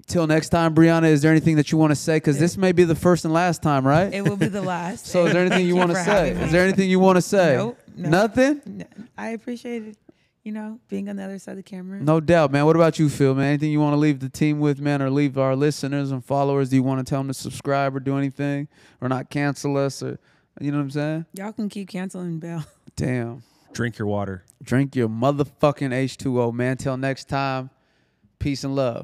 till 0.07 0.27
next 0.27 0.49
time, 0.49 0.73
Brianna, 0.75 1.05
is 1.05 1.21
there 1.21 1.31
anything 1.31 1.55
that 1.57 1.71
you 1.71 1.77
want 1.77 1.91
to 1.91 1.95
say? 1.95 2.17
Because 2.17 2.39
this 2.39 2.57
may 2.57 2.71
be 2.71 2.83
the 2.83 2.95
first 2.95 3.25
and 3.25 3.33
last 3.33 3.61
time, 3.61 3.85
right? 3.85 4.13
It 4.13 4.27
will 4.27 4.37
be 4.37 4.47
the 4.47 4.61
last. 4.61 5.07
so, 5.07 5.25
is 5.25 5.33
there 5.33 5.45
anything 5.45 5.65
you 5.67 5.75
want 5.75 5.91
to 5.91 6.03
say? 6.03 6.31
Is 6.31 6.51
there 6.51 6.63
anything 6.63 6.89
you 6.89 6.99
want 6.99 7.17
to 7.17 7.21
say? 7.21 7.55
Nope, 7.55 7.77
no. 7.95 8.09
Nothing? 8.09 8.61
N- 8.65 9.07
I 9.17 9.29
appreciated, 9.29 9.97
you 10.43 10.51
know, 10.51 10.79
being 10.89 11.09
on 11.09 11.15
the 11.15 11.23
other 11.23 11.39
side 11.39 11.53
of 11.53 11.57
the 11.57 11.63
camera. 11.63 11.99
No 12.01 12.19
doubt, 12.19 12.51
man. 12.51 12.65
What 12.65 12.75
about 12.75 12.99
you, 12.99 13.09
Phil, 13.09 13.33
man? 13.35 13.47
Anything 13.47 13.71
you 13.71 13.79
want 13.79 13.93
to 13.93 13.97
leave 13.99 14.19
the 14.19 14.29
team 14.29 14.59
with, 14.59 14.79
man, 14.79 15.01
or 15.01 15.09
leave 15.09 15.37
our 15.37 15.55
listeners 15.55 16.11
and 16.11 16.23
followers? 16.23 16.69
Do 16.69 16.75
you 16.75 16.83
want 16.83 17.05
to 17.05 17.09
tell 17.09 17.19
them 17.19 17.27
to 17.29 17.33
subscribe 17.33 17.95
or 17.95 17.99
do 17.99 18.17
anything 18.17 18.67
or 19.01 19.09
not 19.09 19.29
cancel 19.29 19.77
us 19.77 20.03
or, 20.03 20.19
you 20.59 20.71
know 20.71 20.77
what 20.77 20.83
I'm 20.83 20.91
saying? 20.91 21.25
Y'all 21.33 21.51
can 21.51 21.67
keep 21.69 21.89
canceling 21.89 22.39
Bell. 22.39 22.65
Damn. 22.95 23.43
Drink 23.73 23.97
your 23.97 24.07
water. 24.07 24.45
Drink 24.63 24.95
your 24.95 25.09
motherfucking 25.09 25.91
H2O, 25.91 26.53
man. 26.53 26.77
Till 26.77 26.95
next 26.95 27.27
time, 27.27 27.69
peace 28.39 28.63
and 28.63 28.73
love. 28.73 29.03